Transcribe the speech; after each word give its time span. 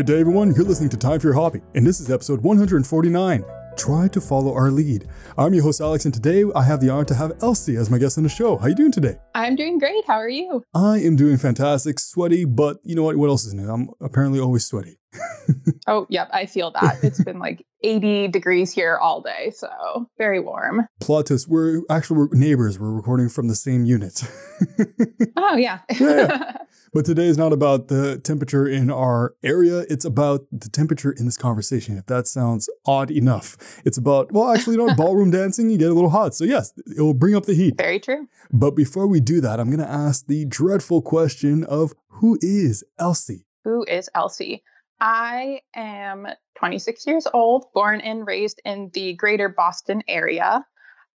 Good 0.00 0.06
day, 0.06 0.20
everyone. 0.20 0.54
You're 0.54 0.64
listening 0.64 0.88
to 0.88 0.96
Time 0.96 1.20
for 1.20 1.26
Your 1.26 1.34
Hobby, 1.34 1.60
and 1.74 1.86
this 1.86 2.00
is 2.00 2.10
episode 2.10 2.40
149. 2.40 3.44
Try 3.76 4.08
to 4.08 4.18
follow 4.18 4.54
our 4.54 4.70
lead. 4.70 5.06
I'm 5.36 5.52
your 5.52 5.62
host 5.62 5.82
Alex, 5.82 6.06
and 6.06 6.14
today 6.14 6.42
I 6.56 6.62
have 6.62 6.80
the 6.80 6.88
honor 6.88 7.04
to 7.04 7.14
have 7.14 7.34
Elsie 7.42 7.76
as 7.76 7.90
my 7.90 7.98
guest 7.98 8.16
on 8.16 8.24
the 8.24 8.30
show. 8.30 8.56
How 8.56 8.64
are 8.64 8.68
you 8.70 8.74
doing 8.74 8.92
today? 8.92 9.18
I'm 9.34 9.56
doing 9.56 9.78
great. 9.78 10.02
How 10.06 10.14
are 10.14 10.26
you? 10.26 10.64
I 10.72 11.00
am 11.00 11.16
doing 11.16 11.36
fantastic. 11.36 11.98
Sweaty, 11.98 12.46
but 12.46 12.78
you 12.82 12.94
know 12.94 13.02
what? 13.02 13.16
What 13.16 13.28
else 13.28 13.44
is 13.44 13.52
new? 13.52 13.68
I'm 13.68 13.90
apparently 14.00 14.40
always 14.40 14.64
sweaty. 14.64 14.99
oh, 15.86 16.06
yep, 16.08 16.28
I 16.32 16.46
feel 16.46 16.70
that. 16.72 16.98
It's 17.02 17.22
been 17.22 17.38
like 17.38 17.66
80 17.82 18.28
degrees 18.28 18.72
here 18.72 18.96
all 18.96 19.20
day, 19.20 19.52
so 19.54 20.08
very 20.18 20.40
warm. 20.40 20.86
Twist, 21.00 21.48
we're 21.48 21.82
actually 21.90 22.18
we're 22.18 22.28
neighbors. 22.32 22.78
We're 22.78 22.92
recording 22.92 23.28
from 23.28 23.48
the 23.48 23.54
same 23.54 23.84
unit. 23.84 24.22
oh, 25.36 25.56
yeah. 25.56 25.80
yeah. 25.98 26.56
But 26.92 27.04
today 27.04 27.26
is 27.26 27.38
not 27.38 27.52
about 27.52 27.86
the 27.86 28.18
temperature 28.18 28.66
in 28.66 28.90
our 28.90 29.34
area. 29.44 29.84
It's 29.88 30.04
about 30.04 30.46
the 30.50 30.68
temperature 30.68 31.12
in 31.12 31.24
this 31.24 31.36
conversation. 31.36 31.96
If 31.96 32.06
that 32.06 32.26
sounds 32.26 32.68
odd 32.84 33.12
enough, 33.12 33.56
it's 33.84 33.96
about, 33.96 34.32
well, 34.32 34.50
actually, 34.50 34.74
you 34.74 34.84
know, 34.84 34.94
ballroom 34.96 35.30
dancing, 35.30 35.70
you 35.70 35.78
get 35.78 35.90
a 35.90 35.94
little 35.94 36.10
hot. 36.10 36.34
So, 36.34 36.44
yes, 36.44 36.72
it 36.96 37.00
will 37.00 37.14
bring 37.14 37.36
up 37.36 37.46
the 37.46 37.54
heat. 37.54 37.76
Very 37.76 38.00
true. 38.00 38.26
But 38.52 38.72
before 38.72 39.06
we 39.06 39.20
do 39.20 39.40
that, 39.40 39.60
I'm 39.60 39.68
going 39.68 39.78
to 39.78 39.88
ask 39.88 40.26
the 40.26 40.44
dreadful 40.46 41.00
question 41.00 41.62
of 41.62 41.94
who 42.08 42.38
is 42.42 42.82
Elsie? 42.98 43.46
Who 43.62 43.84
is 43.84 44.10
Elsie? 44.12 44.64
I 45.00 45.60
am 45.74 46.26
26 46.58 47.06
years 47.06 47.26
old, 47.32 47.66
born 47.72 48.00
and 48.00 48.26
raised 48.26 48.60
in 48.64 48.90
the 48.92 49.14
greater 49.14 49.48
Boston 49.48 50.02
area. 50.06 50.64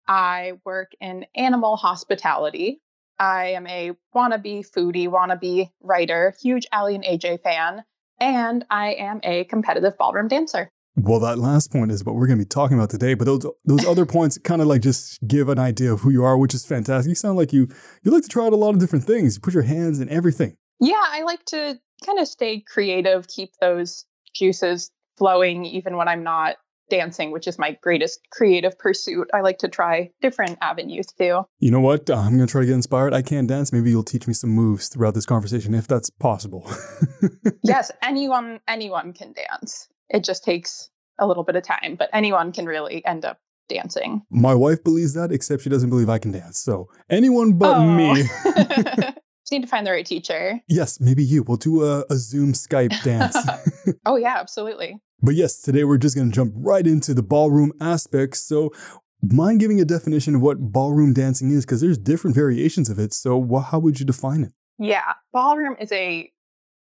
I 0.07 0.53
work 0.65 0.91
in 0.99 1.25
animal 1.35 1.75
hospitality. 1.75 2.81
I 3.19 3.49
am 3.49 3.67
a 3.67 3.91
wannabe 4.15 4.67
foodie, 4.69 5.07
wannabe 5.07 5.69
writer, 5.81 6.33
huge 6.41 6.65
Aly 6.73 6.95
and 6.95 7.03
AJ 7.03 7.41
fan, 7.43 7.83
and 8.19 8.65
I 8.69 8.93
am 8.93 9.19
a 9.23 9.45
competitive 9.45 9.97
ballroom 9.97 10.27
dancer. 10.27 10.69
Well, 10.97 11.19
that 11.19 11.37
last 11.37 11.71
point 11.71 11.91
is 11.91 12.03
what 12.03 12.15
we're 12.15 12.27
going 12.27 12.39
to 12.39 12.45
be 12.45 12.49
talking 12.49 12.77
about 12.77 12.89
today. 12.89 13.13
But 13.13 13.25
those 13.25 13.45
those 13.65 13.85
other 13.85 14.05
points 14.17 14.37
kind 14.37 14.61
of 14.61 14.67
like 14.67 14.81
just 14.81 15.19
give 15.27 15.49
an 15.49 15.59
idea 15.59 15.93
of 15.93 16.01
who 16.01 16.09
you 16.09 16.23
are, 16.23 16.37
which 16.37 16.53
is 16.53 16.65
fantastic. 16.65 17.09
You 17.09 17.15
sound 17.15 17.37
like 17.37 17.53
you 17.53 17.67
you 18.03 18.11
like 18.11 18.23
to 18.23 18.29
try 18.29 18.45
out 18.45 18.53
a 18.53 18.57
lot 18.57 18.73
of 18.73 18.79
different 18.79 19.05
things. 19.05 19.35
You 19.35 19.41
put 19.41 19.53
your 19.53 19.63
hands 19.63 19.99
in 19.99 20.09
everything. 20.09 20.57
Yeah, 20.79 21.01
I 21.01 21.23
like 21.23 21.43
to 21.45 21.79
kind 22.03 22.19
of 22.19 22.27
stay 22.27 22.61
creative, 22.61 23.27
keep 23.27 23.51
those 23.59 24.05
juices 24.33 24.91
flowing, 25.17 25.65
even 25.65 25.97
when 25.97 26.07
I'm 26.07 26.23
not 26.23 26.55
dancing, 26.89 27.31
which 27.31 27.47
is 27.47 27.57
my 27.57 27.77
greatest 27.81 28.19
creative 28.31 28.77
pursuit. 28.77 29.29
I 29.33 29.41
like 29.41 29.59
to 29.59 29.67
try 29.67 30.11
different 30.21 30.57
avenues 30.61 31.07
too. 31.07 31.43
You 31.59 31.71
know 31.71 31.79
what? 31.79 32.09
I'm 32.09 32.35
going 32.35 32.47
to 32.47 32.51
try 32.51 32.61
to 32.61 32.67
get 32.67 32.75
inspired. 32.75 33.13
I 33.13 33.21
can't 33.21 33.47
dance. 33.47 33.73
Maybe 33.73 33.89
you'll 33.89 34.03
teach 34.03 34.27
me 34.27 34.33
some 34.33 34.51
moves 34.51 34.87
throughout 34.87 35.13
this 35.13 35.25
conversation 35.25 35.73
if 35.73 35.87
that's 35.87 36.09
possible. 36.09 36.69
yes, 37.63 37.91
anyone 38.03 38.59
anyone 38.67 39.13
can 39.13 39.33
dance. 39.33 39.87
It 40.09 40.23
just 40.23 40.43
takes 40.43 40.89
a 41.19 41.25
little 41.25 41.43
bit 41.43 41.55
of 41.55 41.63
time, 41.63 41.95
but 41.97 42.09
anyone 42.13 42.51
can 42.51 42.65
really 42.65 43.03
end 43.05 43.25
up 43.25 43.39
dancing. 43.67 44.21
My 44.29 44.53
wife 44.53 44.83
believes 44.83 45.13
that, 45.13 45.31
except 45.31 45.63
she 45.63 45.69
doesn't 45.69 45.89
believe 45.89 46.09
I 46.09 46.19
can 46.19 46.31
dance. 46.31 46.59
So 46.59 46.89
anyone 47.09 47.53
but 47.53 47.77
oh. 47.77 47.85
me. 47.85 48.23
Just 49.45 49.51
need 49.51 49.61
to 49.61 49.67
find 49.67 49.85
the 49.85 49.91
right 49.91 50.05
teacher. 50.05 50.59
Yes, 50.67 50.99
maybe 50.99 51.23
you. 51.23 51.43
We'll 51.43 51.57
do 51.57 51.83
a, 51.83 52.03
a 52.09 52.15
Zoom 52.15 52.53
Skype 52.53 52.99
dance. 53.03 53.37
oh, 54.07 54.15
yeah, 54.15 54.37
absolutely. 54.39 54.99
But 55.21 55.35
yes, 55.35 55.61
today 55.61 55.83
we're 55.83 55.99
just 55.99 56.15
going 56.15 56.31
to 56.31 56.35
jump 56.35 56.51
right 56.55 56.85
into 56.85 57.13
the 57.13 57.21
ballroom 57.21 57.71
aspects. 57.79 58.41
So, 58.41 58.71
mind 59.21 59.59
giving 59.59 59.79
a 59.79 59.85
definition 59.85 60.33
of 60.33 60.41
what 60.41 60.57
ballroom 60.57 61.13
dancing 61.13 61.51
is? 61.51 61.63
Because 61.63 61.79
there's 61.79 61.99
different 61.99 62.35
variations 62.35 62.89
of 62.89 62.97
it. 62.97 63.13
So, 63.13 63.59
how 63.59 63.77
would 63.77 63.99
you 63.99 64.05
define 64.07 64.41
it? 64.41 64.53
Yeah, 64.79 65.13
ballroom 65.31 65.75
is 65.79 65.91
a 65.91 66.31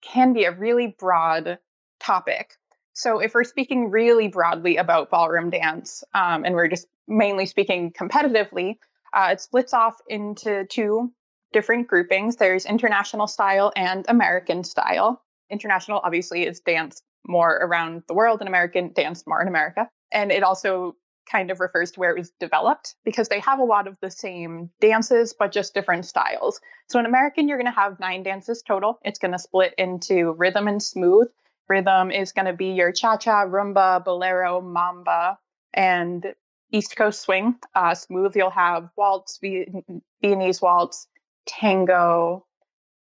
can 0.01 0.33
be 0.33 0.45
a 0.45 0.53
really 0.53 0.97
broad 0.99 1.59
topic. 2.01 2.55
So, 2.95 3.19
if 3.19 3.35
we're 3.35 3.45
speaking 3.45 3.91
really 3.91 4.29
broadly 4.29 4.79
about 4.79 5.11
ballroom 5.11 5.51
dance, 5.51 6.03
um, 6.15 6.47
and 6.47 6.55
we're 6.55 6.69
just 6.69 6.87
mainly 7.07 7.45
speaking 7.45 7.93
competitively, 7.93 8.79
uh, 9.13 9.29
it 9.33 9.43
splits 9.43 9.75
off 9.75 9.97
into 10.09 10.65
two 10.65 11.13
different 11.55 11.87
groupings. 11.87 12.37
There's 12.37 12.67
international 12.67 13.27
style 13.27 13.73
and 13.75 14.05
American 14.09 14.65
style. 14.65 15.23
International 15.49 16.01
obviously 16.05 16.45
is 16.45 16.61
danced 16.61 17.03
more 17.27 17.51
around 17.51 18.03
the 18.09 18.15
world 18.15 18.41
and 18.41 18.49
American 18.49 18.93
danced 18.93 19.27
more 19.27 19.41
in 19.41 19.49
America. 19.49 19.89
And 20.13 20.31
it 20.31 20.43
also 20.43 20.97
kind 21.31 21.51
of 21.51 21.61
refers 21.61 21.93
to 21.93 22.01
where 22.01 22.11
it 22.11 22.19
was 22.19 22.33
developed 22.39 22.97
because 23.05 23.29
they 23.29 23.41
have 23.41 23.61
a 23.61 23.65
lot 23.65 23.87
of 23.87 23.97
the 24.03 24.11
same 24.11 24.69
dances, 24.81 25.35
but 25.39 25.53
just 25.53 25.73
different 25.73 26.05
styles. 26.05 26.61
So 26.91 26.99
in 26.99 27.07
American, 27.07 27.49
you're 27.49 27.57
going 27.57 27.73
to 27.73 27.81
have 27.81 27.99
nine 27.99 28.25
dances 28.25 28.63
total. 28.63 28.99
It's 29.03 29.19
going 29.19 29.33
to 29.33 29.39
split 29.39 29.75
into 29.79 30.33
rhythm 30.33 30.69
and 30.69 30.83
smooth. 30.83 31.29
Rhythm 31.69 32.11
is 32.11 32.33
going 32.33 32.47
to 32.47 32.53
be 32.53 32.73
your 32.73 32.93
cha 32.93 33.17
cha, 33.17 33.47
rumba, 33.47 34.05
bolero, 34.05 34.61
mambo, 34.61 35.39
and 35.73 36.35
East 36.71 36.97
Coast 36.97 37.23
swing. 37.23 37.55
Uh, 37.75 37.95
smooth, 37.95 38.37
you'll 38.37 38.51
have 38.51 38.91
waltz, 38.97 39.39
Viennese 39.41 40.61
waltz, 40.61 41.07
tango, 41.47 42.47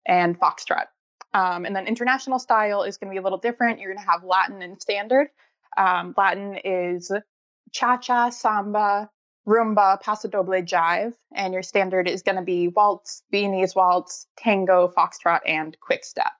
and 0.06 0.38
foxtrot. 0.38 0.86
Um, 1.32 1.64
and 1.64 1.74
then 1.74 1.86
international 1.86 2.38
style 2.38 2.82
is 2.82 2.96
going 2.96 3.10
to 3.10 3.14
be 3.14 3.18
a 3.18 3.22
little 3.22 3.38
different. 3.38 3.78
You're 3.78 3.92
going 3.92 4.04
to 4.04 4.10
have 4.10 4.24
Latin 4.24 4.62
and 4.62 4.80
standard. 4.80 5.28
Um, 5.76 6.14
Latin 6.16 6.58
is 6.64 7.12
cha 7.72 7.96
cha, 7.98 8.30
samba, 8.30 9.08
rumba, 9.46 10.00
paso 10.00 10.28
doble, 10.28 10.62
jive. 10.62 11.14
And 11.34 11.54
your 11.54 11.62
standard 11.62 12.08
is 12.08 12.22
going 12.22 12.36
to 12.36 12.42
be 12.42 12.68
waltz, 12.68 13.22
Viennese 13.30 13.74
waltz, 13.74 14.26
tango, 14.36 14.92
foxtrot, 14.96 15.40
and 15.46 15.76
quick 15.80 16.04
step. 16.04 16.32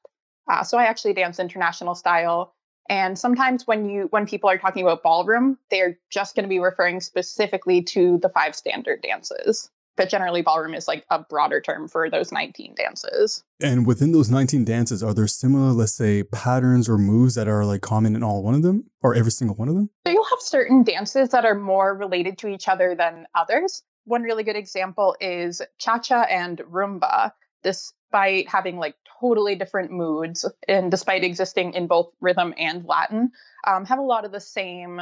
Uh, 0.50 0.64
so 0.64 0.76
I 0.78 0.84
actually 0.84 1.14
dance 1.14 1.38
international 1.38 1.94
style. 1.94 2.54
And 2.88 3.16
sometimes 3.16 3.68
when 3.68 3.88
you 3.88 4.08
when 4.10 4.26
people 4.26 4.50
are 4.50 4.58
talking 4.58 4.82
about 4.82 5.04
ballroom, 5.04 5.58
they're 5.70 5.96
just 6.10 6.34
going 6.34 6.42
to 6.42 6.48
be 6.48 6.58
referring 6.58 7.00
specifically 7.00 7.82
to 7.82 8.18
the 8.18 8.28
five 8.28 8.56
standard 8.56 9.02
dances 9.02 9.70
but 10.00 10.08
generally 10.08 10.40
ballroom 10.40 10.72
is 10.72 10.88
like 10.88 11.04
a 11.10 11.18
broader 11.18 11.60
term 11.60 11.86
for 11.86 12.08
those 12.08 12.32
19 12.32 12.74
dances. 12.74 13.44
And 13.60 13.86
within 13.86 14.12
those 14.12 14.30
19 14.30 14.64
dances, 14.64 15.02
are 15.02 15.12
there 15.12 15.26
similar, 15.26 15.72
let's 15.72 15.92
say, 15.92 16.22
patterns 16.22 16.88
or 16.88 16.96
moves 16.96 17.34
that 17.34 17.48
are 17.48 17.66
like 17.66 17.82
common 17.82 18.16
in 18.16 18.22
all 18.22 18.42
one 18.42 18.54
of 18.54 18.62
them 18.62 18.86
or 19.02 19.14
every 19.14 19.30
single 19.30 19.56
one 19.56 19.68
of 19.68 19.74
them? 19.74 19.90
So 20.06 20.14
you'll 20.14 20.24
have 20.24 20.40
certain 20.40 20.84
dances 20.84 21.28
that 21.28 21.44
are 21.44 21.54
more 21.54 21.94
related 21.94 22.38
to 22.38 22.48
each 22.48 22.66
other 22.66 22.94
than 22.94 23.26
others. 23.34 23.82
One 24.06 24.22
really 24.22 24.42
good 24.42 24.56
example 24.56 25.16
is 25.20 25.60
cha 25.76 25.98
cha 25.98 26.22
and 26.22 26.56
rumba. 26.60 27.32
Despite 27.62 28.48
having 28.48 28.78
like 28.78 28.94
totally 29.20 29.54
different 29.54 29.90
moods 29.90 30.50
and 30.66 30.90
despite 30.90 31.24
existing 31.24 31.74
in 31.74 31.88
both 31.88 32.10
rhythm 32.22 32.54
and 32.56 32.86
Latin, 32.86 33.32
um, 33.66 33.84
have 33.84 33.98
a 33.98 34.02
lot 34.02 34.24
of 34.24 34.32
the 34.32 34.40
same 34.40 34.98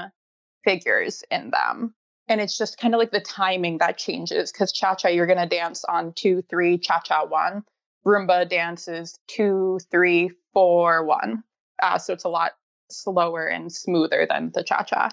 figures 0.65 1.23
in 1.31 1.53
them 1.53 1.95
and 2.29 2.41
it's 2.41 2.57
just 2.57 2.79
kind 2.79 2.95
of 2.95 2.99
like 2.99 3.11
the 3.11 3.21
timing 3.21 3.79
that 3.79 3.99
changes 3.99 4.53
because 4.53 4.73
cha-cha 4.73 5.09
you're 5.09 5.27
going 5.27 5.39
to 5.39 5.47
dance 5.47 5.85
on 5.85 6.13
two 6.13 6.43
three 6.43 6.79
cha-cha 6.79 7.25
one. 7.25 7.65
Rumba 8.07 8.49
dances 8.49 9.19
two 9.27 9.79
three 9.91 10.31
four 10.53 11.05
one. 11.05 11.43
Uh, 11.83 11.99
so 11.99 12.13
it's 12.13 12.25
a 12.25 12.29
lot 12.29 12.53
slower 12.91 13.47
and 13.47 13.73
smoother 13.73 14.27
than 14.29 14.51
the 14.53 14.63
cha-cha. 14.63 15.11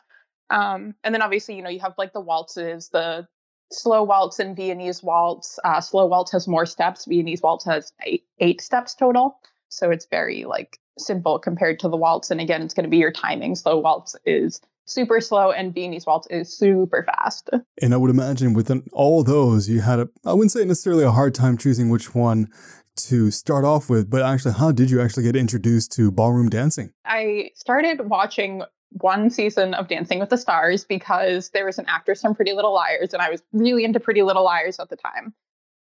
Um, 0.49 0.93
and 1.03 1.13
then 1.13 1.21
obviously 1.21 1.55
you 1.55 1.61
know 1.61 1.69
you 1.69 1.79
have 1.79 1.95
like 1.97 2.13
the 2.13 2.21
waltzes 2.21 2.89
the 2.89 3.27
slow 3.71 4.03
waltz 4.03 4.39
and 4.39 4.55
viennese 4.55 5.01
waltz. 5.01 5.59
Uh, 5.63 5.81
slow 5.81 6.05
waltz 6.05 6.31
has 6.31 6.47
more 6.47 6.65
steps. 6.65 7.05
Viennese 7.05 7.41
waltz 7.41 7.65
has 7.65 7.91
eight, 8.03 8.23
eight 8.39 8.61
steps 8.61 8.93
total. 8.93 9.39
So 9.69 9.89
it's 9.89 10.05
very 10.05 10.45
like 10.45 10.79
simple 10.97 11.39
compared 11.39 11.79
to 11.79 11.89
the 11.89 11.97
waltz. 11.97 12.31
And 12.31 12.39
again 12.39 12.61
it's 12.61 12.73
going 12.73 12.85
to 12.85 12.89
be 12.89 12.97
your 12.97 13.11
timing. 13.11 13.55
Slow 13.55 13.79
waltz 13.79 14.15
is 14.25 14.61
super 14.85 15.19
slow 15.19 15.51
and 15.51 15.73
Viennese 15.73 16.05
waltz 16.05 16.27
is 16.27 16.55
super 16.55 17.03
fast. 17.03 17.49
And 17.81 17.93
I 17.93 17.97
would 17.97 18.11
imagine 18.11 18.53
within 18.53 18.83
all 18.91 19.23
those, 19.23 19.69
you 19.69 19.81
had 19.81 19.99
a, 19.99 20.09
I 20.25 20.33
wouldn't 20.33 20.51
say 20.51 20.63
necessarily 20.63 21.03
a 21.03 21.11
hard 21.11 21.35
time 21.35 21.57
choosing 21.57 21.89
which 21.89 22.15
one 22.15 22.49
to 22.95 23.29
start 23.31 23.65
off 23.65 23.89
with, 23.89 24.09
but 24.09 24.21
actually, 24.21 24.53
how 24.53 24.71
did 24.71 24.89
you 24.89 25.01
actually 25.01 25.23
get 25.23 25.35
introduced 25.35 25.91
to 25.93 26.11
ballroom 26.11 26.49
dancing? 26.49 26.91
I 27.03 27.51
started 27.55 28.07
watching 28.09 28.63
one 28.91 29.29
season 29.29 29.73
of 29.73 29.89
Dancing 29.89 30.19
with 30.19 30.29
the 30.29 30.37
Stars 30.37 30.85
because 30.85 31.49
there 31.49 31.65
was 31.65 31.77
an 31.77 31.85
actress 31.89 32.21
from 32.21 32.33
Pretty 32.33 32.53
Little 32.53 32.73
Liars, 32.73 33.13
and 33.13 33.21
I 33.21 33.29
was 33.29 33.43
really 33.51 33.83
into 33.83 33.99
Pretty 33.99 34.21
Little 34.21 34.45
Liars 34.45 34.79
at 34.79 34.89
the 34.89 34.95
time. 34.95 35.33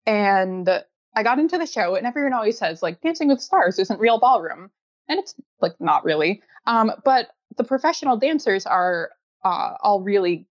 And 0.05 0.69
I 1.13 1.23
got 1.23 1.37
into 1.37 1.57
the 1.57 1.65
show, 1.65 1.95
and 1.95 2.07
everyone 2.07 2.31
always 2.31 2.57
says, 2.57 2.81
like, 2.81 3.01
Dancing 3.01 3.27
with 3.27 3.39
the 3.39 3.43
Stars 3.43 3.77
isn't 3.79 3.99
real 3.99 4.17
ballroom. 4.17 4.71
And 5.09 5.19
it's 5.19 5.35
like 5.59 5.73
not 5.81 6.05
really. 6.05 6.41
Um, 6.65 6.93
but 7.03 7.27
the 7.57 7.63
professional 7.63 8.17
dancers 8.17 8.65
are 8.65 9.11
uh, 9.43 9.73
all 9.81 10.01
really 10.01 10.47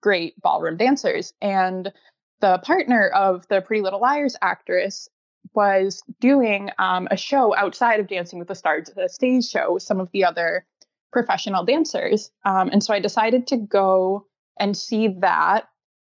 great 0.00 0.40
ballroom 0.40 0.76
dancers. 0.76 1.32
And 1.40 1.92
the 2.40 2.58
partner 2.58 3.08
of 3.08 3.46
the 3.48 3.60
Pretty 3.60 3.82
Little 3.82 4.00
Liars 4.00 4.36
actress 4.42 5.08
was 5.54 6.02
doing 6.20 6.70
um, 6.78 7.08
a 7.10 7.16
show 7.16 7.54
outside 7.54 8.00
of 8.00 8.08
Dancing 8.08 8.38
with 8.38 8.48
the 8.48 8.54
Stars, 8.54 8.90
a 8.96 9.08
stage 9.08 9.48
show 9.48 9.74
with 9.74 9.82
some 9.82 10.00
of 10.00 10.10
the 10.12 10.24
other 10.24 10.66
professional 11.12 11.64
dancers. 11.64 12.30
Um, 12.44 12.70
and 12.72 12.82
so 12.82 12.94
I 12.94 13.00
decided 13.00 13.46
to 13.48 13.56
go 13.56 14.26
and 14.58 14.76
see 14.76 15.08
that. 15.20 15.68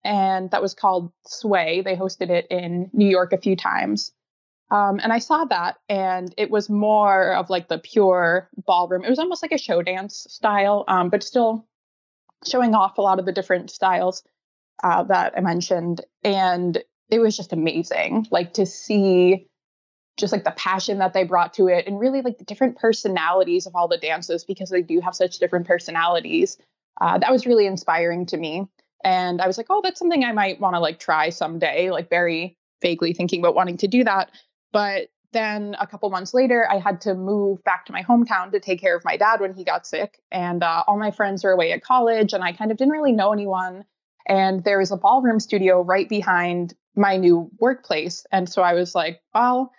And 0.04 0.50
that 0.50 0.62
was 0.62 0.74
called 0.74 1.12
Sway. 1.26 1.82
They 1.82 1.96
hosted 1.96 2.30
it 2.30 2.46
in 2.50 2.90
New 2.92 3.08
York 3.08 3.32
a 3.32 3.38
few 3.38 3.56
times. 3.56 4.12
Um, 4.70 5.00
and 5.02 5.12
I 5.12 5.18
saw 5.18 5.44
that, 5.46 5.78
and 5.88 6.34
it 6.36 6.50
was 6.50 6.68
more 6.68 7.32
of 7.34 7.48
like 7.48 7.68
the 7.68 7.78
pure 7.78 8.50
ballroom. 8.66 9.04
It 9.04 9.08
was 9.08 9.18
almost 9.18 9.42
like 9.42 9.52
a 9.52 9.58
show 9.58 9.82
dance 9.82 10.26
style, 10.28 10.84
um, 10.88 11.08
but 11.08 11.22
still 11.22 11.66
showing 12.46 12.74
off 12.74 12.98
a 12.98 13.02
lot 13.02 13.18
of 13.18 13.26
the 13.26 13.32
different 13.32 13.70
styles 13.70 14.22
uh, 14.84 15.04
that 15.04 15.34
I 15.36 15.40
mentioned. 15.40 16.02
And 16.22 16.82
it 17.10 17.18
was 17.18 17.36
just 17.36 17.52
amazing, 17.52 18.26
like 18.30 18.54
to 18.54 18.66
see 18.66 19.46
just 20.18 20.32
like 20.32 20.44
the 20.44 20.50
passion 20.50 20.98
that 20.98 21.12
they 21.12 21.24
brought 21.24 21.54
to 21.54 21.68
it 21.68 21.86
and 21.86 21.98
really 21.98 22.22
like 22.22 22.38
the 22.38 22.44
different 22.44 22.76
personalities 22.76 23.66
of 23.66 23.74
all 23.74 23.88
the 23.88 23.96
dances 23.96 24.44
because 24.44 24.68
they 24.68 24.82
do 24.82 25.00
have 25.00 25.14
such 25.14 25.38
different 25.38 25.66
personalities. 25.66 26.58
Uh, 27.00 27.18
that 27.18 27.30
was 27.30 27.46
really 27.46 27.66
inspiring 27.66 28.26
to 28.26 28.36
me. 28.36 28.66
And 29.04 29.40
I 29.40 29.46
was 29.46 29.56
like, 29.56 29.68
oh, 29.70 29.80
that's 29.82 29.98
something 29.98 30.24
I 30.24 30.32
might 30.32 30.60
want 30.60 30.74
to 30.74 30.80
like 30.80 30.98
try 30.98 31.30
someday, 31.30 31.90
like 31.90 32.10
very 32.10 32.56
vaguely 32.82 33.12
thinking 33.12 33.40
about 33.40 33.54
wanting 33.54 33.76
to 33.78 33.88
do 33.88 34.04
that. 34.04 34.30
But 34.72 35.08
then 35.32 35.76
a 35.78 35.86
couple 35.86 36.08
months 36.10 36.32
later, 36.32 36.66
I 36.70 36.78
had 36.78 37.02
to 37.02 37.14
move 37.14 37.62
back 37.64 37.86
to 37.86 37.92
my 37.92 38.02
hometown 38.02 38.52
to 38.52 38.60
take 38.60 38.80
care 38.80 38.96
of 38.96 39.04
my 39.04 39.16
dad 39.16 39.40
when 39.40 39.54
he 39.54 39.64
got 39.64 39.86
sick. 39.86 40.18
And 40.30 40.62
uh, 40.62 40.84
all 40.86 40.98
my 40.98 41.10
friends 41.10 41.44
were 41.44 41.50
away 41.50 41.72
at 41.72 41.82
college, 41.82 42.32
and 42.32 42.42
I 42.42 42.52
kind 42.52 42.70
of 42.70 42.76
didn't 42.76 42.92
really 42.92 43.12
know 43.12 43.32
anyone. 43.32 43.84
And 44.26 44.64
there 44.64 44.78
was 44.78 44.90
a 44.90 44.96
ballroom 44.96 45.40
studio 45.40 45.82
right 45.82 46.08
behind 46.08 46.74
my 46.94 47.16
new 47.16 47.50
workplace. 47.58 48.26
And 48.32 48.48
so 48.48 48.62
I 48.62 48.74
was 48.74 48.94
like, 48.94 49.20
well, 49.34 49.72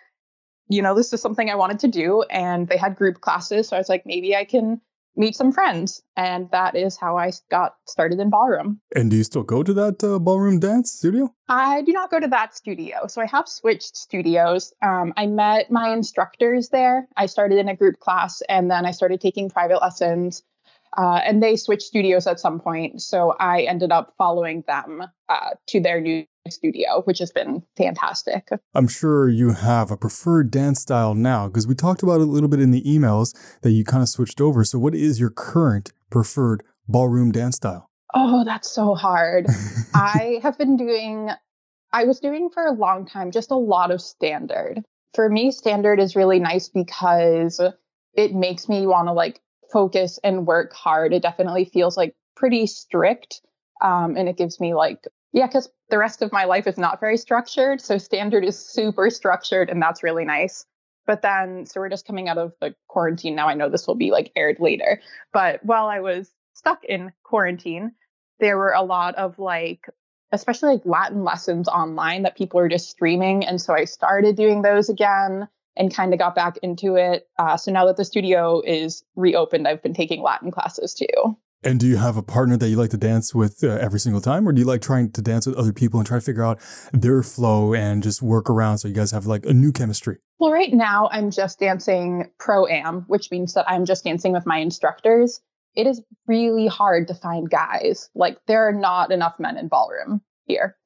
you 0.68 0.82
know, 0.82 0.94
this 0.94 1.12
is 1.12 1.20
something 1.20 1.50
I 1.50 1.56
wanted 1.56 1.80
to 1.80 1.88
do. 1.88 2.22
And 2.30 2.66
they 2.68 2.76
had 2.76 2.96
group 2.96 3.20
classes. 3.20 3.68
So 3.68 3.76
I 3.76 3.80
was 3.80 3.88
like, 3.88 4.06
maybe 4.06 4.34
I 4.34 4.44
can 4.44 4.80
meet 5.16 5.34
some 5.34 5.52
friends. 5.52 6.02
And 6.16 6.50
that 6.50 6.76
is 6.76 6.96
how 6.96 7.16
I 7.16 7.32
got 7.50 7.74
started 7.86 8.20
in 8.20 8.30
ballroom. 8.30 8.80
And 8.94 9.10
do 9.10 9.16
you 9.16 9.24
still 9.24 9.42
go 9.42 9.62
to 9.62 9.72
that 9.74 10.02
uh, 10.02 10.18
ballroom 10.18 10.60
dance 10.60 10.92
studio? 10.92 11.34
I 11.48 11.82
do 11.82 11.92
not 11.92 12.10
go 12.10 12.20
to 12.20 12.28
that 12.28 12.56
studio. 12.56 13.06
So 13.06 13.20
I 13.20 13.26
have 13.26 13.48
switched 13.48 13.96
studios. 13.96 14.72
Um, 14.82 15.12
I 15.16 15.26
met 15.26 15.70
my 15.70 15.92
instructors 15.92 16.68
there. 16.68 17.08
I 17.16 17.26
started 17.26 17.58
in 17.58 17.68
a 17.68 17.76
group 17.76 17.98
class 18.00 18.42
and 18.48 18.70
then 18.70 18.86
I 18.86 18.92
started 18.92 19.20
taking 19.20 19.50
private 19.50 19.80
lessons. 19.80 20.42
Uh, 20.96 21.20
and 21.24 21.40
they 21.40 21.54
switched 21.54 21.84
studios 21.84 22.26
at 22.26 22.40
some 22.40 22.58
point. 22.58 23.00
So 23.00 23.36
I 23.38 23.62
ended 23.62 23.92
up 23.92 24.14
following 24.18 24.64
them 24.66 25.04
uh, 25.28 25.50
to 25.68 25.80
their 25.80 26.00
new 26.00 26.26
studio, 26.48 27.02
which 27.04 27.18
has 27.18 27.30
been 27.30 27.62
fantastic. 27.76 28.48
I'm 28.74 28.88
sure 28.88 29.28
you 29.28 29.52
have 29.52 29.90
a 29.90 29.96
preferred 29.96 30.50
dance 30.50 30.80
style 30.80 31.14
now 31.14 31.48
because 31.48 31.66
we 31.66 31.74
talked 31.74 32.02
about 32.02 32.20
it 32.20 32.28
a 32.28 32.30
little 32.30 32.48
bit 32.48 32.60
in 32.60 32.70
the 32.70 32.82
emails 32.82 33.34
that 33.62 33.72
you 33.72 33.84
kind 33.84 34.02
of 34.02 34.08
switched 34.08 34.40
over. 34.40 34.64
So, 34.64 34.78
what 34.78 34.94
is 34.94 35.20
your 35.20 35.30
current 35.30 35.92
preferred 36.10 36.62
ballroom 36.88 37.32
dance 37.32 37.56
style? 37.56 37.90
Oh, 38.14 38.44
that's 38.44 38.70
so 38.70 38.94
hard. 38.94 39.46
I 39.94 40.40
have 40.42 40.56
been 40.56 40.76
doing, 40.76 41.30
I 41.92 42.04
was 42.04 42.20
doing 42.20 42.48
for 42.52 42.66
a 42.66 42.72
long 42.72 43.06
time 43.06 43.30
just 43.30 43.50
a 43.50 43.56
lot 43.56 43.90
of 43.90 44.00
standard. 44.00 44.82
For 45.14 45.28
me, 45.28 45.50
standard 45.50 46.00
is 46.00 46.16
really 46.16 46.38
nice 46.38 46.68
because 46.68 47.60
it 48.14 48.34
makes 48.34 48.68
me 48.68 48.86
want 48.86 49.08
to 49.08 49.12
like 49.12 49.40
focus 49.72 50.18
and 50.24 50.46
work 50.46 50.72
hard. 50.72 51.12
It 51.12 51.22
definitely 51.22 51.64
feels 51.64 51.96
like 51.96 52.14
pretty 52.36 52.66
strict. 52.66 53.42
Um, 53.82 54.16
and 54.16 54.28
it 54.28 54.36
gives 54.36 54.60
me 54.60 54.74
like 54.74 55.06
yeah, 55.32 55.46
because 55.46 55.68
the 55.90 55.98
rest 55.98 56.22
of 56.22 56.32
my 56.32 56.44
life 56.44 56.66
is 56.66 56.78
not 56.78 57.00
very 57.00 57.16
structured. 57.16 57.80
So 57.80 57.98
standard 57.98 58.44
is 58.44 58.58
super 58.58 59.10
structured, 59.10 59.70
and 59.70 59.80
that's 59.80 60.02
really 60.02 60.24
nice. 60.24 60.66
But 61.06 61.22
then, 61.22 61.66
so 61.66 61.80
we're 61.80 61.88
just 61.88 62.06
coming 62.06 62.28
out 62.28 62.38
of 62.38 62.52
the 62.60 62.74
quarantine 62.88 63.34
now. 63.34 63.48
I 63.48 63.54
know 63.54 63.68
this 63.68 63.86
will 63.86 63.94
be 63.94 64.10
like 64.10 64.32
aired 64.36 64.58
later. 64.60 65.00
But 65.32 65.64
while 65.64 65.86
I 65.86 66.00
was 66.00 66.30
stuck 66.54 66.84
in 66.84 67.12
quarantine, 67.24 67.92
there 68.38 68.56
were 68.56 68.72
a 68.72 68.82
lot 68.82 69.14
of 69.16 69.38
like, 69.38 69.88
especially 70.32 70.74
like 70.74 70.82
Latin 70.84 71.24
lessons 71.24 71.68
online 71.68 72.22
that 72.22 72.36
people 72.36 72.60
were 72.60 72.68
just 72.68 72.90
streaming. 72.90 73.44
And 73.44 73.60
so 73.60 73.74
I 73.74 73.84
started 73.84 74.36
doing 74.36 74.62
those 74.62 74.88
again 74.88 75.48
and 75.76 75.94
kind 75.94 76.12
of 76.12 76.18
got 76.18 76.34
back 76.34 76.58
into 76.62 76.96
it. 76.96 77.28
Uh, 77.38 77.56
so 77.56 77.70
now 77.72 77.86
that 77.86 77.96
the 77.96 78.04
studio 78.04 78.60
is 78.64 79.04
reopened, 79.16 79.66
I've 79.66 79.82
been 79.82 79.94
taking 79.94 80.22
Latin 80.22 80.50
classes 80.50 80.94
too. 80.94 81.36
And 81.62 81.78
do 81.78 81.86
you 81.86 81.98
have 81.98 82.16
a 82.16 82.22
partner 82.22 82.56
that 82.56 82.68
you 82.70 82.76
like 82.76 82.88
to 82.90 82.96
dance 82.96 83.34
with 83.34 83.62
uh, 83.62 83.68
every 83.68 84.00
single 84.00 84.22
time, 84.22 84.48
or 84.48 84.52
do 84.52 84.60
you 84.60 84.66
like 84.66 84.80
trying 84.80 85.12
to 85.12 85.20
dance 85.20 85.46
with 85.46 85.56
other 85.56 85.74
people 85.74 86.00
and 86.00 86.06
try 86.06 86.16
to 86.16 86.24
figure 86.24 86.42
out 86.42 86.58
their 86.92 87.22
flow 87.22 87.74
and 87.74 88.02
just 88.02 88.22
work 88.22 88.48
around 88.48 88.78
so 88.78 88.88
you 88.88 88.94
guys 88.94 89.10
have 89.10 89.26
like 89.26 89.44
a 89.44 89.52
new 89.52 89.70
chemistry? 89.70 90.16
Well, 90.38 90.52
right 90.52 90.72
now 90.72 91.10
I'm 91.12 91.30
just 91.30 91.60
dancing 91.60 92.30
pro 92.38 92.66
am, 92.66 93.02
which 93.08 93.30
means 93.30 93.52
that 93.54 93.68
I'm 93.68 93.84
just 93.84 94.04
dancing 94.04 94.32
with 94.32 94.46
my 94.46 94.56
instructors. 94.56 95.42
It 95.76 95.86
is 95.86 96.00
really 96.26 96.66
hard 96.66 97.08
to 97.08 97.14
find 97.14 97.50
guys. 97.50 98.08
Like 98.14 98.38
there 98.46 98.66
are 98.66 98.72
not 98.72 99.12
enough 99.12 99.34
men 99.38 99.58
in 99.58 99.68
ballroom 99.68 100.22
here. 100.46 100.76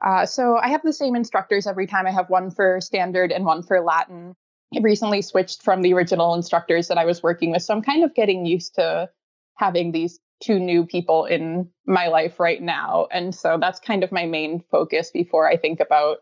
Uh, 0.00 0.26
so 0.26 0.56
I 0.56 0.68
have 0.68 0.82
the 0.82 0.92
same 0.92 1.16
instructors 1.16 1.66
every 1.66 1.88
time. 1.88 2.06
I 2.06 2.12
have 2.12 2.30
one 2.30 2.52
for 2.52 2.80
standard 2.80 3.32
and 3.32 3.44
one 3.44 3.64
for 3.64 3.80
Latin. 3.80 4.36
I 4.74 4.78
recently 4.80 5.22
switched 5.22 5.62
from 5.62 5.82
the 5.82 5.92
original 5.92 6.34
instructors 6.34 6.86
that 6.86 6.98
I 6.98 7.04
was 7.04 7.20
working 7.20 7.50
with, 7.50 7.62
so 7.62 7.74
I'm 7.74 7.82
kind 7.82 8.04
of 8.04 8.14
getting 8.14 8.46
used 8.46 8.76
to 8.76 9.10
having 9.60 9.92
these 9.92 10.18
two 10.42 10.58
new 10.58 10.86
people 10.86 11.26
in 11.26 11.68
my 11.86 12.08
life 12.08 12.40
right 12.40 12.62
now. 12.62 13.06
And 13.12 13.34
so 13.34 13.58
that's 13.60 13.78
kind 13.78 14.02
of 14.02 14.10
my 14.10 14.24
main 14.24 14.64
focus 14.70 15.10
before 15.12 15.46
I 15.46 15.58
think 15.58 15.80
about 15.80 16.18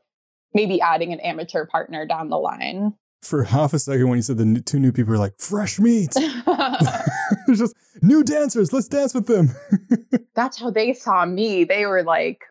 maybe 0.55 0.81
adding 0.81 1.13
an 1.13 1.21
amateur 1.21 1.65
partner 1.65 2.05
down 2.05 2.29
the 2.29 2.37
line. 2.37 2.95
For 3.23 3.45
half 3.45 3.73
a 3.73 3.79
second, 3.79 4.09
when 4.09 4.19
you 4.19 4.23
said 4.23 4.39
the 4.39 4.61
two 4.61 4.81
new 4.81 4.93
people 4.93 5.15
are 5.15 5.19
like 5.19 5.39
fresh 5.39 5.79
meat, 5.79 6.13
there's 7.47 7.61
just 7.61 7.77
new 8.03 8.25
dancers. 8.25 8.73
Let's 8.73 8.89
dance 8.89 9.15
with 9.15 9.27
them. 9.27 9.51
that's 10.35 10.59
how 10.61 10.71
they 10.71 10.93
saw 10.93 11.25
me. 11.25 11.65
They 11.65 11.87
were 11.87 12.03
like 12.03 12.43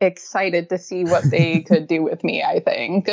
excited 0.00 0.68
to 0.68 0.78
see 0.78 1.04
what 1.04 1.28
they 1.30 1.60
could 1.60 1.88
do 1.88 2.02
with 2.02 2.22
me, 2.22 2.42
I 2.42 2.60
think 2.60 3.08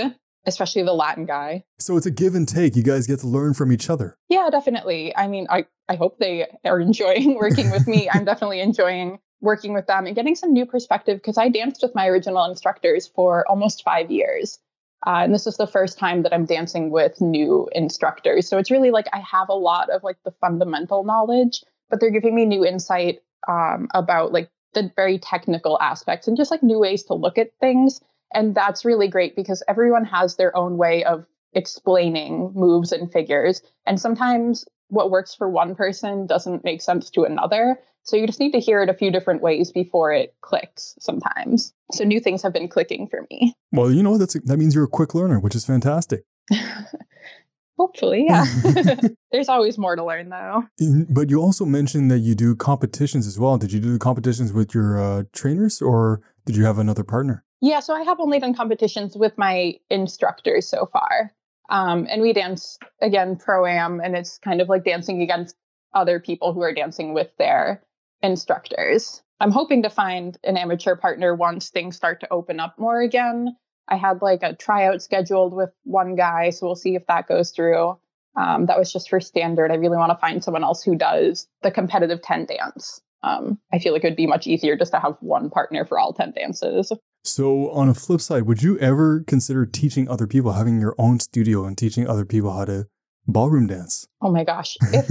especially 0.50 0.84
the 0.84 0.94
Latin 0.94 1.26
guy. 1.26 1.64
So 1.80 1.96
it's 1.96 2.06
a 2.06 2.12
give 2.12 2.36
and 2.36 2.48
take. 2.48 2.76
You 2.76 2.84
guys 2.84 3.08
get 3.08 3.20
to 3.22 3.28
learn 3.28 3.54
from 3.54 3.72
each 3.72 3.90
other. 3.90 4.18
Yeah, 4.28 4.50
definitely. 4.52 5.16
I 5.16 5.28
mean, 5.28 5.48
I, 5.50 5.66
I 5.88 5.96
hope 5.96 6.20
they 6.20 6.48
are 6.66 6.80
enjoying 6.80 7.36
working 7.40 7.72
with 7.72 7.88
me. 7.88 8.10
I'm 8.14 8.26
definitely 8.26 8.60
enjoying 8.60 9.20
working 9.42 9.74
with 9.74 9.88
them 9.88 10.06
and 10.06 10.16
getting 10.16 10.36
some 10.36 10.52
new 10.52 10.66
perspective 10.66 11.18
because 11.18 11.38
I 11.38 11.48
danced 11.48 11.82
with 11.82 11.96
my 11.96 12.08
original 12.08 12.44
instructors 12.44 13.08
for 13.08 13.48
almost 13.48 13.84
five 13.84 14.12
years. 14.12 14.60
Uh, 15.08 15.22
and 15.24 15.34
this 15.34 15.48
is 15.48 15.56
the 15.56 15.68
first 15.68 15.98
time 15.98 16.24
that 16.24 16.34
I'm 16.34 16.46
dancing 16.46 16.90
with 16.90 17.22
new 17.22 17.70
instructors. 17.72 18.50
So 18.50 18.58
it's 18.58 18.70
really 18.70 18.92
like 18.92 19.08
I 19.14 19.20
have 19.20 19.48
a 19.48 19.54
lot 19.54 19.90
of 19.90 20.04
like 20.04 20.18
the 20.26 20.34
fundamental 20.42 21.06
knowledge, 21.06 21.64
but 21.90 22.02
they're 22.02 22.12
giving 22.12 22.36
me 22.36 22.44
new 22.44 22.66
insight 22.66 23.20
um, 23.48 23.88
about 23.94 24.34
like 24.34 24.50
the 24.74 24.92
very 24.98 25.18
technical 25.18 25.80
aspects 25.80 26.28
and 26.28 26.36
just 26.36 26.52
like 26.52 26.62
new 26.62 26.80
ways 26.80 27.04
to 27.04 27.14
look 27.14 27.38
at 27.38 27.52
things 27.62 28.02
and 28.34 28.56
that's 28.56 28.86
really 28.86 29.08
great 29.08 29.36
because 29.36 29.64
everyone 29.68 30.06
has 30.06 30.36
their 30.36 30.56
own 30.56 30.78
way 30.78 31.04
of 31.04 31.26
explaining 31.54 32.52
moves 32.54 32.92
and 32.92 33.12
figures. 33.12 33.62
And 33.86 34.00
sometimes 34.00 34.66
what 34.90 35.12
works 35.12 35.34
for 35.34 35.50
one 35.50 35.76
person 35.76 36.28
doesn't 36.28 36.64
make 36.64 36.82
sense 36.82 37.10
to 37.12 37.24
another. 37.24 37.80
So 38.04 38.16
you 38.16 38.26
just 38.26 38.40
need 38.40 38.52
to 38.52 38.60
hear 38.60 38.82
it 38.82 38.90
a 38.90 38.94
few 38.94 39.12
different 39.12 39.42
ways 39.42 39.72
before 39.72 40.12
it 40.14 40.34
clicks 40.42 40.96
sometimes. 41.00 41.74
So 41.92 42.04
new 42.04 42.20
things 42.20 42.42
have 42.42 42.54
been 42.54 42.68
clicking 42.68 43.08
for 43.08 43.26
me. 43.30 43.56
Well, 43.72 43.92
you 43.92 44.02
know, 44.02 44.18
that's 44.18 44.34
that 44.34 44.58
means 44.58 44.74
you're 44.74 44.86
a 44.86 44.88
quick 44.88 45.14
learner, 45.14 45.40
which 45.40 45.56
is 45.56 45.66
fantastic. 45.66 46.24
Hopefully, 47.78 48.26
yeah. 48.28 48.46
There's 49.32 49.48
always 49.48 49.78
more 49.78 49.96
to 49.96 50.04
learn, 50.04 50.30
though. 50.30 50.64
But 51.10 51.30
you 51.30 51.42
also 51.42 51.66
mentioned 51.66 52.12
that 52.12 52.20
you 52.20 52.36
do 52.36 52.56
competitions 52.56 53.26
as 53.26 53.40
well. 53.40 53.58
Did 53.58 53.72
you 53.72 53.80
do 53.80 53.94
the 53.94 54.00
competitions 54.00 54.52
with 54.52 54.74
your 54.74 55.00
uh, 55.00 55.24
trainers, 55.34 55.82
or 55.82 56.22
did 56.46 56.58
you 56.58 56.66
have 56.66 56.78
another 56.78 57.06
partner? 57.06 57.46
Yeah, 57.62 57.82
so 57.82 57.94
I 57.94 58.04
have 58.04 58.20
only 58.20 58.40
done 58.40 58.54
competitions 58.54 59.18
with 59.18 59.38
my 59.38 59.76
instructors 59.90 60.68
so 60.68 60.86
far. 60.92 61.34
Um, 61.70 62.08
and 62.10 62.22
we 62.22 62.34
dance 62.34 62.78
again 63.02 63.36
pro 63.36 63.66
am, 63.66 64.00
and 64.00 64.16
it's 64.16 64.38
kind 64.40 64.62
of 64.62 64.70
like 64.70 64.84
dancing 64.84 65.22
against 65.22 65.56
other 65.94 66.20
people 66.20 66.54
who 66.54 66.62
are 66.62 66.74
dancing 66.74 67.14
with 67.14 67.30
their 67.38 67.84
instructors. 68.22 69.22
I'm 69.40 69.52
hoping 69.52 69.84
to 69.84 69.90
find 69.90 70.38
an 70.44 70.58
amateur 70.58 70.96
partner 70.96 71.36
once 71.36 71.70
things 71.70 71.96
start 71.96 72.22
to 72.22 72.34
open 72.34 72.60
up 72.60 72.78
more 72.78 73.02
again. 73.02 73.56
I 73.88 73.98
had 73.98 74.22
like 74.22 74.44
a 74.44 74.56
tryout 74.56 75.02
scheduled 75.02 75.54
with 75.54 75.70
one 75.84 76.16
guy, 76.16 76.50
so 76.50 76.66
we'll 76.66 76.76
see 76.76 76.96
if 76.96 77.08
that 77.08 77.28
goes 77.28 77.52
through. 77.52 77.98
Um, 78.36 78.68
that 78.68 78.78
was 78.78 78.92
just 78.92 79.10
for 79.10 79.20
standard. 79.20 79.72
I 79.72 79.76
really 79.76 79.98
want 79.98 80.12
to 80.12 80.18
find 80.18 80.44
someone 80.44 80.64
else 80.64 80.84
who 80.84 80.96
does 80.96 81.48
the 81.64 81.72
competitive 81.72 82.22
10 82.22 82.46
dance. 82.46 83.02
Um, 83.24 83.60
I 83.74 83.80
feel 83.80 83.94
like 83.94 84.04
it 84.04 84.08
would 84.08 84.16
be 84.16 84.28
much 84.28 84.48
easier 84.48 84.78
just 84.78 84.92
to 84.94 85.00
have 85.00 85.18
one 85.20 85.50
partner 85.50 85.86
for 85.86 86.00
all 86.00 86.14
10 86.14 86.34
dances. 86.34 86.92
So, 87.24 87.70
on 87.72 87.90
a 87.90 87.94
flip 87.94 88.22
side, 88.22 88.44
would 88.44 88.64
you 88.64 88.80
ever 88.80 89.24
consider 89.28 89.66
teaching 89.66 90.10
other 90.10 90.26
people, 90.26 90.54
having 90.54 90.80
your 90.80 90.96
own 90.98 91.20
studio 91.20 91.66
and 91.66 91.78
teaching 91.78 92.08
other 92.08 92.26
people 92.26 92.52
how 92.52 92.66
to 92.66 92.88
ballroom 93.28 93.68
dance? 93.68 94.08
Oh 94.22 94.32
my 94.32 94.44
gosh. 94.44 94.78
If, 94.82 95.10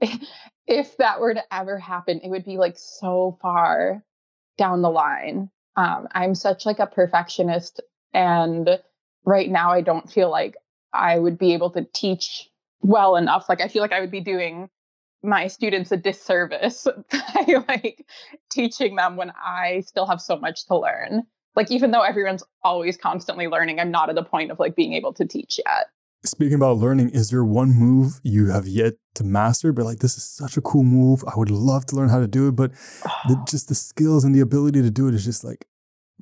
if 0.66 0.96
that 0.98 1.20
were 1.20 1.34
to 1.34 1.42
ever 1.54 1.78
happen, 1.78 2.20
it 2.22 2.28
would 2.28 2.44
be 2.44 2.58
like 2.58 2.76
so 2.76 3.38
far 3.40 4.04
down 4.56 4.82
the 4.82 4.90
line. 4.90 5.50
Um, 5.76 6.08
I'm 6.12 6.34
such 6.34 6.66
like 6.66 6.80
a 6.80 6.86
perfectionist 6.86 7.80
and 8.12 8.68
right 9.24 9.50
now 9.50 9.70
I 9.70 9.80
don't 9.80 10.10
feel 10.10 10.30
like 10.30 10.56
I 10.92 11.18
would 11.18 11.38
be 11.38 11.54
able 11.54 11.70
to 11.72 11.86
teach 11.92 12.48
well 12.80 13.16
enough. 13.16 13.48
Like 13.48 13.60
I 13.60 13.68
feel 13.68 13.82
like 13.82 13.92
I 13.92 14.00
would 14.00 14.10
be 14.10 14.20
doing 14.20 14.68
my 15.22 15.48
students 15.48 15.92
a 15.92 15.96
disservice 15.96 16.86
by 17.10 17.64
like 17.68 18.06
teaching 18.50 18.96
them 18.96 19.16
when 19.16 19.32
I 19.44 19.80
still 19.80 20.06
have 20.06 20.20
so 20.20 20.36
much 20.36 20.66
to 20.66 20.78
learn 20.78 21.24
like 21.58 21.72
even 21.72 21.90
though 21.90 22.02
everyone's 22.02 22.44
always 22.62 22.96
constantly 22.96 23.48
learning, 23.48 23.80
I'm 23.80 23.90
not 23.90 24.08
at 24.08 24.14
the 24.14 24.22
point 24.22 24.52
of 24.52 24.60
like 24.60 24.76
being 24.76 24.92
able 24.92 25.12
to 25.14 25.26
teach 25.26 25.58
yet. 25.66 25.86
Speaking 26.24 26.54
about 26.54 26.76
learning, 26.76 27.10
is 27.10 27.30
there 27.30 27.44
one 27.44 27.74
move 27.74 28.20
you 28.22 28.50
have 28.50 28.68
yet 28.68 28.94
to 29.16 29.24
master? 29.24 29.72
But 29.72 29.84
like, 29.84 29.98
this 29.98 30.16
is 30.16 30.22
such 30.22 30.56
a 30.56 30.60
cool 30.60 30.84
move. 30.84 31.24
I 31.26 31.36
would 31.36 31.50
love 31.50 31.84
to 31.86 31.96
learn 31.96 32.10
how 32.10 32.20
to 32.20 32.28
do 32.28 32.46
it, 32.46 32.52
but 32.52 32.72
the, 33.26 33.44
just 33.48 33.68
the 33.68 33.74
skills 33.74 34.24
and 34.24 34.32
the 34.32 34.40
ability 34.40 34.82
to 34.82 34.90
do 34.90 35.08
it 35.08 35.14
is 35.14 35.24
just 35.24 35.42
like 35.42 35.66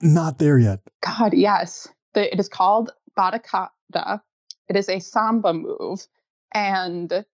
not 0.01 0.39
there 0.39 0.59
yet. 0.59 0.81
God, 1.03 1.35
yes. 1.35 1.87
The, 2.15 2.33
it 2.33 2.41
is 2.41 2.49
called 2.49 2.93
Batakata. 3.19 4.23
It 4.69 4.77
is 4.77 4.89
a 4.89 5.01
samba 5.01 5.53
move, 5.53 6.07
and 6.55 7.27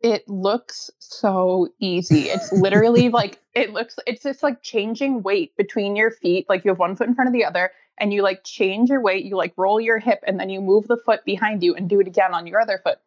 it 0.00 0.28
looks 0.28 0.90
so 0.98 1.68
easy. 1.80 2.28
It's 2.28 2.52
literally 2.52 3.08
like 3.10 3.38
it 3.54 3.72
looks. 3.72 3.96
It's 4.06 4.22
just 4.22 4.42
like 4.42 4.62
changing 4.62 5.22
weight 5.22 5.56
between 5.56 5.96
your 5.96 6.10
feet. 6.10 6.46
Like 6.48 6.64
you 6.64 6.70
have 6.70 6.78
one 6.78 6.96
foot 6.96 7.08
in 7.08 7.14
front 7.14 7.28
of 7.28 7.34
the 7.34 7.44
other, 7.44 7.70
and 7.98 8.12
you 8.12 8.22
like 8.22 8.44
change 8.44 8.90
your 8.90 9.00
weight, 9.00 9.24
you 9.24 9.36
like 9.36 9.52
roll 9.56 9.80
your 9.80 9.98
hip 9.98 10.20
and 10.26 10.38
then 10.38 10.48
you 10.48 10.60
move 10.60 10.86
the 10.86 10.96
foot 10.96 11.24
behind 11.24 11.62
you 11.62 11.74
and 11.74 11.88
do 11.88 12.00
it 12.00 12.06
again 12.06 12.34
on 12.34 12.46
your 12.46 12.60
other 12.60 12.80
foot. 12.82 12.98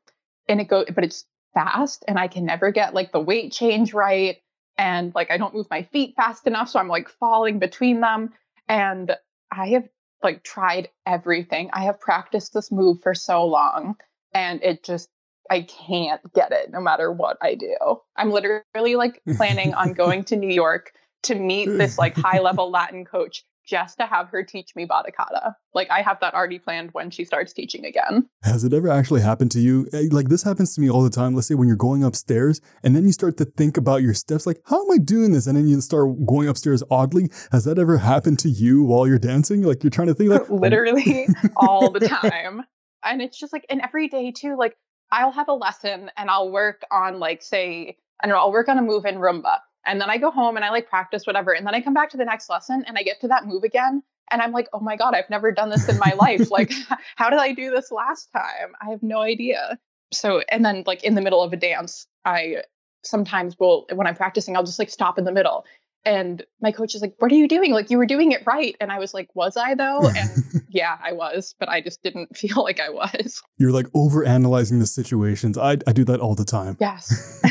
And 0.47 0.59
it 0.61 0.67
go 0.67 0.85
but 0.93 1.03
it's 1.03 1.25
fast 1.53 2.03
and 2.07 2.19
I 2.19 2.27
can 2.27 2.45
never 2.45 2.71
get 2.71 2.93
like 2.93 3.11
the 3.11 3.19
weight 3.19 3.51
change 3.51 3.93
right 3.93 4.37
and 4.77 5.13
like 5.15 5.31
I 5.31 5.37
don't 5.37 5.53
move 5.53 5.67
my 5.69 5.83
feet 5.83 6.15
fast 6.15 6.47
enough 6.47 6.69
so 6.69 6.79
I'm 6.79 6.87
like 6.87 7.09
falling 7.09 7.59
between 7.59 8.01
them 8.01 8.33
and 8.67 9.15
I 9.51 9.67
have 9.69 9.87
like 10.23 10.43
tried 10.43 10.89
everything. 11.05 11.69
I 11.73 11.83
have 11.83 11.99
practiced 11.99 12.53
this 12.53 12.71
move 12.71 13.01
for 13.01 13.15
so 13.15 13.45
long 13.45 13.95
and 14.33 14.61
it 14.63 14.83
just 14.83 15.09
I 15.51 15.63
can't 15.63 16.21
get 16.33 16.53
it 16.53 16.71
no 16.71 16.79
matter 16.79 17.11
what 17.11 17.37
I 17.41 17.55
do. 17.55 17.75
I'm 18.15 18.31
literally 18.31 18.95
like 18.95 19.21
planning 19.35 19.73
on 19.73 19.91
going 20.01 20.23
to 20.25 20.37
New 20.37 20.51
York 20.51 20.93
to 21.23 21.35
meet 21.35 21.65
this 21.65 21.97
like 21.97 22.15
high 22.15 22.39
level 22.41 22.71
Latin 22.71 23.03
coach 23.03 23.43
just 23.67 23.97
to 23.97 24.05
have 24.05 24.29
her 24.29 24.43
teach 24.43 24.73
me 24.77 24.87
Batakata. 24.87 25.53
Like 25.73 25.91
I 25.91 26.03
have 26.03 26.21
that 26.21 26.33
already 26.33 26.57
planned 26.57 26.91
when 26.93 27.11
she 27.11 27.25
starts 27.25 27.51
teaching 27.51 27.83
again. 27.83 28.29
Has 28.43 28.63
it 28.63 28.71
ever 28.71 28.89
actually 28.89 29.21
happened 29.21 29.51
to 29.51 29.59
you? 29.59 29.89
Eh, 29.91 30.07
like 30.09 30.29
this 30.29 30.43
happens 30.43 30.73
to 30.75 30.81
me 30.81 30.89
all 30.89 31.03
the 31.03 31.09
time. 31.09 31.35
Let's 31.35 31.49
say 31.49 31.55
when 31.55 31.67
you're 31.67 31.75
going 31.75 32.01
upstairs 32.01 32.61
and 32.81 32.95
then 32.95 33.05
you 33.05 33.11
start 33.11 33.35
to 33.37 33.45
think 33.45 33.75
about 33.75 34.01
your 34.01 34.13
steps, 34.13 34.47
like, 34.47 34.61
how 34.67 34.81
am 34.81 34.91
I 34.91 34.99
doing 34.99 35.33
this? 35.33 35.47
And 35.47 35.57
then 35.57 35.67
you 35.67 35.81
start 35.81 36.25
going 36.25 36.47
upstairs 36.47 36.81
oddly. 36.89 37.29
Has 37.51 37.65
that 37.65 37.77
ever 37.77 37.97
happened 37.97 38.39
to 38.39 38.49
you 38.49 38.83
while 38.83 39.05
you're 39.05 39.19
dancing? 39.19 39.63
Like 39.63 39.83
you're 39.83 39.91
trying 39.91 40.07
to 40.07 40.13
think 40.13 40.29
like 40.29 40.49
literally 40.49 41.27
all 41.57 41.91
the 41.91 42.07
time. 42.07 42.63
And 43.03 43.21
it's 43.21 43.37
just 43.37 43.51
like 43.51 43.65
and 43.69 43.81
every 43.81 44.07
day 44.07 44.31
too, 44.31 44.55
like 44.57 44.77
I'll 45.11 45.31
have 45.31 45.47
a 45.47 45.53
lesson 45.53 46.09
and 46.17 46.29
I'll 46.29 46.51
work 46.51 46.83
on 46.91 47.19
like 47.19 47.41
say, 47.41 47.97
I 48.21 48.27
don't 48.27 48.35
know, 48.35 48.41
I'll 48.41 48.51
work 48.51 48.69
on 48.69 48.77
a 48.77 48.81
move 48.81 49.05
in 49.05 49.15
rumba 49.15 49.59
and 49.85 49.99
then 49.99 50.09
I 50.09 50.17
go 50.17 50.31
home 50.31 50.55
and 50.55 50.65
I 50.65 50.69
like 50.69 50.89
practice 50.89 51.25
whatever. 51.25 51.51
And 51.51 51.65
then 51.65 51.73
I 51.73 51.81
come 51.81 51.93
back 51.93 52.09
to 52.11 52.17
the 52.17 52.25
next 52.25 52.49
lesson 52.49 52.83
and 52.87 52.97
I 52.97 53.03
get 53.03 53.21
to 53.21 53.27
that 53.29 53.45
move 53.45 53.63
again. 53.63 54.03
And 54.29 54.41
I'm 54.41 54.51
like, 54.51 54.69
oh 54.73 54.79
my 54.79 54.95
God, 54.95 55.13
I've 55.13 55.29
never 55.29 55.51
done 55.51 55.69
this 55.69 55.89
in 55.89 55.97
my 55.97 56.13
life. 56.19 56.49
Like, 56.51 56.71
how 57.15 57.29
did 57.29 57.39
I 57.39 57.53
do 57.53 57.71
this 57.71 57.91
last 57.91 58.31
time? 58.31 58.73
I 58.81 58.89
have 58.91 59.03
no 59.03 59.19
idea. 59.19 59.77
So, 60.13 60.41
and 60.49 60.63
then 60.63 60.83
like 60.85 61.03
in 61.03 61.15
the 61.15 61.21
middle 61.21 61.41
of 61.41 61.51
a 61.53 61.57
dance, 61.57 62.07
I 62.25 62.63
sometimes 63.03 63.57
will, 63.59 63.87
when 63.93 64.07
I'm 64.07 64.15
practicing, 64.15 64.55
I'll 64.55 64.63
just 64.63 64.79
like 64.79 64.89
stop 64.89 65.17
in 65.17 65.25
the 65.25 65.31
middle. 65.31 65.65
And 66.03 66.43
my 66.61 66.71
coach 66.71 66.95
is 66.95 67.01
like, 67.01 67.13
what 67.19 67.31
are 67.31 67.35
you 67.35 67.47
doing? 67.47 67.73
Like, 67.73 67.91
you 67.91 67.97
were 67.97 68.07
doing 68.07 68.31
it 68.31 68.41
right. 68.45 68.75
And 68.81 68.91
I 68.91 68.97
was 68.97 69.13
like, 69.13 69.29
was 69.35 69.55
I 69.55 69.75
though? 69.75 70.07
And 70.07 70.29
yeah, 70.69 70.97
I 71.03 71.11
was, 71.13 71.55
but 71.59 71.69
I 71.69 71.81
just 71.81 72.01
didn't 72.01 72.35
feel 72.37 72.63
like 72.63 72.79
I 72.79 72.89
was. 72.89 73.41
You're 73.57 73.71
like 73.71 73.87
over 73.93 74.25
analyzing 74.25 74.79
the 74.79 74.87
situations. 74.87 75.57
I, 75.57 75.77
I 75.85 75.93
do 75.93 76.03
that 76.05 76.19
all 76.19 76.35
the 76.35 76.45
time. 76.45 76.77
Yes. 76.79 77.41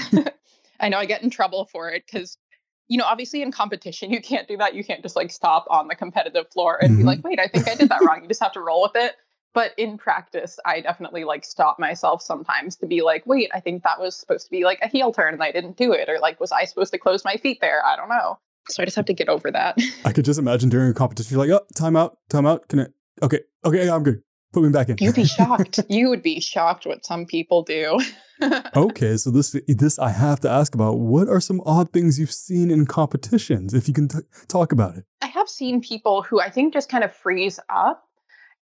I 0.80 0.88
know 0.88 0.98
I 0.98 1.06
get 1.06 1.22
in 1.22 1.30
trouble 1.30 1.68
for 1.70 1.90
it 1.90 2.04
because, 2.06 2.38
you 2.88 2.98
know, 2.98 3.04
obviously 3.04 3.42
in 3.42 3.52
competition, 3.52 4.10
you 4.10 4.20
can't 4.20 4.48
do 4.48 4.56
that. 4.56 4.74
You 4.74 4.82
can't 4.82 5.02
just 5.02 5.14
like 5.14 5.30
stop 5.30 5.66
on 5.70 5.86
the 5.88 5.94
competitive 5.94 6.50
floor 6.50 6.78
and 6.80 6.90
mm-hmm. 6.90 6.98
be 6.98 7.04
like, 7.04 7.24
wait, 7.24 7.38
I 7.38 7.46
think 7.46 7.68
I 7.68 7.74
did 7.74 7.90
that 7.90 8.00
wrong. 8.02 8.22
You 8.22 8.28
just 8.28 8.42
have 8.42 8.52
to 8.52 8.60
roll 8.60 8.82
with 8.82 8.92
it. 8.96 9.14
But 9.52 9.72
in 9.76 9.98
practice, 9.98 10.58
I 10.64 10.80
definitely 10.80 11.24
like 11.24 11.44
stop 11.44 11.78
myself 11.78 12.22
sometimes 12.22 12.76
to 12.76 12.86
be 12.86 13.02
like, 13.02 13.26
wait, 13.26 13.50
I 13.52 13.60
think 13.60 13.82
that 13.82 13.98
was 13.98 14.14
supposed 14.16 14.44
to 14.44 14.50
be 14.50 14.64
like 14.64 14.78
a 14.80 14.88
heel 14.88 15.12
turn 15.12 15.34
and 15.34 15.42
I 15.42 15.50
didn't 15.50 15.76
do 15.76 15.92
it. 15.92 16.08
Or 16.08 16.18
like, 16.20 16.38
was 16.38 16.52
I 16.52 16.64
supposed 16.64 16.92
to 16.92 16.98
close 16.98 17.24
my 17.24 17.36
feet 17.36 17.58
there? 17.60 17.84
I 17.84 17.96
don't 17.96 18.08
know. 18.08 18.38
So 18.68 18.82
I 18.82 18.86
just 18.86 18.96
have 18.96 19.06
to 19.06 19.14
get 19.14 19.28
over 19.28 19.50
that. 19.50 19.78
I 20.04 20.12
could 20.12 20.24
just 20.24 20.38
imagine 20.38 20.68
during 20.68 20.90
a 20.90 20.94
competition, 20.94 21.36
you're 21.36 21.46
like, 21.46 21.60
oh, 21.60 21.66
time 21.74 21.96
out, 21.96 22.18
time 22.28 22.46
out. 22.46 22.68
Can 22.68 22.80
I? 22.80 22.86
Okay, 23.22 23.40
okay, 23.64 23.88
I'm 23.88 24.02
good. 24.02 24.22
Put 24.52 24.64
me 24.64 24.70
back 24.70 24.88
in. 24.88 24.96
You'd 25.00 25.14
be 25.14 25.24
shocked. 25.24 25.80
you 25.88 26.08
would 26.08 26.22
be 26.22 26.40
shocked 26.40 26.86
what 26.86 27.04
some 27.04 27.24
people 27.24 27.62
do. 27.62 28.00
okay, 28.76 29.16
so 29.16 29.30
this 29.30 29.54
this 29.68 29.98
I 29.98 30.10
have 30.10 30.40
to 30.40 30.50
ask 30.50 30.74
about. 30.74 30.98
What 30.98 31.28
are 31.28 31.40
some 31.40 31.60
odd 31.64 31.92
things 31.92 32.18
you've 32.18 32.32
seen 32.32 32.70
in 32.70 32.86
competitions? 32.86 33.74
If 33.74 33.86
you 33.86 33.94
can 33.94 34.08
t- 34.08 34.18
talk 34.48 34.72
about 34.72 34.96
it. 34.96 35.04
I 35.22 35.26
have 35.26 35.48
seen 35.48 35.80
people 35.80 36.22
who 36.22 36.40
I 36.40 36.50
think 36.50 36.72
just 36.72 36.88
kind 36.88 37.04
of 37.04 37.14
freeze 37.14 37.60
up, 37.68 38.04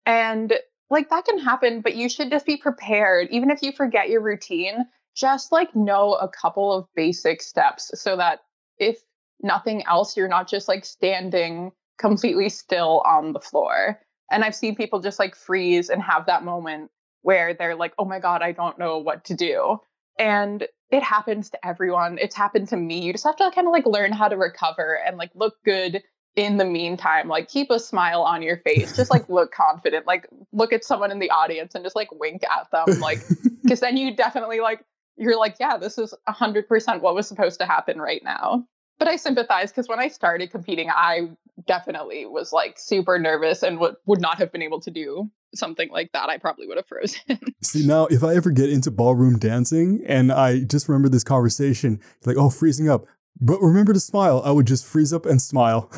and 0.05 0.53
like 0.89 1.09
that 1.09 1.25
can 1.25 1.39
happen. 1.39 1.81
But 1.81 1.95
you 1.95 2.09
should 2.09 2.29
just 2.29 2.45
be 2.45 2.57
prepared, 2.57 3.29
even 3.31 3.49
if 3.51 3.61
you 3.61 3.71
forget 3.71 4.09
your 4.09 4.21
routine. 4.21 4.85
Just 5.15 5.51
like 5.51 5.75
know 5.75 6.13
a 6.13 6.29
couple 6.29 6.71
of 6.71 6.87
basic 6.95 7.41
steps 7.41 7.91
so 7.95 8.15
that 8.15 8.39
if 8.77 8.99
nothing 9.41 9.85
else, 9.85 10.15
you're 10.15 10.29
not 10.29 10.47
just 10.47 10.67
like 10.69 10.85
standing 10.85 11.71
completely 11.97 12.47
still 12.47 13.03
on 13.05 13.33
the 13.33 13.39
floor 13.41 13.99
and 14.31 14.43
I've 14.43 14.55
seen 14.55 14.75
people 14.75 14.99
just 14.99 15.19
like 15.19 15.35
freeze 15.35 15.89
and 15.89 16.01
have 16.01 16.25
that 16.27 16.43
moment 16.43 16.91
where 17.21 17.53
they're 17.53 17.75
like, 17.75 17.93
oh 17.97 18.05
my 18.05 18.19
God, 18.19 18.41
I 18.41 18.51
don't 18.51 18.79
know 18.79 18.97
what 18.97 19.25
to 19.25 19.33
do. 19.33 19.79
And 20.17 20.65
it 20.91 21.03
happens 21.03 21.49
to 21.51 21.65
everyone. 21.65 22.17
It's 22.19 22.35
happened 22.35 22.69
to 22.69 22.77
me. 22.77 23.01
You 23.01 23.13
just 23.13 23.25
have 23.25 23.37
to 23.37 23.51
kind 23.53 23.67
of 23.67 23.73
like 23.73 23.85
learn 23.85 24.11
how 24.11 24.27
to 24.27 24.37
recover 24.37 24.99
and 25.05 25.17
like 25.17 25.31
look 25.35 25.55
good 25.65 26.01
in 26.35 26.57
the 26.57 26.65
meantime. 26.65 27.27
Like 27.27 27.49
keep 27.49 27.69
a 27.71 27.79
smile 27.79 28.21
on 28.21 28.41
your 28.41 28.57
face. 28.57 28.95
Just 28.95 29.11
like 29.11 29.27
look 29.29 29.51
confident. 29.51 30.07
Like 30.07 30.27
look 30.51 30.73
at 30.73 30.83
someone 30.83 31.11
in 31.11 31.19
the 31.19 31.29
audience 31.31 31.75
and 31.75 31.83
just 31.83 31.95
like 31.95 32.11
wink 32.11 32.43
at 32.43 32.69
them. 32.71 32.99
Like, 32.99 33.19
because 33.63 33.79
then 33.79 33.97
you 33.97 34.15
definitely 34.15 34.59
like, 34.59 34.83
you're 35.17 35.37
like, 35.37 35.57
yeah, 35.59 35.77
this 35.77 35.97
is 35.97 36.13
100% 36.27 37.01
what 37.01 37.15
was 37.15 37.27
supposed 37.27 37.59
to 37.59 37.65
happen 37.65 37.99
right 37.99 38.23
now 38.23 38.65
but 38.99 39.07
I 39.07 39.15
sympathize 39.15 39.71
because 39.71 39.87
when 39.87 39.99
I 39.99 40.09
started 40.09 40.51
competing, 40.51 40.89
I 40.89 41.29
definitely 41.65 42.25
was 42.25 42.53
like 42.53 42.77
super 42.77 43.17
nervous 43.17 43.63
and 43.63 43.79
would 43.79 43.95
would 44.05 44.21
not 44.21 44.37
have 44.37 44.51
been 44.51 44.61
able 44.61 44.81
to 44.81 44.91
do 44.91 45.31
something 45.55 45.89
like 45.89 46.11
that. 46.11 46.29
I 46.29 46.37
probably 46.37 46.67
would 46.67 46.77
have 46.77 46.85
frozen. 46.85 47.39
See, 47.63 47.87
now 47.87 48.05
if 48.07 48.23
I 48.23 48.35
ever 48.35 48.51
get 48.51 48.69
into 48.69 48.91
ballroom 48.91 49.39
dancing 49.39 50.03
and 50.05 50.31
I 50.31 50.59
just 50.59 50.87
remember 50.87 51.09
this 51.09 51.23
conversation, 51.23 51.99
like, 52.25 52.37
oh, 52.37 52.49
freezing 52.49 52.89
up, 52.89 53.05
but 53.41 53.61
remember 53.61 53.93
to 53.93 53.99
smile, 53.99 54.41
I 54.43 54.51
would 54.51 54.67
just 54.67 54.85
freeze 54.85 55.13
up 55.13 55.25
and 55.25 55.41
smile. 55.41 55.89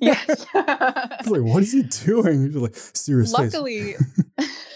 yes. 0.00 0.46
like, 0.54 1.42
what 1.42 1.62
is 1.62 1.72
he 1.72 1.82
doing? 1.82 2.50
You're 2.50 2.62
like, 2.62 2.74
serious 2.74 3.32
Luckily, 3.32 3.94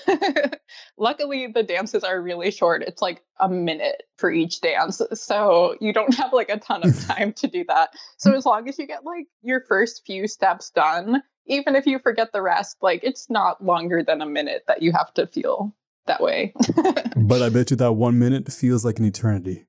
luckily 0.99 1.49
the 1.49 1.63
dances 1.63 2.05
are 2.05 2.21
really 2.21 2.51
short. 2.51 2.83
It's 2.83 3.03
like 3.03 3.23
a 3.41 3.49
minute 3.49 4.05
for 4.17 4.31
each 4.31 4.61
dance. 4.61 5.03
So 5.15 5.77
you 5.81 5.93
don't 5.93 6.15
have 6.15 6.33
like 6.33 6.51
a 6.51 6.59
ton 6.59 6.87
of 6.87 7.07
time 7.07 7.33
to 7.35 7.49
do 7.49 7.65
that. 7.69 7.91
So 8.17 8.33
as 8.35 8.47
long 8.47 8.69
as 8.69 8.79
you 8.79 8.87
get 8.87 9.05
like 9.05 9.27
your 9.43 9.65
first 9.69 10.03
few 10.07 10.29
steps 10.29 10.71
done, 10.71 11.23
even 11.47 11.75
if 11.75 11.87
you 11.87 11.99
forget 11.99 12.33
the 12.33 12.43
rest, 12.43 12.77
like 12.81 13.01
it's 13.03 13.29
not 13.29 13.65
longer 13.65 14.05
than 14.05 14.21
a 14.21 14.27
minute 14.27 14.63
that 14.69 14.83
you 14.83 14.93
have 14.93 15.13
to 15.15 15.27
feel 15.27 15.75
that 16.07 16.21
way. 16.21 16.55
but 17.17 17.43
I 17.43 17.49
bet 17.49 17.71
you 17.71 17.77
that 17.79 17.93
one 17.95 18.19
minute 18.19 18.53
feels 18.53 18.85
like 18.85 18.99
an 18.99 19.05
eternity. 19.05 19.67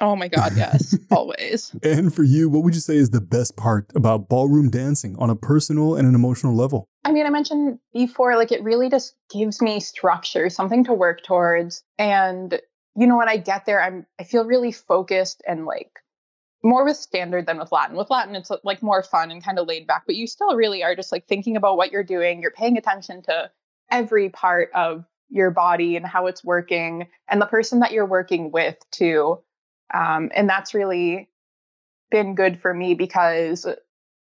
Oh 0.00 0.16
my 0.16 0.28
God, 0.28 0.52
yes, 0.56 0.96
always. 1.10 1.74
And 1.82 2.14
for 2.14 2.22
you, 2.22 2.48
what 2.48 2.64
would 2.64 2.74
you 2.74 2.80
say 2.80 2.96
is 2.96 3.10
the 3.10 3.20
best 3.20 3.56
part 3.56 3.90
about 3.94 4.28
ballroom 4.28 4.70
dancing 4.70 5.14
on 5.18 5.28
a 5.28 5.36
personal 5.36 5.94
and 5.94 6.08
an 6.08 6.14
emotional 6.14 6.56
level? 6.56 6.88
I 7.04 7.12
mean, 7.12 7.26
I 7.26 7.30
mentioned 7.30 7.78
before, 7.92 8.36
like 8.36 8.50
it 8.50 8.62
really 8.62 8.88
just 8.88 9.14
gives 9.30 9.60
me 9.60 9.78
structure, 9.80 10.48
something 10.48 10.84
to 10.84 10.94
work 10.94 11.22
towards. 11.22 11.82
And, 11.98 12.58
you 12.96 13.06
know, 13.06 13.18
when 13.18 13.28
I 13.28 13.36
get 13.36 13.66
there, 13.66 13.82
I'm, 13.82 14.06
I 14.18 14.24
feel 14.24 14.44
really 14.46 14.72
focused 14.72 15.42
and 15.46 15.66
like 15.66 15.90
more 16.62 16.84
with 16.84 16.96
standard 16.96 17.46
than 17.46 17.58
with 17.58 17.72
Latin. 17.72 17.96
With 17.96 18.10
Latin, 18.10 18.34
it's 18.36 18.50
like 18.64 18.82
more 18.82 19.02
fun 19.02 19.30
and 19.30 19.44
kind 19.44 19.58
of 19.58 19.66
laid 19.66 19.86
back, 19.86 20.04
but 20.06 20.16
you 20.16 20.26
still 20.26 20.56
really 20.56 20.82
are 20.82 20.96
just 20.96 21.12
like 21.12 21.26
thinking 21.26 21.56
about 21.56 21.76
what 21.76 21.92
you're 21.92 22.04
doing. 22.04 22.40
You're 22.40 22.50
paying 22.50 22.78
attention 22.78 23.22
to 23.22 23.50
every 23.90 24.30
part 24.30 24.70
of 24.74 25.04
your 25.28 25.50
body 25.50 25.96
and 25.96 26.06
how 26.06 26.26
it's 26.26 26.44
working 26.44 27.06
and 27.28 27.40
the 27.40 27.46
person 27.46 27.80
that 27.80 27.92
you're 27.92 28.06
working 28.06 28.50
with 28.50 28.76
too 28.90 29.38
um, 29.92 30.30
and 30.34 30.48
that's 30.48 30.74
really 30.74 31.28
been 32.10 32.34
good 32.34 32.60
for 32.60 32.74
me 32.74 32.94
because 32.94 33.66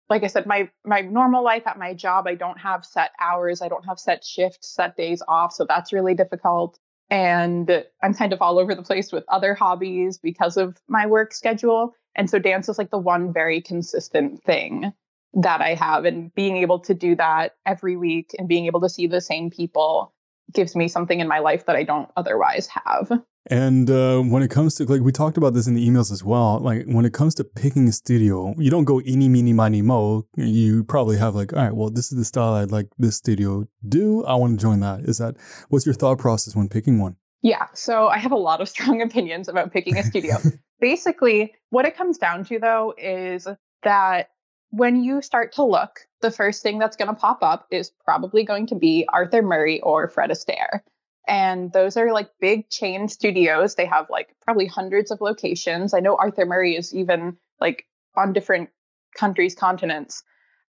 like 0.09 0.25
I 0.25 0.29
said, 0.29 0.47
my 0.47 0.71
my 0.85 1.01
normal 1.03 1.45
life 1.45 1.67
at 1.67 1.79
my 1.79 1.95
job, 1.95 2.27
I 2.27 2.35
don't 2.35 2.59
have 2.59 2.85
set 2.85 3.11
hours, 3.21 3.61
I 3.61 3.69
don't 3.69 3.85
have 3.85 3.99
set 3.99 4.25
shifts, 4.25 4.69
set 4.69 4.97
days 4.97 5.23
off, 5.29 5.53
so 5.53 5.67
that's 5.69 5.93
really 5.93 6.15
difficult. 6.15 6.79
And 7.11 7.85
I'm 8.03 8.15
kind 8.15 8.33
of 8.33 8.43
all 8.43 8.59
over 8.59 8.75
the 8.75 8.83
place 8.83 9.13
with 9.13 9.25
other 9.29 9.55
hobbies 9.55 10.19
because 10.19 10.57
of 10.57 10.79
my 10.89 11.07
work 11.07 11.33
schedule. 11.33 11.95
And 12.15 12.29
so 12.29 12.39
dance 12.39 12.69
is 12.69 12.79
like 12.79 12.91
the 12.91 12.99
one 12.99 13.33
very 13.33 13.63
consistent 13.63 14.43
thing 14.43 14.93
that 15.35 15.61
I 15.61 15.75
have. 15.75 16.05
And 16.05 16.35
being 16.35 16.59
able 16.59 16.81
to 16.81 16.95
do 16.95 17.17
that 17.17 17.55
every 17.65 17.97
week 17.97 18.35
and 18.39 18.49
being 18.49 18.67
able 18.67 18.81
to 18.81 18.89
see 18.89 19.07
the 19.07 19.21
same 19.21 19.51
people 19.51 20.13
gives 20.53 20.75
me 20.75 20.89
something 20.89 21.21
in 21.21 21.29
my 21.29 21.39
life 21.39 21.67
that 21.67 21.77
I 21.77 21.85
don't 21.85 22.11
otherwise 22.17 22.69
have. 22.69 23.11
And 23.51 23.91
uh, 23.91 24.21
when 24.21 24.43
it 24.43 24.51
comes 24.51 24.75
to 24.77 24.85
like 24.85 25.01
we 25.01 25.13
talked 25.13 25.37
about 25.37 25.55
this 25.55 25.67
in 25.67 25.75
the 25.75 25.87
emails 25.87 26.13
as 26.13 26.23
well, 26.23 26.59
like 26.59 26.85
when 26.87 27.05
it 27.05 27.15
comes 27.15 27.35
to 27.37 27.45
picking 27.45 27.89
a 27.89 27.93
studio, 27.93 28.55
you 28.59 28.71
don't 28.71 28.85
go 28.85 29.01
eeny 29.01 29.29
meeny 29.29 29.53
miny 29.53 29.83
mo. 29.83 30.27
You 30.37 30.85
probably 30.85 31.17
have 31.17 31.35
like, 31.35 31.53
all 31.53 31.63
right, 31.63 31.75
well, 31.75 31.91
this 31.91 32.13
is 32.13 32.19
the 32.19 32.25
style 32.25 32.55
I'd 32.55 32.71
like 32.71 32.89
this 32.99 33.17
studio 33.17 33.67
do. 33.89 34.25
I 34.25 34.35
want 34.35 34.59
to 34.59 34.63
join 34.63 34.81
that. 34.81 35.01
Is 35.01 35.19
that 35.19 35.37
what's 35.71 35.87
your 35.87 35.95
thought 35.95 36.19
process 36.19 36.55
when 36.55 36.69
picking 36.69 36.99
one? 36.99 37.17
Yeah, 37.41 37.67
so 37.73 38.09
I 38.09 38.19
have 38.19 38.33
a 38.33 38.37
lot 38.37 38.61
of 38.61 38.69
strong 38.75 39.01
opinions 39.01 39.49
about 39.49 39.73
picking 39.73 39.97
a 39.97 40.03
studio. 40.03 40.37
Basically, 40.81 41.55
what 41.71 41.87
it 41.87 41.97
comes 41.97 42.19
down 42.19 42.45
to 42.45 42.59
though 42.59 42.95
is 42.99 43.49
that 43.83 44.31
when 44.71 45.03
you 45.03 45.23
start 45.23 45.53
to 45.55 45.65
look, 45.65 46.01
the 46.21 46.31
first 46.31 46.63
thing 46.63 46.79
that's 46.79 46.97
going 46.97 47.09
to 47.09 47.15
pop 47.15 47.43
up 47.43 47.67
is 47.71 47.91
probably 48.05 48.45
going 48.45 48.67
to 48.67 48.75
be 48.75 49.07
Arthur 49.11 49.41
Murray 49.41 49.81
or 49.81 50.09
Fred 50.09 50.31
Astaire. 50.31 50.81
And 51.29 51.71
those 51.73 51.99
are 51.99 52.13
like 52.13 52.31
big 52.41 52.71
chain 52.71 53.07
studios. 53.09 53.75
They 53.75 53.85
have 53.85 54.09
like 54.09 54.35
probably 54.41 54.67
hundreds 54.67 55.11
of 55.11 55.21
locations. 55.21 55.93
I 55.93 56.01
know 56.01 56.17
Arthur 56.17 56.47
Murray 56.47 56.75
is 56.75 56.95
even 56.95 57.37
like 57.61 57.85
on 58.17 58.33
different 58.33 58.71
countries, 59.15 59.55
continents. 59.55 60.23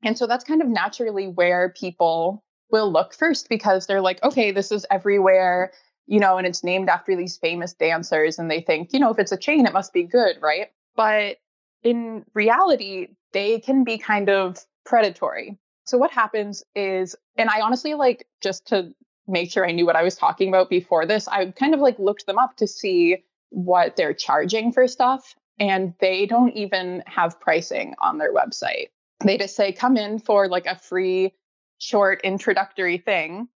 And 0.02 0.16
so 0.16 0.26
that's 0.26 0.44
kind 0.44 0.62
of 0.62 0.68
naturally 0.68 1.28
where 1.28 1.74
people 1.78 2.42
will 2.70 2.90
look 2.90 3.14
first 3.14 3.48
because 3.50 3.86
they're 3.86 4.00
like, 4.00 4.22
okay, 4.22 4.50
this 4.50 4.72
is 4.72 4.86
everywhere, 4.90 5.72
you 6.06 6.20
know, 6.20 6.38
and 6.38 6.46
it's 6.46 6.64
named 6.64 6.88
after 6.88 7.14
these 7.14 7.36
famous 7.36 7.74
dancers. 7.74 8.38
And 8.38 8.50
they 8.50 8.62
think, 8.62 8.92
you 8.92 8.98
know, 8.98 9.10
if 9.10 9.18
it's 9.18 9.32
a 9.32 9.36
chain, 9.36 9.66
it 9.66 9.72
must 9.74 9.92
be 9.92 10.04
good, 10.04 10.36
right? 10.40 10.68
But 10.96 11.36
in 11.82 12.24
reality, 12.34 13.08
they 13.32 13.60
can 13.60 13.84
be 13.84 13.98
kind 13.98 14.30
of 14.30 14.58
predatory. 14.84 15.58
So 15.84 15.98
what 15.98 16.10
happens 16.10 16.64
is, 16.74 17.14
and 17.36 17.50
I 17.50 17.60
honestly 17.60 17.94
like 17.94 18.26
just 18.42 18.68
to 18.68 18.92
make 19.28 19.50
sure 19.50 19.66
I 19.66 19.72
knew 19.72 19.86
what 19.86 19.96
I 19.96 20.02
was 20.02 20.16
talking 20.16 20.48
about 20.48 20.70
before 20.70 21.06
this, 21.06 21.28
I 21.28 21.46
kind 21.50 21.74
of 21.74 21.80
like 21.80 21.98
looked 21.98 22.26
them 22.26 22.38
up 22.38 22.56
to 22.56 22.66
see 22.66 23.24
what 23.50 23.96
they're 23.96 24.14
charging 24.14 24.72
for 24.72 24.86
stuff. 24.86 25.34
And 25.58 25.94
they 26.00 26.26
don't 26.26 26.52
even 26.52 27.02
have 27.06 27.40
pricing 27.40 27.94
on 28.00 28.18
their 28.18 28.32
website. 28.32 28.88
They 29.24 29.38
just 29.38 29.56
say, 29.56 29.72
come 29.72 29.96
in 29.96 30.18
for 30.18 30.48
like 30.48 30.66
a 30.66 30.76
free 30.76 31.32
short 31.78 32.20
introductory 32.22 32.98
thing, 32.98 33.48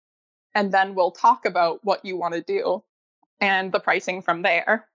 and 0.56 0.72
then 0.72 0.96
we'll 0.96 1.12
talk 1.12 1.46
about 1.46 1.84
what 1.84 2.04
you 2.06 2.18
want 2.18 2.34
to 2.34 2.42
do 2.42 2.84
and 3.42 3.72
the 3.72 3.80
pricing 3.80 4.22
from 4.22 4.42
there. 4.42 4.86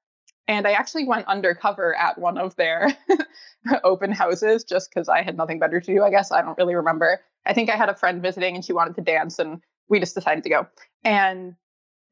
And 0.47 0.67
I 0.67 0.73
actually 0.73 1.07
went 1.07 1.27
undercover 1.27 1.95
at 1.97 2.19
one 2.19 2.37
of 2.37 2.55
their 2.57 2.95
open 3.85 4.13
houses 4.13 4.65
just 4.65 4.91
because 4.91 5.09
I 5.09 5.23
had 5.23 5.37
nothing 5.37 5.59
better 5.59 5.81
to 5.81 5.95
do, 5.95 6.03
I 6.03 6.11
guess. 6.11 6.33
I 6.33 6.43
don't 6.43 6.59
really 6.59 6.75
remember. 6.75 7.21
I 7.47 7.55
think 7.55 7.71
I 7.71 7.77
had 7.77 7.89
a 7.89 7.95
friend 7.95 8.21
visiting 8.21 8.55
and 8.55 8.65
she 8.65 8.73
wanted 8.73 8.95
to 8.97 9.03
dance, 9.03 9.39
and 9.39 9.61
we 9.89 10.01
just 10.01 10.15
decided 10.15 10.45
to 10.45 10.51
go. 10.51 10.67
And 11.05 11.57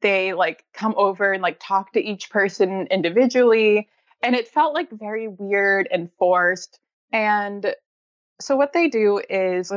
they 0.01 0.33
like 0.33 0.63
come 0.73 0.93
over 0.97 1.31
and 1.31 1.41
like 1.41 1.57
talk 1.59 1.93
to 1.93 2.01
each 2.01 2.29
person 2.29 2.87
individually. 2.91 3.89
And 4.21 4.35
it 4.35 4.47
felt 4.47 4.73
like 4.73 4.89
very 4.91 5.27
weird 5.27 5.87
and 5.91 6.09
forced. 6.17 6.79
And 7.11 7.73
so 8.39 8.55
what 8.55 8.73
they 8.73 8.89
do 8.89 9.21
is 9.29 9.71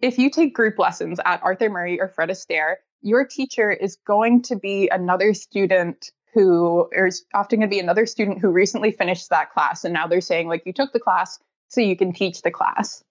if 0.00 0.18
you 0.18 0.30
take 0.30 0.54
group 0.54 0.78
lessons 0.78 1.20
at 1.24 1.42
Arthur 1.42 1.68
Murray 1.68 2.00
or 2.00 2.08
Fred 2.08 2.30
Astaire, 2.30 2.76
your 3.02 3.26
teacher 3.26 3.70
is 3.70 3.96
going 4.06 4.42
to 4.42 4.56
be 4.56 4.88
another 4.90 5.34
student 5.34 6.10
who 6.32 6.88
is 6.92 7.24
often 7.34 7.58
going 7.58 7.68
to 7.68 7.74
be 7.74 7.80
another 7.80 8.06
student 8.06 8.38
who 8.38 8.50
recently 8.50 8.92
finished 8.92 9.30
that 9.30 9.50
class. 9.50 9.84
And 9.84 9.92
now 9.92 10.06
they're 10.06 10.20
saying, 10.20 10.48
like, 10.48 10.62
you 10.64 10.72
took 10.72 10.92
the 10.92 11.00
class 11.00 11.38
so 11.68 11.80
you 11.80 11.96
can 11.96 12.12
teach 12.12 12.42
the 12.42 12.50
class. 12.50 13.02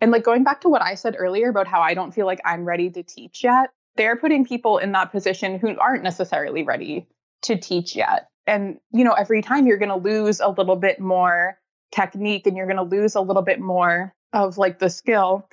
And 0.00 0.10
like 0.10 0.24
going 0.24 0.44
back 0.44 0.60
to 0.62 0.68
what 0.68 0.82
I 0.82 0.94
said 0.94 1.16
earlier 1.18 1.48
about 1.48 1.66
how 1.66 1.80
I 1.80 1.94
don't 1.94 2.12
feel 2.12 2.26
like 2.26 2.40
I'm 2.44 2.64
ready 2.64 2.90
to 2.90 3.02
teach 3.02 3.42
yet, 3.42 3.70
they're 3.96 4.16
putting 4.16 4.44
people 4.44 4.78
in 4.78 4.92
that 4.92 5.10
position 5.10 5.58
who 5.58 5.76
aren't 5.78 6.04
necessarily 6.04 6.62
ready 6.62 7.08
to 7.42 7.58
teach 7.58 7.96
yet. 7.96 8.28
And, 8.46 8.78
you 8.92 9.04
know, 9.04 9.12
every 9.12 9.42
time 9.42 9.66
you're 9.66 9.78
going 9.78 9.88
to 9.88 9.96
lose 9.96 10.40
a 10.40 10.48
little 10.48 10.76
bit 10.76 11.00
more 11.00 11.58
technique 11.90 12.46
and 12.46 12.56
you're 12.56 12.66
going 12.66 12.76
to 12.76 12.82
lose 12.82 13.14
a 13.14 13.20
little 13.20 13.42
bit 13.42 13.60
more 13.60 14.14
of 14.32 14.56
like 14.56 14.78
the 14.78 14.88
skill. 14.88 15.48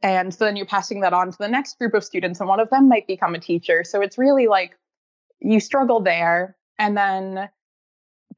And 0.00 0.32
so 0.32 0.44
then 0.44 0.54
you're 0.54 0.66
passing 0.66 1.00
that 1.00 1.12
on 1.12 1.32
to 1.32 1.38
the 1.38 1.48
next 1.48 1.76
group 1.78 1.92
of 1.94 2.04
students, 2.04 2.38
and 2.38 2.48
one 2.48 2.60
of 2.60 2.70
them 2.70 2.88
might 2.88 3.08
become 3.08 3.34
a 3.34 3.40
teacher. 3.40 3.82
So 3.82 4.00
it's 4.00 4.16
really 4.16 4.46
like 4.46 4.78
you 5.40 5.58
struggle 5.58 6.00
there. 6.00 6.56
And 6.78 6.96
then 6.96 7.48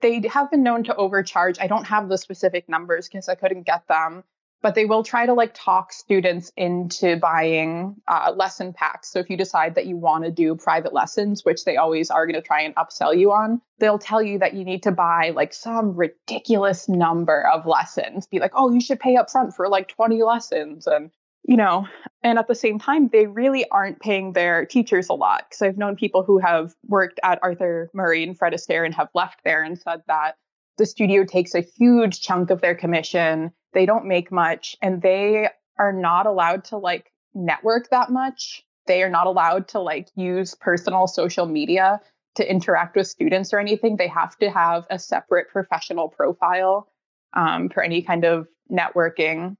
they 0.00 0.26
have 0.32 0.50
been 0.50 0.62
known 0.62 0.84
to 0.84 0.96
overcharge. 0.96 1.58
I 1.60 1.66
don't 1.66 1.84
have 1.84 2.08
the 2.08 2.16
specific 2.16 2.66
numbers 2.66 3.08
because 3.08 3.28
I 3.28 3.34
couldn't 3.34 3.66
get 3.66 3.86
them, 3.88 4.24
but 4.62 4.74
they 4.74 4.84
will 4.84 5.02
try 5.02 5.26
to 5.26 5.32
like 5.32 5.52
talk 5.54 5.92
students 5.92 6.52
into 6.56 7.16
buying 7.16 7.96
uh, 8.08 8.32
lesson 8.36 8.72
packs. 8.72 9.10
So 9.10 9.18
if 9.18 9.30
you 9.30 9.36
decide 9.36 9.74
that 9.74 9.86
you 9.86 9.96
want 9.96 10.24
to 10.24 10.30
do 10.30 10.54
private 10.54 10.92
lessons, 10.92 11.44
which 11.44 11.64
they 11.64 11.76
always 11.76 12.10
are 12.10 12.26
going 12.26 12.40
to 12.40 12.46
try 12.46 12.62
and 12.62 12.74
upsell 12.76 13.16
you 13.16 13.32
on, 13.32 13.60
they'll 13.78 13.98
tell 13.98 14.22
you 14.22 14.38
that 14.38 14.54
you 14.54 14.64
need 14.64 14.82
to 14.82 14.92
buy 14.92 15.32
like 15.34 15.54
some 15.54 15.96
ridiculous 15.96 16.88
number 16.88 17.46
of 17.48 17.66
lessons. 17.66 18.26
Be 18.26 18.38
like, 18.38 18.52
oh, 18.54 18.70
you 18.70 18.80
should 18.80 19.00
pay 19.00 19.16
up 19.16 19.30
front 19.30 19.54
for 19.54 19.68
like 19.68 19.88
20 19.88 20.22
lessons. 20.22 20.86
And, 20.86 21.10
you 21.42 21.56
know, 21.56 21.86
and 22.22 22.38
at 22.38 22.46
the 22.46 22.54
same 22.54 22.78
time, 22.78 23.08
they 23.08 23.26
really 23.26 23.66
aren't 23.70 24.00
paying 24.00 24.34
their 24.34 24.66
teachers 24.66 25.08
a 25.08 25.14
lot. 25.14 25.46
Because 25.48 25.62
I've 25.62 25.78
known 25.78 25.96
people 25.96 26.22
who 26.22 26.38
have 26.38 26.74
worked 26.86 27.18
at 27.22 27.38
Arthur 27.42 27.90
Murray 27.94 28.22
and 28.22 28.36
Fred 28.36 28.52
Astaire 28.52 28.84
and 28.84 28.94
have 28.94 29.08
left 29.14 29.40
there 29.42 29.62
and 29.62 29.78
said 29.78 30.02
that 30.06 30.36
the 30.80 30.86
studio 30.86 31.24
takes 31.24 31.54
a 31.54 31.60
huge 31.60 32.20
chunk 32.20 32.50
of 32.50 32.60
their 32.60 32.74
commission 32.74 33.52
they 33.72 33.86
don't 33.86 34.06
make 34.06 34.32
much 34.32 34.76
and 34.82 35.00
they 35.00 35.48
are 35.78 35.92
not 35.92 36.26
allowed 36.26 36.64
to 36.64 36.76
like 36.76 37.12
network 37.34 37.90
that 37.90 38.10
much. 38.10 38.64
They 38.86 39.02
are 39.02 39.10
not 39.10 39.26
allowed 39.26 39.68
to 39.68 39.80
like 39.80 40.08
use 40.16 40.54
personal 40.54 41.06
social 41.06 41.46
media 41.46 42.00
to 42.36 42.48
interact 42.48 42.96
with 42.96 43.06
students 43.06 43.52
or 43.52 43.58
anything. 43.58 43.96
They 43.96 44.08
have 44.08 44.36
to 44.38 44.50
have 44.50 44.86
a 44.90 44.98
separate 44.98 45.48
professional 45.50 46.08
profile 46.08 46.88
um, 47.32 47.68
for 47.68 47.82
any 47.82 48.02
kind 48.02 48.24
of 48.24 48.48
networking. 48.70 49.56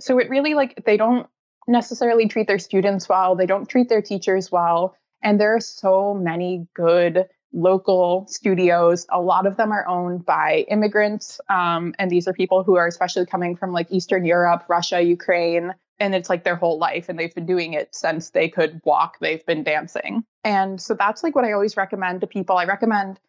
So 0.00 0.18
it 0.18 0.30
really 0.30 0.54
like 0.54 0.84
they 0.84 0.96
don't 0.96 1.26
necessarily 1.68 2.26
treat 2.26 2.48
their 2.48 2.58
students 2.58 3.08
well. 3.08 3.36
They 3.36 3.46
don't 3.46 3.68
treat 3.68 3.88
their 3.88 4.02
teachers 4.02 4.50
well. 4.50 4.96
And 5.22 5.40
there 5.40 5.54
are 5.54 5.60
so 5.60 6.14
many 6.14 6.66
good 6.74 7.28
local 7.52 8.26
studios. 8.28 9.06
A 9.10 9.20
lot 9.20 9.46
of 9.46 9.56
them 9.56 9.72
are 9.72 9.86
owned 9.86 10.24
by 10.24 10.64
immigrants. 10.68 11.40
Um, 11.48 11.94
and 11.98 12.10
these 12.10 12.26
are 12.26 12.32
people 12.32 12.62
who 12.62 12.76
are 12.76 12.86
especially 12.86 13.26
coming 13.26 13.56
from 13.56 13.72
like 13.72 13.90
Eastern 13.90 14.24
Europe, 14.24 14.64
Russia, 14.68 15.00
Ukraine. 15.00 15.74
And 16.00 16.14
it's 16.14 16.30
like 16.30 16.44
their 16.44 16.56
whole 16.56 16.78
life. 16.78 17.08
And 17.08 17.18
they've 17.18 17.34
been 17.34 17.46
doing 17.46 17.74
it 17.74 17.94
since 17.94 18.30
they 18.30 18.48
could 18.48 18.80
walk, 18.84 19.18
they've 19.20 19.44
been 19.46 19.62
dancing. 19.62 20.24
And 20.44 20.80
so 20.80 20.94
that's 20.94 21.22
like 21.22 21.36
what 21.36 21.44
I 21.44 21.52
always 21.52 21.76
recommend 21.76 22.22
to 22.22 22.26
people. 22.26 22.56
I 22.56 22.64
recommend 22.64 23.20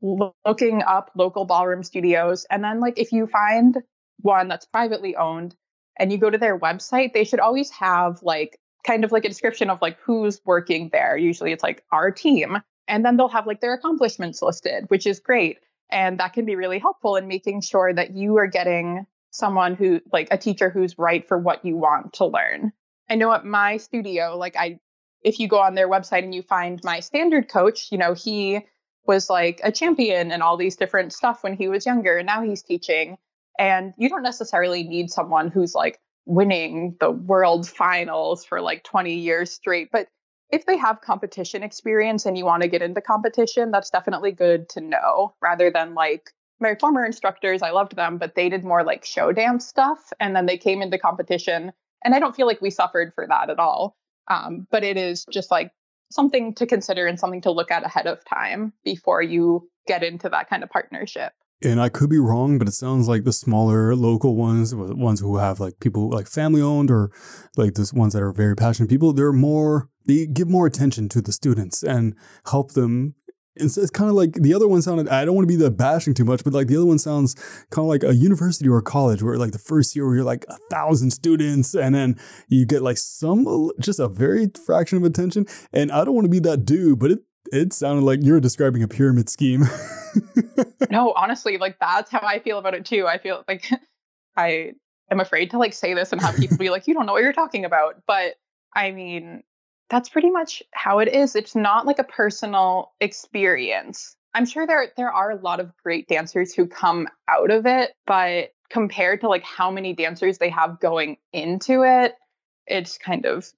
looking 0.00 0.82
up 0.82 1.10
local 1.14 1.44
ballroom 1.44 1.82
studios. 1.82 2.46
And 2.50 2.62
then, 2.62 2.80
like, 2.80 2.98
if 2.98 3.12
you 3.12 3.26
find 3.26 3.78
one 4.20 4.48
that's 4.48 4.66
privately 4.66 5.16
owned 5.16 5.56
and 5.98 6.12
you 6.12 6.18
go 6.18 6.30
to 6.30 6.38
their 6.38 6.58
website, 6.58 7.12
they 7.12 7.24
should 7.24 7.40
always 7.40 7.70
have 7.70 8.22
like 8.22 8.58
kind 8.86 9.04
of 9.04 9.12
like 9.12 9.24
a 9.24 9.28
description 9.28 9.70
of 9.70 9.80
like 9.80 9.98
who's 10.00 10.40
working 10.44 10.90
there. 10.92 11.16
Usually 11.16 11.52
it's 11.52 11.62
like 11.62 11.84
our 11.92 12.10
team 12.10 12.58
and 12.88 13.04
then 13.04 13.16
they'll 13.16 13.28
have 13.28 13.46
like 13.46 13.60
their 13.60 13.74
accomplishments 13.74 14.42
listed, 14.42 14.84
which 14.88 15.06
is 15.06 15.20
great. 15.20 15.58
And 15.90 16.18
that 16.18 16.32
can 16.32 16.44
be 16.44 16.56
really 16.56 16.78
helpful 16.78 17.16
in 17.16 17.28
making 17.28 17.60
sure 17.62 17.92
that 17.92 18.14
you 18.14 18.36
are 18.38 18.46
getting 18.46 19.06
someone 19.30 19.74
who, 19.74 20.00
like 20.12 20.28
a 20.30 20.38
teacher 20.38 20.70
who's 20.70 20.98
right 20.98 21.26
for 21.26 21.38
what 21.38 21.64
you 21.64 21.76
want 21.76 22.14
to 22.14 22.26
learn. 22.26 22.72
I 23.08 23.14
know 23.14 23.32
at 23.32 23.44
my 23.44 23.76
studio, 23.76 24.36
like 24.36 24.56
I, 24.56 24.80
if 25.22 25.38
you 25.38 25.48
go 25.48 25.60
on 25.60 25.74
their 25.74 25.88
website 25.88 26.24
and 26.24 26.34
you 26.34 26.42
find 26.42 26.80
my 26.84 27.00
standard 27.00 27.48
coach, 27.48 27.88
you 27.90 27.98
know, 27.98 28.14
he 28.14 28.60
was 29.06 29.30
like 29.30 29.60
a 29.64 29.72
champion 29.72 30.30
and 30.30 30.42
all 30.42 30.56
these 30.56 30.76
different 30.76 31.12
stuff 31.12 31.42
when 31.42 31.56
he 31.56 31.68
was 31.68 31.86
younger. 31.86 32.18
And 32.18 32.26
now 32.26 32.42
he's 32.42 32.62
teaching. 32.62 33.16
And 33.58 33.94
you 33.96 34.08
don't 34.08 34.22
necessarily 34.22 34.82
need 34.84 35.10
someone 35.10 35.50
who's 35.50 35.74
like 35.74 35.98
winning 36.26 36.96
the 37.00 37.10
world 37.10 37.66
finals 37.66 38.44
for 38.44 38.60
like 38.60 38.84
20 38.84 39.14
years 39.14 39.50
straight, 39.50 39.90
but 39.90 40.08
if 40.50 40.66
they 40.66 40.76
have 40.76 41.00
competition 41.00 41.62
experience 41.62 42.26
and 42.26 42.38
you 42.38 42.44
want 42.44 42.62
to 42.62 42.68
get 42.68 42.82
into 42.82 43.00
competition, 43.00 43.70
that's 43.70 43.90
definitely 43.90 44.32
good 44.32 44.68
to 44.70 44.80
know 44.80 45.34
rather 45.42 45.70
than 45.70 45.94
like 45.94 46.30
my 46.60 46.74
former 46.74 47.04
instructors, 47.04 47.62
I 47.62 47.70
loved 47.70 47.94
them, 47.94 48.18
but 48.18 48.34
they 48.34 48.48
did 48.48 48.64
more 48.64 48.82
like 48.82 49.04
show 49.04 49.32
dance 49.32 49.66
stuff. 49.66 50.12
And 50.18 50.34
then 50.34 50.46
they 50.46 50.58
came 50.58 50.82
into 50.82 50.98
competition. 50.98 51.72
And 52.04 52.14
I 52.14 52.18
don't 52.18 52.34
feel 52.34 52.46
like 52.46 52.60
we 52.60 52.70
suffered 52.70 53.12
for 53.14 53.26
that 53.26 53.50
at 53.50 53.58
all. 53.58 53.96
Um, 54.28 54.66
but 54.70 54.84
it 54.84 54.96
is 54.96 55.24
just 55.30 55.50
like 55.50 55.70
something 56.10 56.54
to 56.54 56.66
consider 56.66 57.06
and 57.06 57.18
something 57.18 57.42
to 57.42 57.50
look 57.50 57.70
at 57.70 57.84
ahead 57.84 58.06
of 58.06 58.24
time 58.24 58.72
before 58.84 59.22
you 59.22 59.68
get 59.86 60.02
into 60.02 60.28
that 60.28 60.48
kind 60.48 60.62
of 60.62 60.70
partnership 60.70 61.32
and 61.62 61.80
I 61.80 61.88
could 61.88 62.08
be 62.08 62.18
wrong, 62.18 62.58
but 62.58 62.68
it 62.68 62.74
sounds 62.74 63.08
like 63.08 63.24
the 63.24 63.32
smaller 63.32 63.96
local 63.96 64.36
ones, 64.36 64.74
ones 64.74 65.20
who 65.20 65.38
have 65.38 65.58
like 65.58 65.80
people 65.80 66.08
like 66.10 66.28
family 66.28 66.62
owned 66.62 66.90
or 66.90 67.10
like 67.56 67.74
the 67.74 67.90
ones 67.94 68.12
that 68.12 68.22
are 68.22 68.32
very 68.32 68.54
passionate 68.54 68.88
people, 68.88 69.12
they're 69.12 69.32
more, 69.32 69.88
they 70.06 70.26
give 70.26 70.48
more 70.48 70.66
attention 70.66 71.08
to 71.10 71.20
the 71.20 71.32
students 71.32 71.82
and 71.82 72.14
help 72.50 72.72
them. 72.72 73.14
It's, 73.56 73.76
it's 73.76 73.90
kind 73.90 74.08
of 74.08 74.14
like 74.14 74.34
the 74.34 74.54
other 74.54 74.68
one 74.68 74.82
sounded, 74.82 75.08
I 75.08 75.24
don't 75.24 75.34
want 75.34 75.48
to 75.48 75.52
be 75.52 75.60
the 75.60 75.70
bashing 75.72 76.14
too 76.14 76.24
much, 76.24 76.44
but 76.44 76.52
like 76.52 76.68
the 76.68 76.76
other 76.76 76.86
one 76.86 76.98
sounds 76.98 77.34
kind 77.70 77.84
of 77.84 77.88
like 77.88 78.04
a 78.04 78.14
university 78.14 78.68
or 78.68 78.78
a 78.78 78.82
college 78.82 79.20
where 79.20 79.36
like 79.36 79.50
the 79.50 79.58
first 79.58 79.96
year 79.96 80.06
where 80.06 80.14
you're 80.14 80.24
like 80.24 80.44
a 80.48 80.58
thousand 80.70 81.10
students 81.10 81.74
and 81.74 81.92
then 81.92 82.16
you 82.46 82.66
get 82.66 82.82
like 82.82 82.98
some, 82.98 83.72
just 83.80 83.98
a 83.98 84.06
very 84.06 84.48
fraction 84.64 84.96
of 84.96 85.02
attention. 85.02 85.44
And 85.72 85.90
I 85.90 86.04
don't 86.04 86.14
want 86.14 86.26
to 86.26 86.30
be 86.30 86.38
that 86.40 86.64
dude, 86.64 87.00
but 87.00 87.10
it, 87.10 87.18
It 87.50 87.72
sounded 87.72 88.04
like 88.04 88.20
you're 88.22 88.40
describing 88.40 88.82
a 88.82 88.88
pyramid 88.88 89.28
scheme. 89.28 89.64
no, 90.90 91.12
honestly, 91.12 91.58
like 91.58 91.78
that's 91.80 92.10
how 92.10 92.20
I 92.22 92.38
feel 92.38 92.58
about 92.58 92.74
it 92.74 92.84
too. 92.84 93.06
I 93.06 93.18
feel 93.18 93.44
like 93.48 93.70
I 94.36 94.72
am 95.10 95.20
afraid 95.20 95.50
to 95.50 95.58
like 95.58 95.72
say 95.72 95.94
this 95.94 96.12
and 96.12 96.20
have 96.20 96.36
people 96.36 96.56
be 96.56 96.70
like, 96.70 96.86
you 96.86 96.94
don't 96.94 97.06
know 97.06 97.12
what 97.12 97.22
you're 97.22 97.32
talking 97.32 97.64
about. 97.64 98.02
But 98.06 98.34
I 98.74 98.90
mean, 98.90 99.42
that's 99.90 100.08
pretty 100.08 100.30
much 100.30 100.62
how 100.72 100.98
it 100.98 101.08
is. 101.08 101.34
It's 101.34 101.54
not 101.54 101.86
like 101.86 101.98
a 101.98 102.04
personal 102.04 102.92
experience. 103.00 104.14
I'm 104.34 104.46
sure 104.46 104.66
there 104.66 104.92
there 104.96 105.12
are 105.12 105.30
a 105.30 105.40
lot 105.40 105.60
of 105.60 105.72
great 105.82 106.08
dancers 106.08 106.54
who 106.54 106.66
come 106.66 107.08
out 107.28 107.50
of 107.50 107.66
it, 107.66 107.92
but 108.06 108.50
compared 108.70 109.22
to 109.22 109.28
like 109.28 109.44
how 109.44 109.70
many 109.70 109.94
dancers 109.94 110.38
they 110.38 110.50
have 110.50 110.80
going 110.80 111.16
into 111.32 111.82
it, 111.82 112.14
it's 112.66 112.98
kind 112.98 113.24
of 113.24 113.50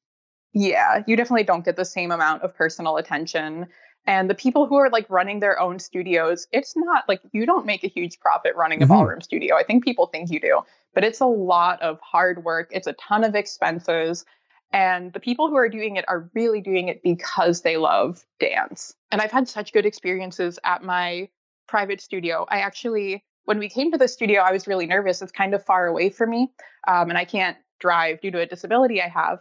yeah, 0.53 1.03
you 1.07 1.17
definitely 1.17 1.45
don't 1.45 1.65
get 1.65 1.77
the 1.77 1.85
same 1.85 2.11
amount 2.11 2.43
of 2.43 2.57
personal 2.57 2.97
attention. 2.97 3.67
And 4.07 4.31
the 4.31 4.35
people 4.35 4.67
who 4.67 4.77
are 4.77 4.91
like 4.91 5.09
running 5.09 5.41
their 5.41 5.61
own 5.61 5.79
studios, 5.79 6.47
it's 6.53 6.75
not 6.77 7.05
like 7.09 7.21
you 7.33 7.47
don't 7.47 7.67
make 7.67 7.85
a 7.85 7.89
huge 7.89 8.19
profit 8.19 8.57
running 8.57 8.83
a 8.83 8.85
mm-hmm. 8.85 8.95
ballroom 8.95 9.21
studio. 9.21 9.57
I 9.57 9.63
think 9.63 9.85
people 9.85 10.07
think 10.07 10.31
you 10.31 10.41
do, 10.41 10.61
but 10.95 11.05
it's 11.05 11.21
a 11.21 11.27
lot 11.27 11.81
of 11.83 12.01
hard 12.01 12.45
work. 12.45 12.71
It's 12.73 12.87
a 12.87 12.95
ton 12.95 13.25
of 13.25 13.35
expenses. 13.35 14.25
And 14.73 15.13
the 15.13 15.21
people 15.21 15.49
who 15.49 15.57
are 15.57 15.69
doing 15.69 15.97
it 15.97 16.05
are 16.09 16.31
really 16.35 16.61
doing 16.61 16.89
it 16.89 17.03
because 17.03 17.63
they 17.63 17.77
love 17.77 18.25
dance. 18.39 18.95
And 19.11 19.21
I've 19.21 19.33
had 19.33 19.49
such 19.49 19.73
good 19.73 19.85
experiences 19.85 20.59
at 20.65 20.83
my 20.83 21.29
private 21.69 22.01
studio. 22.01 22.47
I 22.49 22.61
actually, 22.61 23.25
when 23.45 23.59
we 23.59 23.69
came 23.69 23.93
to 23.93 23.99
the 23.99 24.09
studio, 24.09 24.41
I 24.41 24.53
was 24.53 24.67
really 24.67 24.87
nervous. 24.87 25.23
It's 25.23 25.33
kind 25.33 25.55
of 25.55 25.65
far 25.65 25.87
away 25.87 26.11
from 26.11 26.31
me, 26.31 26.53
um, 26.87 27.11
and 27.11 27.19
I 27.19 27.25
can't 27.25 27.57
drive 27.81 28.21
due 28.21 28.31
to 28.31 28.41
a 28.41 28.47
disability 28.47 29.01
I 29.03 29.09
have. 29.09 29.41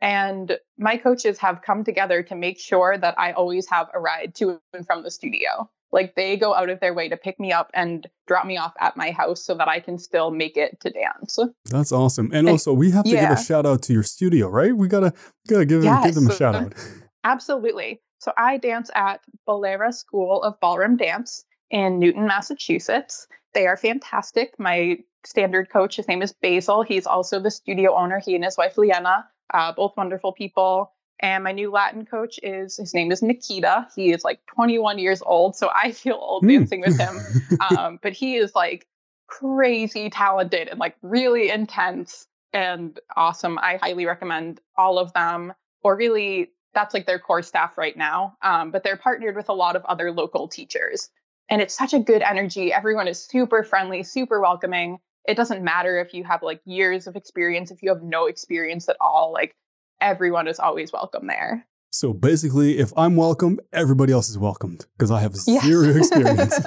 And 0.00 0.58
my 0.78 0.96
coaches 0.96 1.38
have 1.38 1.62
come 1.62 1.84
together 1.84 2.22
to 2.24 2.34
make 2.34 2.58
sure 2.58 2.96
that 2.96 3.18
I 3.18 3.32
always 3.32 3.68
have 3.68 3.88
a 3.92 3.98
ride 3.98 4.34
to 4.36 4.60
and 4.72 4.86
from 4.86 5.02
the 5.02 5.10
studio. 5.10 5.68
Like 5.90 6.14
they 6.14 6.36
go 6.36 6.54
out 6.54 6.68
of 6.68 6.80
their 6.80 6.92
way 6.92 7.08
to 7.08 7.16
pick 7.16 7.40
me 7.40 7.50
up 7.50 7.70
and 7.74 8.06
drop 8.26 8.46
me 8.46 8.58
off 8.58 8.74
at 8.78 8.96
my 8.96 9.10
house 9.10 9.42
so 9.42 9.54
that 9.54 9.68
I 9.68 9.80
can 9.80 9.98
still 9.98 10.30
make 10.30 10.56
it 10.56 10.78
to 10.80 10.90
dance. 10.90 11.38
That's 11.64 11.92
awesome. 11.92 12.30
And 12.32 12.46
eh, 12.46 12.50
also, 12.50 12.72
we 12.72 12.90
have 12.90 13.04
to 13.04 13.10
yeah. 13.10 13.28
give 13.28 13.38
a 13.38 13.42
shout 13.42 13.64
out 13.64 13.82
to 13.82 13.92
your 13.92 14.02
studio, 14.02 14.48
right? 14.48 14.76
We 14.76 14.86
gotta 14.86 15.14
gotta 15.48 15.64
give, 15.64 15.82
give 15.82 16.14
them 16.14 16.28
a 16.28 16.36
shout 16.36 16.54
out. 16.54 16.74
Absolutely. 17.24 18.00
So 18.18 18.32
I 18.36 18.58
dance 18.58 18.90
at 18.94 19.20
Ballera 19.48 19.94
School 19.94 20.42
of 20.42 20.60
Ballroom 20.60 20.96
Dance 20.96 21.44
in 21.70 21.98
Newton, 21.98 22.26
Massachusetts. 22.26 23.26
They 23.54 23.66
are 23.66 23.76
fantastic. 23.76 24.58
My 24.58 24.98
standard 25.24 25.70
coach, 25.70 25.96
his 25.96 26.08
name 26.08 26.22
is 26.22 26.32
Basil. 26.32 26.82
He's 26.82 27.06
also 27.06 27.40
the 27.40 27.50
studio 27.50 27.94
owner. 27.94 28.18
He 28.18 28.34
and 28.34 28.44
his 28.44 28.56
wife 28.56 28.76
Liana, 28.76 29.26
uh, 29.52 29.72
both 29.72 29.96
wonderful 29.96 30.32
people. 30.32 30.92
And 31.20 31.42
my 31.42 31.52
new 31.52 31.70
Latin 31.70 32.06
coach 32.06 32.38
is 32.42 32.76
his 32.76 32.94
name 32.94 33.10
is 33.10 33.22
Nikita. 33.22 33.88
He 33.96 34.12
is 34.12 34.22
like 34.22 34.40
21 34.54 34.98
years 34.98 35.20
old, 35.24 35.56
so 35.56 35.68
I 35.74 35.90
feel 35.92 36.14
old 36.14 36.44
mm. 36.44 36.58
dancing 36.58 36.80
with 36.80 36.98
him. 36.98 37.18
Um, 37.76 37.98
but 38.00 38.12
he 38.12 38.36
is 38.36 38.54
like 38.54 38.86
crazy 39.26 40.10
talented 40.10 40.68
and 40.68 40.78
like 40.78 40.96
really 41.02 41.50
intense 41.50 42.26
and 42.52 42.98
awesome. 43.16 43.58
I 43.58 43.76
highly 43.76 44.06
recommend 44.06 44.60
all 44.76 44.98
of 44.98 45.12
them. 45.12 45.52
Or 45.82 45.96
really, 45.96 46.50
that's 46.74 46.94
like 46.94 47.06
their 47.06 47.18
core 47.18 47.42
staff 47.42 47.78
right 47.78 47.96
now. 47.96 48.36
Um, 48.42 48.70
but 48.70 48.82
they're 48.82 48.96
partnered 48.96 49.36
with 49.36 49.48
a 49.48 49.54
lot 49.54 49.76
of 49.76 49.84
other 49.84 50.12
local 50.12 50.48
teachers, 50.48 51.10
and 51.48 51.62
it's 51.62 51.76
such 51.76 51.94
a 51.94 51.98
good 51.98 52.22
energy. 52.22 52.72
Everyone 52.72 53.08
is 53.08 53.22
super 53.22 53.62
friendly, 53.62 54.02
super 54.02 54.40
welcoming. 54.40 54.98
It 55.28 55.36
doesn't 55.36 55.62
matter 55.62 55.98
if 55.98 56.14
you 56.14 56.24
have 56.24 56.42
like 56.42 56.62
years 56.64 57.06
of 57.06 57.14
experience, 57.14 57.70
if 57.70 57.82
you 57.82 57.90
have 57.90 58.02
no 58.02 58.24
experience 58.24 58.88
at 58.88 58.96
all. 58.98 59.30
Like 59.30 59.54
everyone 60.00 60.48
is 60.48 60.58
always 60.58 60.90
welcome 60.90 61.26
there. 61.26 61.66
So 61.90 62.14
basically, 62.14 62.78
if 62.78 62.92
I'm 62.96 63.14
welcome, 63.14 63.60
everybody 63.72 64.12
else 64.12 64.30
is 64.30 64.38
welcomed 64.38 64.86
because 64.96 65.10
I 65.10 65.20
have 65.20 65.36
zero 65.36 65.96
experience. 65.96 66.58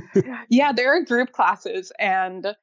yeah, 0.50 0.72
there 0.72 0.94
are 0.94 1.02
group 1.02 1.32
classes 1.32 1.90
and 1.98 2.54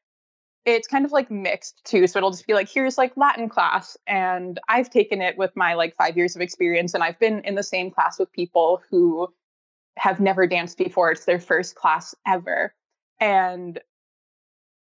it's 0.65 0.87
kind 0.87 1.03
of 1.03 1.11
like 1.11 1.31
mixed 1.31 1.83
too. 1.83 2.05
So 2.05 2.19
it'll 2.19 2.29
just 2.29 2.45
be 2.45 2.53
like, 2.53 2.69
here's 2.69 2.99
like 2.99 3.17
Latin 3.17 3.49
class. 3.49 3.97
And 4.05 4.59
I've 4.69 4.91
taken 4.91 5.19
it 5.19 5.35
with 5.35 5.55
my 5.55 5.73
like 5.73 5.95
five 5.95 6.15
years 6.15 6.35
of 6.35 6.43
experience 6.43 6.93
and 6.93 7.03
I've 7.03 7.19
been 7.19 7.41
in 7.41 7.55
the 7.55 7.63
same 7.63 7.89
class 7.89 8.19
with 8.19 8.31
people 8.31 8.83
who 8.91 9.29
have 9.97 10.19
never 10.19 10.45
danced 10.45 10.77
before. 10.77 11.11
It's 11.11 11.25
their 11.25 11.39
first 11.39 11.73
class 11.73 12.13
ever. 12.27 12.75
And 13.19 13.79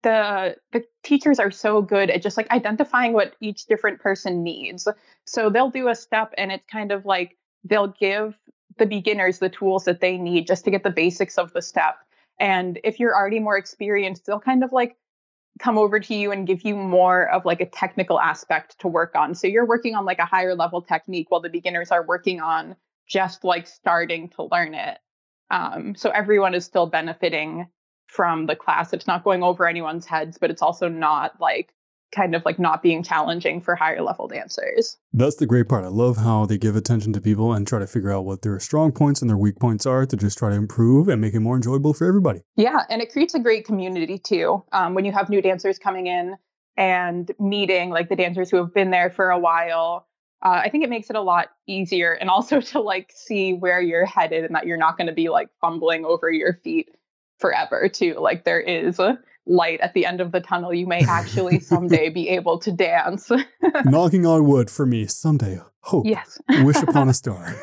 the 0.03 0.55
the 0.71 0.83
teachers 1.03 1.39
are 1.39 1.51
so 1.51 1.81
good 1.81 2.09
at 2.09 2.21
just 2.21 2.37
like 2.37 2.49
identifying 2.51 3.13
what 3.13 3.35
each 3.39 3.65
different 3.65 3.99
person 3.99 4.43
needs. 4.43 4.87
So 5.25 5.49
they'll 5.49 5.69
do 5.69 5.89
a 5.89 5.95
step 5.95 6.33
and 6.37 6.51
it's 6.51 6.65
kind 6.65 6.91
of 6.91 7.05
like 7.05 7.37
they'll 7.63 7.87
give 7.99 8.37
the 8.77 8.85
beginners 8.85 9.39
the 9.39 9.49
tools 9.49 9.85
that 9.85 10.01
they 10.01 10.17
need 10.17 10.47
just 10.47 10.65
to 10.65 10.71
get 10.71 10.83
the 10.83 10.89
basics 10.89 11.37
of 11.37 11.53
the 11.53 11.61
step. 11.61 11.95
And 12.39 12.79
if 12.83 12.99
you're 12.99 13.15
already 13.15 13.39
more 13.39 13.57
experienced, 13.57 14.25
they'll 14.25 14.39
kind 14.39 14.63
of 14.63 14.71
like 14.71 14.97
come 15.59 15.77
over 15.77 15.99
to 15.99 16.15
you 16.15 16.31
and 16.31 16.47
give 16.47 16.63
you 16.63 16.75
more 16.75 17.29
of 17.29 17.45
like 17.45 17.61
a 17.61 17.65
technical 17.65 18.19
aspect 18.19 18.79
to 18.79 18.87
work 18.87 19.15
on. 19.15 19.35
So 19.35 19.47
you're 19.47 19.65
working 19.65 19.95
on 19.95 20.05
like 20.05 20.19
a 20.19 20.25
higher 20.25 20.55
level 20.55 20.81
technique 20.81 21.29
while 21.29 21.41
the 21.41 21.49
beginners 21.49 21.91
are 21.91 22.03
working 22.03 22.41
on 22.41 22.75
just 23.07 23.43
like 23.43 23.67
starting 23.67 24.29
to 24.29 24.47
learn 24.51 24.73
it. 24.73 24.97
Um, 25.51 25.95
so 25.95 26.09
everyone 26.09 26.55
is 26.55 26.65
still 26.65 26.87
benefiting 26.87 27.67
from 28.11 28.45
the 28.45 28.55
class. 28.57 28.91
It's 28.91 29.07
not 29.07 29.23
going 29.23 29.41
over 29.41 29.65
anyone's 29.65 30.05
heads, 30.05 30.37
but 30.37 30.51
it's 30.51 30.61
also 30.61 30.89
not 30.89 31.39
like 31.39 31.73
kind 32.13 32.35
of 32.35 32.43
like 32.43 32.59
not 32.59 32.83
being 32.83 33.03
challenging 33.03 33.61
for 33.61 33.73
higher 33.73 34.01
level 34.01 34.27
dancers. 34.27 34.97
That's 35.13 35.37
the 35.37 35.45
great 35.45 35.69
part. 35.69 35.85
I 35.85 35.87
love 35.87 36.17
how 36.17 36.45
they 36.45 36.57
give 36.57 36.75
attention 36.75 37.13
to 37.13 37.21
people 37.21 37.53
and 37.53 37.65
try 37.65 37.79
to 37.79 37.87
figure 37.87 38.11
out 38.11 38.25
what 38.25 38.41
their 38.41 38.59
strong 38.59 38.91
points 38.91 39.21
and 39.21 39.29
their 39.29 39.37
weak 39.37 39.59
points 39.59 39.85
are 39.85 40.05
to 40.05 40.17
just 40.17 40.37
try 40.37 40.49
to 40.49 40.55
improve 40.57 41.07
and 41.07 41.21
make 41.21 41.33
it 41.33 41.39
more 41.39 41.55
enjoyable 41.55 41.93
for 41.93 42.05
everybody. 42.05 42.41
Yeah, 42.57 42.83
and 42.89 43.01
it 43.01 43.13
creates 43.13 43.33
a 43.33 43.39
great 43.39 43.65
community 43.65 44.19
too. 44.19 44.61
Um, 44.73 44.93
when 44.93 45.05
you 45.05 45.13
have 45.13 45.29
new 45.29 45.41
dancers 45.41 45.79
coming 45.79 46.07
in 46.07 46.35
and 46.75 47.31
meeting 47.39 47.91
like 47.91 48.09
the 48.09 48.17
dancers 48.17 48.51
who 48.51 48.57
have 48.57 48.73
been 48.73 48.91
there 48.91 49.09
for 49.09 49.29
a 49.29 49.39
while. 49.39 50.05
Uh, 50.43 50.59
I 50.65 50.69
think 50.69 50.83
it 50.83 50.89
makes 50.89 51.09
it 51.09 51.15
a 51.15 51.21
lot 51.21 51.49
easier 51.65 52.11
and 52.13 52.29
also 52.29 52.59
to 52.71 52.81
like 52.81 53.13
see 53.15 53.53
where 53.53 53.81
you're 53.81 54.05
headed 54.05 54.43
and 54.43 54.55
that 54.55 54.67
you're 54.67 54.75
not 54.75 54.97
going 54.97 55.07
to 55.07 55.13
be 55.13 55.29
like 55.29 55.47
fumbling 55.61 56.03
over 56.03 56.29
your 56.29 56.59
feet 56.61 56.89
forever 57.41 57.89
too. 57.89 58.15
Like 58.19 58.45
there 58.45 58.61
is 58.61 58.99
a 58.99 59.19
light 59.45 59.81
at 59.81 59.93
the 59.93 60.05
end 60.05 60.21
of 60.21 60.31
the 60.31 60.39
tunnel. 60.39 60.73
You 60.73 60.87
may 60.87 61.03
actually 61.03 61.59
someday 61.73 62.09
be 62.09 62.29
able 62.29 62.59
to 62.59 62.71
dance. 62.71 63.29
Knocking 63.85 64.25
on 64.25 64.45
wood 64.45 64.69
for 64.69 64.85
me 64.85 65.07
someday. 65.07 65.59
Hope. 65.81 66.05
Yes. 66.05 66.39
Wish 66.61 66.81
upon 66.81 67.09
a 67.09 67.13
star. 67.15 67.55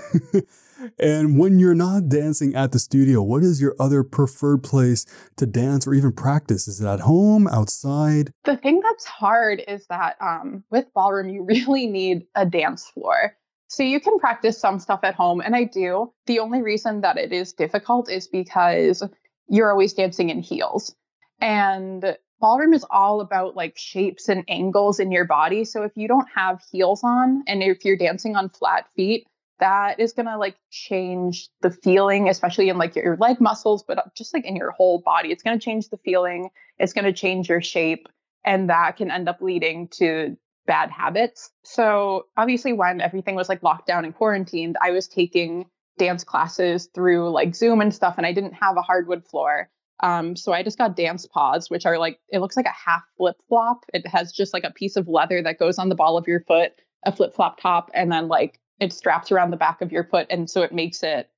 and 0.98 1.38
when 1.38 1.60
you're 1.60 1.74
not 1.74 2.08
dancing 2.08 2.54
at 2.56 2.72
the 2.72 2.80
studio, 2.80 3.22
what 3.22 3.44
is 3.44 3.60
your 3.60 3.76
other 3.78 4.02
preferred 4.02 4.64
place 4.64 5.06
to 5.36 5.46
dance 5.46 5.86
or 5.86 5.94
even 5.94 6.12
practice? 6.12 6.66
Is 6.66 6.80
it 6.80 6.86
at 6.86 7.00
home, 7.00 7.46
outside? 7.46 8.32
The 8.44 8.56
thing 8.56 8.80
that's 8.80 9.04
hard 9.04 9.62
is 9.68 9.86
that 9.86 10.16
um, 10.20 10.64
with 10.70 10.92
ballroom, 10.94 11.28
you 11.28 11.44
really 11.44 11.86
need 11.86 12.26
a 12.34 12.44
dance 12.44 12.88
floor. 12.88 13.36
So 13.68 13.82
you 13.82 14.00
can 14.00 14.18
practice 14.18 14.58
some 14.58 14.78
stuff 14.80 15.00
at 15.02 15.14
home, 15.14 15.40
and 15.40 15.54
I 15.54 15.64
do. 15.64 16.12
The 16.26 16.38
only 16.38 16.62
reason 16.62 17.02
that 17.02 17.18
it 17.18 17.32
is 17.32 17.52
difficult 17.52 18.10
is 18.10 18.26
because 18.26 19.02
you're 19.48 19.70
always 19.70 19.92
dancing 19.92 20.30
in 20.30 20.40
heels. 20.40 20.94
And 21.40 22.16
ballroom 22.40 22.74
is 22.74 22.84
all 22.90 23.20
about 23.20 23.56
like 23.56 23.76
shapes 23.76 24.28
and 24.28 24.44
angles 24.48 25.00
in 25.00 25.10
your 25.10 25.24
body. 25.24 25.64
So 25.64 25.82
if 25.82 25.92
you 25.96 26.08
don't 26.08 26.28
have 26.34 26.62
heels 26.70 27.02
on 27.04 27.44
and 27.46 27.62
if 27.62 27.84
you're 27.84 27.96
dancing 27.96 28.36
on 28.36 28.48
flat 28.48 28.86
feet, 28.94 29.26
that 29.60 29.98
is 29.98 30.12
going 30.12 30.26
to 30.26 30.38
like 30.38 30.56
change 30.70 31.48
the 31.62 31.70
feeling, 31.70 32.28
especially 32.28 32.68
in 32.68 32.78
like 32.78 32.94
your 32.94 33.16
leg 33.16 33.40
muscles, 33.40 33.82
but 33.82 33.98
uh, 33.98 34.02
just 34.16 34.32
like 34.32 34.44
in 34.44 34.54
your 34.54 34.70
whole 34.70 35.00
body. 35.00 35.32
It's 35.32 35.42
going 35.42 35.58
to 35.58 35.64
change 35.64 35.88
the 35.88 35.96
feeling. 35.98 36.50
It's 36.78 36.92
going 36.92 37.06
to 37.06 37.12
change 37.12 37.48
your 37.48 37.60
shape. 37.60 38.08
And 38.44 38.70
that 38.70 38.96
can 38.96 39.10
end 39.10 39.28
up 39.28 39.40
leading 39.40 39.88
to 39.94 40.36
bad 40.66 40.90
habits. 40.90 41.50
So 41.64 42.26
obviously, 42.36 42.72
when 42.72 43.00
everything 43.00 43.34
was 43.34 43.48
like 43.48 43.62
locked 43.64 43.86
down 43.88 44.04
and 44.04 44.14
quarantined, 44.14 44.76
I 44.80 44.92
was 44.92 45.08
taking 45.08 45.66
dance 45.98 46.24
classes 46.24 46.88
through 46.94 47.30
like 47.30 47.54
Zoom 47.54 47.80
and 47.80 47.94
stuff, 47.94 48.14
and 48.16 48.26
I 48.26 48.32
didn't 48.32 48.54
have 48.54 48.76
a 48.76 48.82
hardwood 48.82 49.26
floor. 49.26 49.68
Um, 50.00 50.36
so 50.36 50.52
I 50.52 50.62
just 50.62 50.78
got 50.78 50.96
dance 50.96 51.26
paws, 51.26 51.70
which 51.70 51.84
are 51.84 51.98
like 51.98 52.20
it 52.28 52.38
looks 52.38 52.56
like 52.56 52.66
a 52.66 52.90
half 52.90 53.02
flip 53.16 53.36
flop. 53.48 53.84
It 53.92 54.06
has 54.06 54.32
just 54.32 54.54
like 54.54 54.64
a 54.64 54.70
piece 54.70 54.96
of 54.96 55.08
leather 55.08 55.42
that 55.42 55.58
goes 55.58 55.78
on 55.78 55.88
the 55.88 55.94
ball 55.94 56.16
of 56.16 56.28
your 56.28 56.40
foot, 56.40 56.72
a 57.04 57.12
flip 57.12 57.34
flop 57.34 57.60
top, 57.60 57.90
and 57.94 58.10
then 58.10 58.28
like 58.28 58.60
it 58.80 58.92
straps 58.92 59.32
around 59.32 59.50
the 59.50 59.56
back 59.56 59.80
of 59.80 59.92
your 59.92 60.04
foot, 60.04 60.26
and 60.30 60.48
so 60.48 60.62
it 60.62 60.72
makes 60.72 61.02
it 61.02 61.28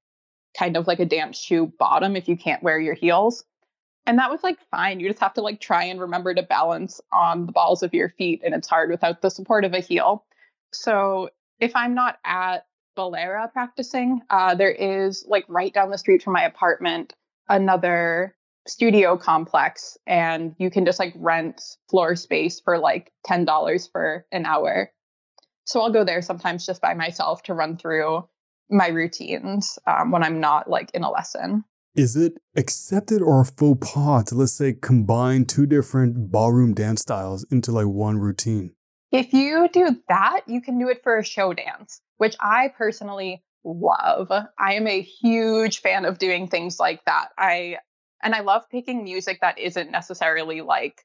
kind 0.56 0.76
of 0.76 0.86
like 0.86 1.00
a 1.00 1.06
dance 1.06 1.38
shoe 1.38 1.72
bottom 1.78 2.16
if 2.16 2.28
you 2.28 2.36
can't 2.36 2.62
wear 2.62 2.78
your 2.78 2.94
heels. 2.94 3.44
And 4.06 4.18
that 4.18 4.30
was 4.30 4.42
like 4.42 4.58
fine. 4.70 4.98
You 4.98 5.08
just 5.08 5.20
have 5.20 5.34
to 5.34 5.42
like 5.42 5.60
try 5.60 5.84
and 5.84 6.00
remember 6.00 6.34
to 6.34 6.42
balance 6.42 7.00
on 7.12 7.46
the 7.46 7.52
balls 7.52 7.82
of 7.82 7.94
your 7.94 8.10
feet, 8.10 8.42
and 8.44 8.54
it's 8.54 8.68
hard 8.68 8.90
without 8.90 9.22
the 9.22 9.30
support 9.30 9.64
of 9.64 9.72
a 9.72 9.80
heel. 9.80 10.24
So 10.72 11.30
if 11.60 11.72
I'm 11.74 11.94
not 11.94 12.18
at 12.24 12.66
Ballera 12.96 13.52
practicing. 13.52 14.20
Uh, 14.30 14.54
there 14.54 14.70
is 14.70 15.24
like 15.28 15.44
right 15.48 15.72
down 15.72 15.90
the 15.90 15.98
street 15.98 16.22
from 16.22 16.32
my 16.32 16.44
apartment 16.44 17.14
another 17.48 18.36
studio 18.66 19.16
complex, 19.16 19.98
and 20.06 20.54
you 20.58 20.70
can 20.70 20.84
just 20.84 20.98
like 20.98 21.12
rent 21.16 21.60
floor 21.90 22.16
space 22.16 22.60
for 22.60 22.78
like 22.78 23.12
ten 23.24 23.44
dollars 23.44 23.88
for 23.88 24.24
an 24.32 24.46
hour. 24.46 24.90
So 25.64 25.80
I'll 25.80 25.92
go 25.92 26.04
there 26.04 26.22
sometimes 26.22 26.66
just 26.66 26.80
by 26.80 26.94
myself 26.94 27.42
to 27.44 27.54
run 27.54 27.76
through 27.76 28.28
my 28.70 28.88
routines 28.88 29.78
um, 29.86 30.10
when 30.10 30.22
I'm 30.22 30.40
not 30.40 30.70
like 30.70 30.90
in 30.94 31.02
a 31.02 31.10
lesson. 31.10 31.64
Is 31.94 32.16
it 32.16 32.34
accepted 32.56 33.20
or 33.20 33.40
a 33.40 33.44
faux 33.44 33.92
pas 33.92 34.24
to 34.24 34.36
let's 34.36 34.52
say 34.52 34.72
combine 34.72 35.44
two 35.44 35.66
different 35.66 36.30
ballroom 36.30 36.72
dance 36.72 37.02
styles 37.02 37.44
into 37.50 37.72
like 37.72 37.86
one 37.86 38.18
routine? 38.18 38.74
If 39.12 39.32
you 39.32 39.68
do 39.72 39.96
that, 40.08 40.42
you 40.46 40.60
can 40.60 40.78
do 40.78 40.88
it 40.88 41.02
for 41.02 41.18
a 41.18 41.24
show 41.24 41.52
dance, 41.52 42.00
which 42.18 42.36
I 42.40 42.68
personally 42.76 43.42
love. 43.64 44.30
I 44.30 44.74
am 44.74 44.86
a 44.86 45.00
huge 45.00 45.80
fan 45.80 46.04
of 46.04 46.18
doing 46.18 46.48
things 46.48 46.78
like 46.78 47.04
that. 47.06 47.28
I 47.36 47.78
and 48.22 48.34
I 48.34 48.40
love 48.40 48.68
picking 48.70 49.02
music 49.02 49.40
that 49.40 49.58
isn't 49.58 49.90
necessarily 49.90 50.60
like 50.60 51.04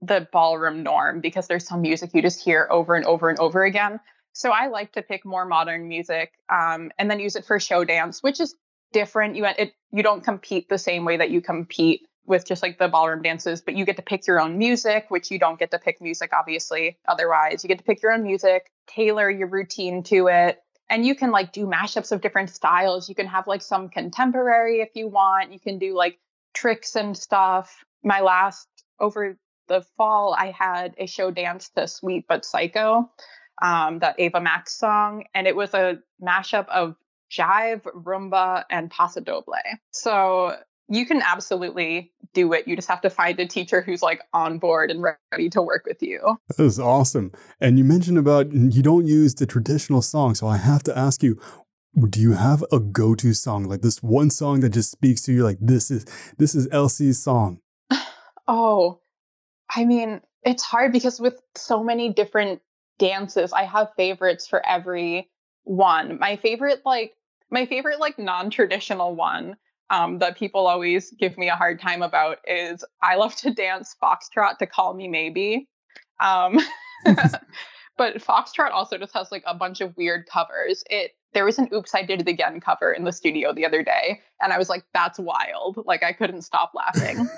the 0.00 0.26
ballroom 0.32 0.82
norm 0.82 1.20
because 1.20 1.46
there's 1.46 1.66
some 1.66 1.82
music 1.82 2.10
you 2.14 2.22
just 2.22 2.42
hear 2.42 2.66
over 2.70 2.94
and 2.94 3.04
over 3.04 3.28
and 3.28 3.38
over 3.38 3.64
again. 3.64 4.00
So 4.32 4.50
I 4.50 4.68
like 4.68 4.92
to 4.92 5.02
pick 5.02 5.24
more 5.24 5.44
modern 5.44 5.88
music 5.88 6.32
um, 6.48 6.90
and 6.98 7.10
then 7.10 7.18
use 7.20 7.36
it 7.36 7.44
for 7.44 7.58
show 7.58 7.84
dance, 7.84 8.22
which 8.22 8.40
is 8.40 8.54
different. 8.92 9.36
You 9.36 9.46
it 9.46 9.72
you 9.92 10.02
don't 10.02 10.24
compete 10.24 10.68
the 10.68 10.78
same 10.78 11.04
way 11.04 11.16
that 11.16 11.30
you 11.30 11.40
compete 11.40 12.06
with 12.28 12.46
just 12.46 12.62
like 12.62 12.78
the 12.78 12.88
ballroom 12.88 13.22
dances, 13.22 13.60
but 13.60 13.74
you 13.74 13.84
get 13.84 13.96
to 13.96 14.02
pick 14.02 14.26
your 14.26 14.40
own 14.40 14.58
music, 14.58 15.06
which 15.08 15.30
you 15.30 15.38
don't 15.38 15.58
get 15.58 15.70
to 15.70 15.78
pick 15.78 16.00
music 16.00 16.30
obviously 16.32 16.98
otherwise. 17.08 17.64
You 17.64 17.68
get 17.68 17.78
to 17.78 17.84
pick 17.84 18.02
your 18.02 18.12
own 18.12 18.22
music, 18.22 18.70
tailor 18.86 19.30
your 19.30 19.48
routine 19.48 20.02
to 20.04 20.28
it, 20.28 20.58
and 20.90 21.04
you 21.04 21.14
can 21.14 21.30
like 21.30 21.52
do 21.52 21.66
mashups 21.66 22.12
of 22.12 22.20
different 22.20 22.50
styles. 22.50 23.08
You 23.08 23.14
can 23.14 23.26
have 23.26 23.46
like 23.46 23.62
some 23.62 23.88
contemporary 23.88 24.80
if 24.80 24.90
you 24.94 25.08
want. 25.08 25.52
You 25.52 25.58
can 25.58 25.78
do 25.78 25.96
like 25.96 26.18
tricks 26.54 26.96
and 26.96 27.16
stuff. 27.16 27.84
My 28.04 28.20
last 28.20 28.68
over 29.00 29.36
the 29.68 29.82
fall, 29.96 30.34
I 30.38 30.50
had 30.50 30.94
a 30.98 31.06
show 31.06 31.30
dance 31.30 31.70
to 31.76 31.88
Sweet 31.88 32.26
But 32.28 32.44
Psycho, 32.44 33.10
um, 33.62 33.98
that 34.00 34.16
Ava 34.18 34.40
Max 34.40 34.76
song, 34.78 35.24
and 35.34 35.46
it 35.46 35.56
was 35.56 35.74
a 35.74 35.98
mashup 36.22 36.68
of 36.68 36.96
jive, 37.30 37.82
rumba, 37.82 38.64
and 38.70 38.90
paso 38.90 39.20
doble. 39.20 39.54
So 39.92 40.56
you 40.88 41.04
can 41.04 41.20
absolutely 41.22 42.12
do 42.32 42.52
it. 42.52 42.66
You 42.66 42.76
just 42.76 42.88
have 42.88 43.00
to 43.02 43.10
find 43.10 43.38
a 43.40 43.46
teacher 43.46 43.80
who's 43.80 44.02
like 44.02 44.22
on 44.32 44.58
board 44.58 44.90
and 44.90 45.02
ready 45.02 45.48
to 45.50 45.62
work 45.62 45.84
with 45.86 46.02
you. 46.02 46.38
That 46.56 46.64
is 46.64 46.78
awesome. 46.78 47.32
And 47.60 47.78
you 47.78 47.84
mentioned 47.84 48.18
about 48.18 48.52
you 48.52 48.82
don't 48.82 49.06
use 49.06 49.34
the 49.34 49.46
traditional 49.46 50.02
song. 50.02 50.34
So 50.34 50.46
I 50.46 50.56
have 50.56 50.82
to 50.84 50.96
ask 50.96 51.22
you, 51.22 51.40
do 52.08 52.20
you 52.20 52.32
have 52.32 52.64
a 52.70 52.78
go-to 52.78 53.32
song? 53.34 53.64
Like 53.64 53.82
this 53.82 54.02
one 54.02 54.30
song 54.30 54.60
that 54.60 54.70
just 54.70 54.90
speaks 54.90 55.22
to 55.22 55.32
you 55.32 55.44
like 55.44 55.58
this 55.60 55.90
is 55.90 56.04
this 56.36 56.54
is 56.54 56.68
Elsie's 56.70 57.22
song. 57.22 57.60
oh, 58.48 59.00
I 59.70 59.84
mean, 59.84 60.20
it's 60.44 60.62
hard 60.62 60.92
because 60.92 61.20
with 61.20 61.40
so 61.56 61.82
many 61.82 62.12
different 62.12 62.60
dances, 62.98 63.52
I 63.52 63.64
have 63.64 63.88
favorites 63.96 64.46
for 64.46 64.64
every 64.66 65.28
one. 65.64 66.18
My 66.18 66.36
favorite 66.36 66.82
like 66.84 67.14
my 67.50 67.66
favorite 67.66 68.00
like 68.00 68.18
non-traditional 68.18 69.14
one 69.14 69.56
um, 69.90 70.18
that 70.18 70.36
people 70.36 70.66
always 70.66 71.10
give 71.12 71.38
me 71.38 71.48
a 71.48 71.56
hard 71.56 71.80
time 71.80 72.02
about 72.02 72.38
is 72.46 72.84
I 73.02 73.16
love 73.16 73.34
to 73.36 73.52
dance 73.52 73.94
foxtrot 74.02 74.58
to 74.58 74.66
Call 74.66 74.94
Me 74.94 75.08
Maybe. 75.08 75.68
Um, 76.20 76.58
but 77.96 78.16
foxtrot 78.16 78.70
also 78.70 78.98
just 78.98 79.14
has 79.14 79.32
like 79.32 79.44
a 79.46 79.54
bunch 79.54 79.80
of 79.80 79.96
weird 79.96 80.26
covers. 80.26 80.84
It 80.90 81.12
there 81.34 81.44
was 81.44 81.58
an 81.58 81.68
"Oops, 81.72 81.94
I 81.94 82.02
Did 82.02 82.22
It 82.22 82.28
Again" 82.28 82.60
cover 82.60 82.92
in 82.92 83.04
the 83.04 83.12
studio 83.12 83.52
the 83.52 83.66
other 83.66 83.82
day, 83.82 84.20
and 84.40 84.52
I 84.52 84.58
was 84.58 84.68
like, 84.68 84.84
"That's 84.94 85.18
wild!" 85.18 85.78
Like 85.84 86.02
I 86.02 86.12
couldn't 86.12 86.42
stop 86.42 86.72
laughing. 86.74 87.28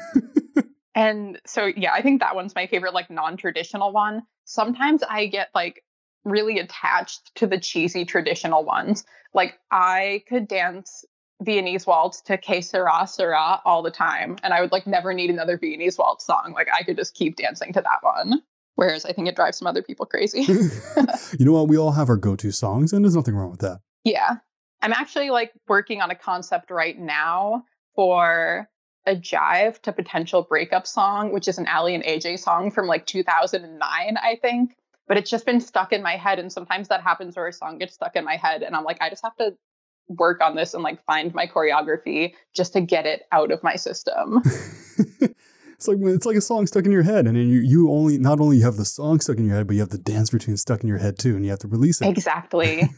and 0.94 1.40
so 1.46 1.66
yeah, 1.76 1.92
I 1.92 2.02
think 2.02 2.20
that 2.20 2.34
one's 2.34 2.54
my 2.54 2.66
favorite 2.66 2.94
like 2.94 3.10
non-traditional 3.10 3.92
one. 3.92 4.22
Sometimes 4.44 5.02
I 5.02 5.26
get 5.26 5.48
like 5.54 5.84
really 6.24 6.58
attached 6.58 7.34
to 7.36 7.46
the 7.46 7.58
cheesy 7.58 8.04
traditional 8.04 8.64
ones. 8.64 9.04
Like 9.34 9.58
I 9.70 10.22
could 10.28 10.46
dance 10.46 11.04
Viennese 11.40 11.87
waltz 11.87 12.20
to 12.22 12.37
Que 12.37 12.61
Sera 12.61 13.07
Sera 13.07 13.61
all 13.64 13.83
the 13.83 13.90
time. 13.90 14.37
And 14.42 14.53
I 14.53 14.61
would 14.61 14.72
like 14.72 14.87
never 14.87 15.12
need 15.12 15.31
another 15.31 15.57
Viennese 15.57 15.98
waltz 15.98 16.26
song. 16.26 16.53
Like 16.55 16.68
I 16.72 16.83
could 16.83 16.96
just 16.96 17.14
keep 17.14 17.37
dancing 17.37 17.72
to 17.72 17.81
that 17.81 18.03
one. 18.03 18.42
Whereas 18.76 19.05
I 19.05 19.12
think 19.12 19.29
it 19.29 19.37
drives 19.37 19.59
some 19.59 19.66
other 19.66 19.83
people 19.83 20.07
crazy. 20.07 20.40
you 21.38 21.44
know 21.44 21.53
what? 21.53 21.68
We 21.68 21.76
all 21.76 21.92
have 21.92 22.09
our 22.09 22.16
go 22.16 22.37
to 22.37 22.50
songs, 22.50 22.92
and 22.92 23.05
there's 23.05 23.16
nothing 23.16 23.35
wrong 23.35 23.50
with 23.50 23.61
that. 23.61 23.81
Yeah. 24.05 24.37
I'm 24.83 24.92
actually 24.92 25.31
like 25.31 25.53
working 25.68 26.00
on 26.00 26.11
a 26.11 26.14
concept 26.14 26.70
right 26.70 26.98
now 26.98 27.64
for 27.94 28.68
a 29.07 29.14
jive 29.14 29.81
to 29.83 29.92
potential 29.92 30.42
breakup 30.42 30.87
song, 30.87 31.33
which 31.33 31.48
is 31.48 31.59
an 31.59 31.66
Aly 31.68 31.94
and 31.94 32.05
AJ 32.05 32.38
song 32.38 32.70
from 32.70 32.87
like 32.87 33.07
2009, 33.07 34.16
I 34.16 34.38
think. 34.40 34.76
But 35.07 35.16
it's 35.16 35.31
just 35.31 35.44
been 35.44 35.61
stuck 35.61 35.92
in 35.92 36.03
my 36.03 36.16
head. 36.16 36.38
And 36.38 36.53
sometimes 36.53 36.88
that 36.88 37.03
happens 37.03 37.37
where 37.37 37.48
a 37.48 37.53
song 37.53 37.79
gets 37.79 37.94
stuck 37.94 38.16
in 38.16 38.24
my 38.24 38.37
head. 38.37 38.62
And 38.62 38.76
I'm 38.76 38.85
like, 38.85 38.98
I 39.00 39.11
just 39.11 39.24
have 39.24 39.37
to 39.37 39.57
work 40.10 40.40
on 40.40 40.56
this 40.56 40.74
and 40.74 40.82
like 40.82 41.02
find 41.04 41.32
my 41.34 41.46
choreography 41.46 42.34
just 42.54 42.72
to 42.72 42.80
get 42.80 43.06
it 43.06 43.22
out 43.32 43.50
of 43.50 43.62
my 43.62 43.76
system. 43.76 44.42
it's 45.80 45.88
like 45.88 45.98
it's 46.00 46.26
like 46.26 46.36
a 46.36 46.40
song 46.40 46.66
stuck 46.66 46.84
in 46.84 46.92
your 46.92 47.02
head, 47.02 47.26
and 47.26 47.36
then 47.36 47.48
you 47.48 47.60
you 47.60 47.90
only 47.90 48.18
not 48.18 48.40
only 48.40 48.60
have 48.60 48.76
the 48.76 48.84
song 48.84 49.20
stuck 49.20 49.38
in 49.38 49.46
your 49.46 49.56
head, 49.56 49.66
but 49.66 49.74
you 49.74 49.80
have 49.80 49.90
the 49.90 49.98
dance 49.98 50.32
routine 50.32 50.56
stuck 50.56 50.82
in 50.82 50.88
your 50.88 50.98
head 50.98 51.18
too, 51.18 51.36
and 51.36 51.44
you 51.44 51.50
have 51.50 51.60
to 51.60 51.68
release 51.68 52.00
it 52.00 52.08
exactly. 52.08 52.90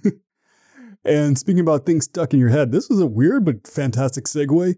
and 1.04 1.38
speaking 1.38 1.60
about 1.60 1.86
things 1.86 2.04
stuck 2.04 2.32
in 2.32 2.40
your 2.40 2.48
head, 2.48 2.72
this 2.72 2.88
was 2.88 3.00
a 3.00 3.06
weird 3.06 3.44
but 3.44 3.66
fantastic 3.66 4.24
segue. 4.24 4.74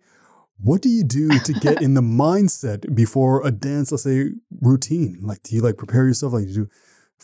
What 0.60 0.82
do 0.82 0.88
you 0.88 1.02
do 1.02 1.28
to 1.28 1.52
get 1.54 1.82
in 1.82 1.94
the 1.94 2.00
mindset 2.02 2.94
before 2.94 3.44
a 3.46 3.50
dance, 3.50 3.90
let's 3.90 4.04
say, 4.04 4.30
routine? 4.60 5.18
Like, 5.20 5.42
do 5.42 5.54
you 5.54 5.62
like 5.62 5.76
prepare 5.76 6.06
yourself? 6.06 6.32
Like, 6.32 6.46
you 6.46 6.54
do 6.54 6.68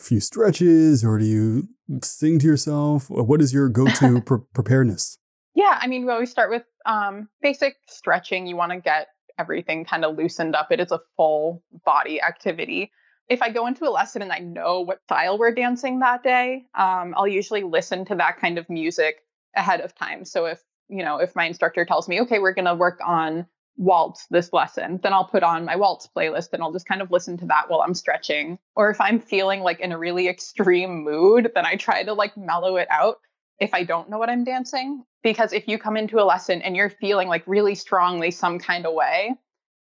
few 0.01 0.19
stretches, 0.19 1.03
or 1.03 1.17
do 1.17 1.25
you 1.25 1.67
sing 2.01 2.39
to 2.39 2.45
yourself? 2.45 3.09
What 3.09 3.41
is 3.41 3.53
your 3.53 3.69
go-to 3.69 4.21
pre- 4.25 4.39
preparedness? 4.53 5.17
Yeah, 5.53 5.77
I 5.81 5.87
mean, 5.87 6.05
we 6.05 6.11
always 6.11 6.31
start 6.31 6.49
with 6.49 6.63
um, 6.85 7.27
basic 7.41 7.75
stretching. 7.87 8.47
You 8.47 8.55
want 8.55 8.71
to 8.71 8.79
get 8.79 9.07
everything 9.37 9.85
kind 9.85 10.05
of 10.05 10.15
loosened 10.15 10.55
up. 10.55 10.71
It 10.71 10.79
is 10.79 10.91
a 10.91 10.99
full 11.17 11.63
body 11.85 12.21
activity. 12.21 12.91
If 13.29 13.41
I 13.41 13.49
go 13.49 13.67
into 13.67 13.87
a 13.87 13.89
lesson 13.89 14.21
and 14.21 14.31
I 14.31 14.39
know 14.39 14.81
what 14.81 15.01
style 15.03 15.37
we're 15.37 15.53
dancing 15.53 15.99
that 15.99 16.23
day, 16.23 16.65
um, 16.77 17.13
I'll 17.15 17.27
usually 17.27 17.63
listen 17.63 18.05
to 18.05 18.15
that 18.15 18.39
kind 18.39 18.57
of 18.57 18.69
music 18.69 19.17
ahead 19.55 19.81
of 19.81 19.95
time. 19.95 20.25
So 20.25 20.45
if 20.45 20.61
you 20.91 21.03
know, 21.03 21.17
if 21.17 21.35
my 21.35 21.45
instructor 21.45 21.85
tells 21.85 22.09
me, 22.09 22.21
okay, 22.21 22.39
we're 22.39 22.53
going 22.53 22.65
to 22.65 22.75
work 22.75 22.99
on 23.05 23.45
waltz 23.77 24.27
this 24.29 24.53
lesson, 24.53 24.99
then 25.01 25.13
I'll 25.13 25.25
put 25.25 25.43
on 25.43 25.65
my 25.65 25.75
waltz 25.75 26.07
playlist 26.15 26.53
and 26.53 26.61
I'll 26.61 26.71
just 26.71 26.87
kind 26.87 27.01
of 27.01 27.11
listen 27.11 27.37
to 27.37 27.45
that 27.47 27.69
while 27.69 27.81
I'm 27.81 27.93
stretching. 27.93 28.59
Or 28.75 28.89
if 28.89 28.99
I'm 29.01 29.19
feeling 29.19 29.61
like 29.61 29.79
in 29.79 29.91
a 29.91 29.97
really 29.97 30.27
extreme 30.27 31.03
mood, 31.03 31.51
then 31.55 31.65
I 31.65 31.75
try 31.75 32.03
to 32.03 32.13
like 32.13 32.37
mellow 32.37 32.77
it 32.77 32.87
out 32.89 33.17
if 33.59 33.73
I 33.73 33.83
don't 33.83 34.09
know 34.09 34.17
what 34.17 34.29
I'm 34.29 34.43
dancing. 34.43 35.03
Because 35.23 35.53
if 35.53 35.67
you 35.67 35.77
come 35.77 35.97
into 35.97 36.19
a 36.19 36.25
lesson 36.25 36.61
and 36.61 36.75
you're 36.75 36.89
feeling 36.89 37.27
like 37.27 37.43
really 37.45 37.75
strongly 37.75 38.31
some 38.31 38.59
kind 38.59 38.85
of 38.85 38.93
way 38.93 39.35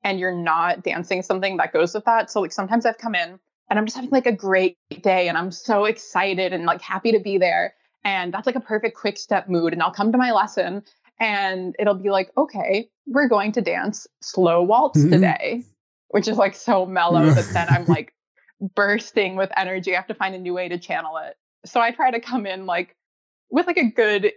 and 0.02 0.20
you're 0.20 0.34
not 0.34 0.82
dancing 0.82 1.22
something 1.22 1.56
that 1.56 1.72
goes 1.72 1.94
with 1.94 2.04
that. 2.04 2.30
So 2.30 2.40
like 2.40 2.52
sometimes 2.52 2.86
I've 2.86 2.98
come 2.98 3.14
in 3.14 3.38
and 3.70 3.78
I'm 3.78 3.86
just 3.86 3.96
having 3.96 4.10
like 4.10 4.26
a 4.26 4.32
great 4.32 4.76
day 5.02 5.28
and 5.28 5.36
I'm 5.36 5.50
so 5.50 5.86
excited 5.86 6.52
and 6.52 6.64
like 6.64 6.82
happy 6.82 7.12
to 7.12 7.18
be 7.18 7.38
there. 7.38 7.74
And 8.04 8.32
that's 8.32 8.46
like 8.46 8.56
a 8.56 8.60
perfect 8.60 8.96
quick 8.96 9.16
step 9.16 9.48
mood. 9.48 9.72
And 9.72 9.82
I'll 9.82 9.90
come 9.90 10.12
to 10.12 10.18
my 10.18 10.30
lesson 10.30 10.82
and 11.20 11.74
it'll 11.78 11.94
be 11.94 12.10
like, 12.10 12.30
okay, 12.36 12.88
we're 13.06 13.28
going 13.28 13.52
to 13.52 13.60
dance 13.60 14.06
slow 14.20 14.62
waltz 14.62 15.00
mm-hmm. 15.00 15.10
today, 15.10 15.62
which 16.08 16.28
is 16.28 16.36
like 16.36 16.54
so 16.54 16.86
mellow 16.86 17.30
that 17.30 17.48
then 17.52 17.68
I'm 17.68 17.84
like 17.86 18.12
bursting 18.74 19.36
with 19.36 19.50
energy. 19.56 19.92
I 19.92 19.96
have 19.96 20.06
to 20.08 20.14
find 20.14 20.34
a 20.34 20.38
new 20.38 20.54
way 20.54 20.68
to 20.68 20.78
channel 20.78 21.16
it. 21.18 21.36
So 21.64 21.80
I 21.80 21.90
try 21.90 22.10
to 22.10 22.20
come 22.20 22.46
in 22.46 22.66
like 22.66 22.96
with 23.50 23.66
like 23.66 23.78
a 23.78 23.90
good 23.90 24.32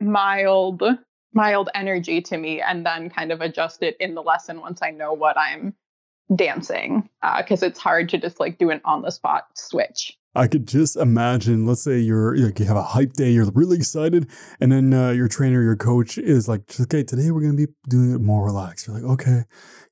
mild 0.00 0.82
mild 1.34 1.68
energy 1.74 2.20
to 2.22 2.36
me 2.36 2.60
and 2.60 2.86
then 2.86 3.10
kind 3.10 3.32
of 3.32 3.40
adjust 3.40 3.82
it 3.82 3.96
in 4.00 4.14
the 4.14 4.22
lesson 4.22 4.60
once 4.60 4.80
I 4.82 4.90
know 4.90 5.12
what 5.12 5.36
I'm 5.38 5.74
dancing 6.34 7.08
because 7.38 7.62
uh, 7.62 7.66
it's 7.66 7.78
hard 7.78 8.08
to 8.10 8.18
just 8.18 8.40
like 8.40 8.58
do 8.58 8.70
an 8.70 8.80
on 8.84 9.02
the 9.02 9.10
spot 9.10 9.46
switch. 9.54 10.17
I 10.34 10.46
could 10.46 10.68
just 10.68 10.96
imagine, 10.96 11.66
let's 11.66 11.82
say 11.82 11.98
you're 11.98 12.36
like 12.36 12.58
you 12.58 12.66
have 12.66 12.76
a 12.76 12.82
hype 12.82 13.14
day, 13.14 13.30
you're 13.30 13.50
really 13.52 13.76
excited, 13.76 14.28
and 14.60 14.70
then 14.70 14.92
uh, 14.92 15.10
your 15.10 15.26
trainer, 15.26 15.62
your 15.62 15.76
coach 15.76 16.18
is 16.18 16.48
like, 16.48 16.62
okay, 16.80 17.02
today 17.02 17.30
we're 17.30 17.40
gonna 17.40 17.54
be 17.54 17.66
doing 17.88 18.14
it 18.14 18.20
more 18.20 18.44
relaxed. 18.44 18.86
You're 18.86 19.00
like, 19.00 19.10
okay. 19.20 19.44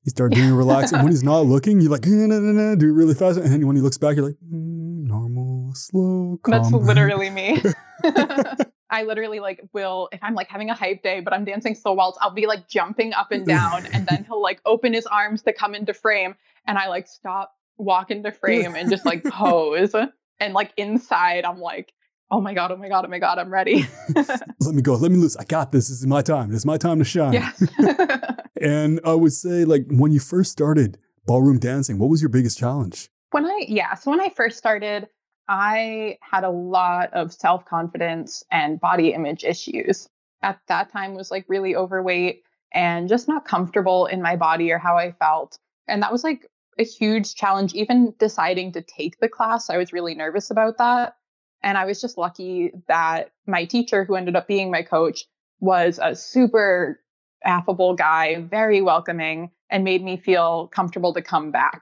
You 0.03 0.11
start 0.11 0.31
doing 0.31 0.49
it 0.49 0.53
relaxed, 0.55 0.93
and 0.93 1.03
when 1.03 1.11
he's 1.11 1.23
not 1.23 1.41
looking, 1.41 1.81
you're 1.81 1.91
like, 1.91 2.05
nah, 2.05 2.27
nah, 2.27 2.39
nah, 2.39 2.75
do 2.75 2.87
it 2.87 2.93
really 2.93 3.13
fast, 3.13 3.39
and 3.39 3.51
then 3.51 3.67
when 3.67 3.75
he 3.75 3.81
looks 3.81 3.97
back, 3.97 4.15
you're 4.15 4.25
like, 4.25 4.35
mm, 4.35 5.05
normal, 5.05 5.73
slow, 5.73 6.39
calm. 6.43 6.61
That's 6.61 6.71
literally 6.71 7.29
me. 7.29 7.61
I 8.89 9.03
literally 9.03 9.39
like 9.39 9.61
will 9.73 10.07
if 10.11 10.23
I'm 10.23 10.33
like 10.33 10.47
having 10.47 10.69
a 10.69 10.73
hype 10.73 11.03
day, 11.03 11.19
but 11.19 11.33
I'm 11.33 11.43
dancing 11.43 11.75
slow 11.75 11.93
waltz, 11.93 12.17
I'll 12.21 12.31
be 12.31 12.47
like 12.47 12.69
jumping 12.69 13.13
up 13.13 13.31
and 13.31 13.45
down, 13.45 13.85
and 13.87 14.07
then 14.07 14.23
he'll 14.23 14.41
like 14.41 14.61
open 14.65 14.93
his 14.93 15.05
arms 15.07 15.41
to 15.41 15.51
come 15.51 15.75
into 15.75 15.93
frame, 15.93 16.35
and 16.65 16.77
I 16.77 16.87
like 16.87 17.07
stop, 17.07 17.53
walk 17.77 18.11
into 18.11 18.31
frame, 18.31 18.75
and 18.75 18.89
just 18.89 19.05
like 19.05 19.23
pose, 19.25 19.93
and 20.39 20.53
like 20.53 20.73
inside 20.77 21.45
I'm 21.45 21.59
like, 21.59 21.93
oh 22.31 22.41
my 22.41 22.53
god, 22.53 22.71
oh 22.71 22.77
my 22.77 22.89
god, 22.89 23.05
oh 23.05 23.09
my 23.09 23.19
god, 23.19 23.39
I'm 23.39 23.51
ready. 23.51 23.87
let 24.15 24.75
me 24.75 24.81
go, 24.81 24.95
let 24.95 25.11
me 25.11 25.17
loose. 25.17 25.37
I 25.37 25.43
got 25.43 25.71
this. 25.71 25.89
This 25.89 25.99
is 25.99 26.07
my 26.07 26.21
time. 26.21 26.49
This 26.49 26.59
is 26.59 26.65
my 26.65 26.77
time 26.77 26.99
to 26.99 27.05
shine. 27.05 27.33
Yes. 27.33 27.63
and 28.61 28.99
I 29.05 29.13
would 29.13 29.33
say 29.33 29.65
like 29.65 29.85
when 29.89 30.11
you 30.11 30.19
first 30.19 30.51
started 30.51 30.97
ballroom 31.25 31.59
dancing, 31.59 31.99
what 31.99 32.09
was 32.09 32.21
your 32.21 32.29
biggest 32.29 32.57
challenge? 32.57 33.09
When 33.31 33.45
I 33.45 33.65
yeah, 33.67 33.93
so 33.95 34.11
when 34.11 34.21
I 34.21 34.29
first 34.29 34.57
started, 34.57 35.07
I 35.47 36.17
had 36.21 36.43
a 36.43 36.49
lot 36.49 37.13
of 37.13 37.33
self 37.33 37.65
confidence 37.65 38.43
and 38.51 38.79
body 38.79 39.13
image 39.13 39.43
issues. 39.43 40.07
At 40.43 40.59
that 40.67 40.91
time 40.91 41.15
was 41.15 41.31
like 41.31 41.45
really 41.47 41.75
overweight 41.75 42.43
and 42.73 43.09
just 43.09 43.27
not 43.27 43.45
comfortable 43.45 44.05
in 44.05 44.21
my 44.21 44.35
body 44.35 44.71
or 44.71 44.77
how 44.77 44.97
I 44.97 45.13
felt. 45.13 45.57
And 45.87 46.03
that 46.03 46.11
was 46.11 46.23
like 46.23 46.47
a 46.77 46.83
huge 46.83 47.35
challenge. 47.35 47.73
Even 47.73 48.13
deciding 48.19 48.73
to 48.73 48.81
take 48.81 49.19
the 49.19 49.29
class, 49.29 49.69
I 49.69 49.77
was 49.77 49.93
really 49.93 50.15
nervous 50.15 50.51
about 50.51 50.77
that. 50.77 51.15
And 51.63 51.77
I 51.77 51.85
was 51.85 51.99
just 51.99 52.17
lucky 52.17 52.71
that 52.87 53.31
my 53.45 53.65
teacher, 53.65 54.03
who 54.03 54.15
ended 54.15 54.35
up 54.35 54.47
being 54.47 54.71
my 54.71 54.83
coach, 54.83 55.25
was 55.59 55.99
a 56.01 56.15
super 56.15 56.99
affable 57.43 57.95
guy, 57.95 58.41
very 58.41 58.81
welcoming, 58.81 59.51
and 59.69 59.83
made 59.83 60.03
me 60.03 60.17
feel 60.17 60.67
comfortable 60.67 61.13
to 61.13 61.21
come 61.21 61.51
back. 61.51 61.81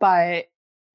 But 0.00 0.46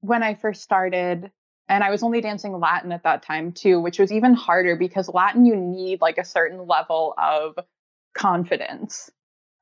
when 0.01 0.23
I 0.23 0.35
first 0.35 0.61
started, 0.61 1.31
and 1.67 1.83
I 1.83 1.91
was 1.91 2.03
only 2.03 2.21
dancing 2.21 2.57
Latin 2.59 2.91
at 2.91 3.03
that 3.03 3.23
time 3.23 3.51
too, 3.51 3.79
which 3.79 3.99
was 3.99 4.11
even 4.11 4.33
harder 4.33 4.75
because 4.75 5.07
Latin, 5.07 5.45
you 5.45 5.55
need 5.55 6.01
like 6.01 6.17
a 6.17 6.25
certain 6.25 6.67
level 6.67 7.13
of 7.17 7.57
confidence. 8.15 9.09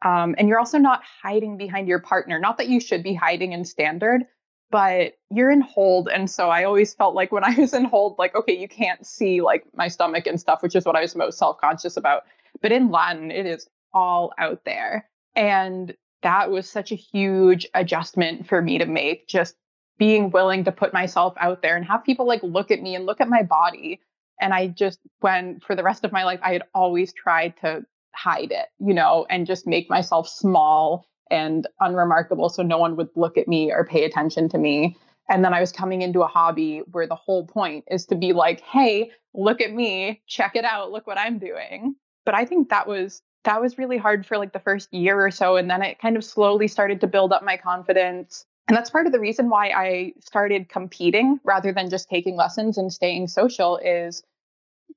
Um, 0.03 0.35
and 0.37 0.47
you're 0.47 0.59
also 0.59 0.77
not 0.77 1.01
hiding 1.21 1.57
behind 1.57 1.87
your 1.87 1.99
partner. 1.99 2.39
Not 2.39 2.57
that 2.57 2.67
you 2.67 2.79
should 2.79 3.03
be 3.03 3.13
hiding 3.13 3.51
in 3.51 3.65
standard, 3.65 4.23
but 4.69 5.13
you're 5.31 5.51
in 5.51 5.61
hold. 5.61 6.09
And 6.09 6.29
so 6.29 6.49
I 6.49 6.63
always 6.63 6.93
felt 6.93 7.15
like 7.15 7.31
when 7.31 7.43
I 7.45 7.55
was 7.55 7.73
in 7.73 7.85
hold, 7.85 8.17
like, 8.17 8.35
okay, 8.35 8.57
you 8.57 8.67
can't 8.67 9.05
see 9.05 9.41
like 9.41 9.65
my 9.75 9.87
stomach 9.87 10.27
and 10.27 10.39
stuff, 10.39 10.61
which 10.61 10.75
is 10.75 10.85
what 10.85 10.95
I 10.95 11.01
was 11.01 11.15
most 11.15 11.37
self 11.37 11.57
conscious 11.59 11.97
about. 11.97 12.23
But 12.61 12.71
in 12.71 12.91
Latin, 12.91 13.31
it 13.31 13.45
is 13.45 13.67
all 13.93 14.33
out 14.37 14.63
there. 14.65 15.09
And 15.35 15.95
that 16.23 16.49
was 16.49 16.69
such 16.69 16.91
a 16.91 16.95
huge 16.95 17.67
adjustment 17.73 18.47
for 18.47 18.61
me 18.61 18.77
to 18.79 18.85
make, 18.85 19.27
just 19.27 19.55
being 19.97 20.29
willing 20.29 20.63
to 20.63 20.71
put 20.71 20.93
myself 20.93 21.33
out 21.39 21.61
there 21.61 21.75
and 21.75 21.85
have 21.85 22.03
people 22.03 22.27
like 22.27 22.41
look 22.43 22.71
at 22.71 22.81
me 22.81 22.95
and 22.95 23.05
look 23.05 23.21
at 23.21 23.29
my 23.29 23.43
body. 23.43 23.99
And 24.39 24.53
I 24.53 24.67
just, 24.67 24.99
when 25.19 25.59
for 25.59 25.75
the 25.75 25.83
rest 25.83 26.03
of 26.03 26.11
my 26.11 26.23
life, 26.23 26.39
I 26.43 26.53
had 26.53 26.63
always 26.73 27.13
tried 27.13 27.55
to 27.61 27.83
hide 28.17 28.51
it, 28.51 28.67
you 28.79 28.93
know, 28.93 29.25
and 29.29 29.45
just 29.45 29.67
make 29.67 29.89
myself 29.89 30.27
small 30.27 31.07
and 31.29 31.67
unremarkable 31.79 32.49
so 32.49 32.63
no 32.63 32.77
one 32.77 32.95
would 32.95 33.09
look 33.15 33.37
at 33.37 33.47
me 33.47 33.71
or 33.71 33.85
pay 33.85 34.03
attention 34.05 34.49
to 34.49 34.57
me. 34.57 34.97
And 35.29 35.43
then 35.43 35.53
I 35.53 35.59
was 35.59 35.71
coming 35.71 36.01
into 36.01 36.21
a 36.21 36.27
hobby 36.27 36.81
where 36.91 37.07
the 37.07 37.15
whole 37.15 37.45
point 37.45 37.83
is 37.91 38.05
to 38.07 38.15
be 38.15 38.33
like, 38.33 38.61
hey, 38.61 39.11
look 39.33 39.61
at 39.61 39.73
me, 39.73 40.21
check 40.25 40.55
it 40.55 40.63
out, 40.63 40.91
look 40.91 41.05
what 41.05 41.17
I'm 41.17 41.37
doing. 41.37 41.95
But 42.25 42.35
I 42.35 42.45
think 42.45 42.69
that 42.69 42.87
was 42.87 43.21
that 43.43 43.61
was 43.61 43.77
really 43.77 43.97
hard 43.97 44.25
for 44.25 44.37
like 44.37 44.51
the 44.51 44.59
first 44.59 44.93
year 44.93 45.25
or 45.25 45.31
so 45.31 45.55
and 45.55 45.69
then 45.69 45.81
it 45.81 45.99
kind 45.99 46.17
of 46.17 46.23
slowly 46.23 46.67
started 46.67 46.99
to 47.01 47.07
build 47.07 47.31
up 47.31 47.43
my 47.43 47.55
confidence. 47.55 48.45
And 48.67 48.75
that's 48.75 48.89
part 48.89 49.05
of 49.05 49.13
the 49.13 49.19
reason 49.19 49.49
why 49.49 49.69
I 49.69 50.13
started 50.19 50.67
competing 50.67 51.39
rather 51.45 51.71
than 51.71 51.89
just 51.89 52.09
taking 52.09 52.35
lessons 52.35 52.77
and 52.77 52.91
staying 52.91 53.27
social 53.27 53.77
is 53.77 54.23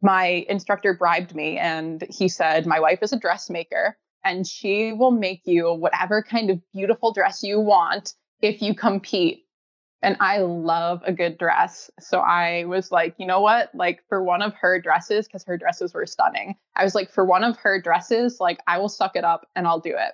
my 0.02 0.46
instructor 0.48 0.94
bribed 0.94 1.34
me 1.34 1.58
and 1.58 2.04
he 2.08 2.28
said, 2.28 2.66
My 2.66 2.80
wife 2.80 3.00
is 3.02 3.12
a 3.12 3.18
dressmaker 3.18 3.96
and 4.24 4.46
she 4.46 4.92
will 4.92 5.10
make 5.10 5.42
you 5.44 5.72
whatever 5.72 6.22
kind 6.22 6.50
of 6.50 6.60
beautiful 6.72 7.12
dress 7.12 7.42
you 7.42 7.60
want 7.60 8.14
if 8.40 8.62
you 8.62 8.74
compete. 8.74 9.46
And 10.02 10.16
I 10.20 10.38
love 10.38 11.02
a 11.04 11.12
good 11.12 11.36
dress. 11.36 11.90
So 12.00 12.20
I 12.20 12.64
was 12.64 12.90
like, 12.90 13.14
you 13.18 13.26
know 13.26 13.40
what? 13.40 13.74
Like 13.74 14.02
for 14.08 14.22
one 14.22 14.40
of 14.40 14.54
her 14.54 14.80
dresses, 14.80 15.26
because 15.26 15.44
her 15.44 15.58
dresses 15.58 15.92
were 15.92 16.06
stunning, 16.06 16.54
I 16.74 16.84
was 16.84 16.94
like, 16.94 17.10
for 17.10 17.24
one 17.24 17.44
of 17.44 17.58
her 17.58 17.80
dresses, 17.80 18.40
like 18.40 18.60
I 18.66 18.78
will 18.78 18.88
suck 18.88 19.14
it 19.14 19.24
up 19.24 19.46
and 19.54 19.66
I'll 19.66 19.80
do 19.80 19.94
it. 19.94 20.12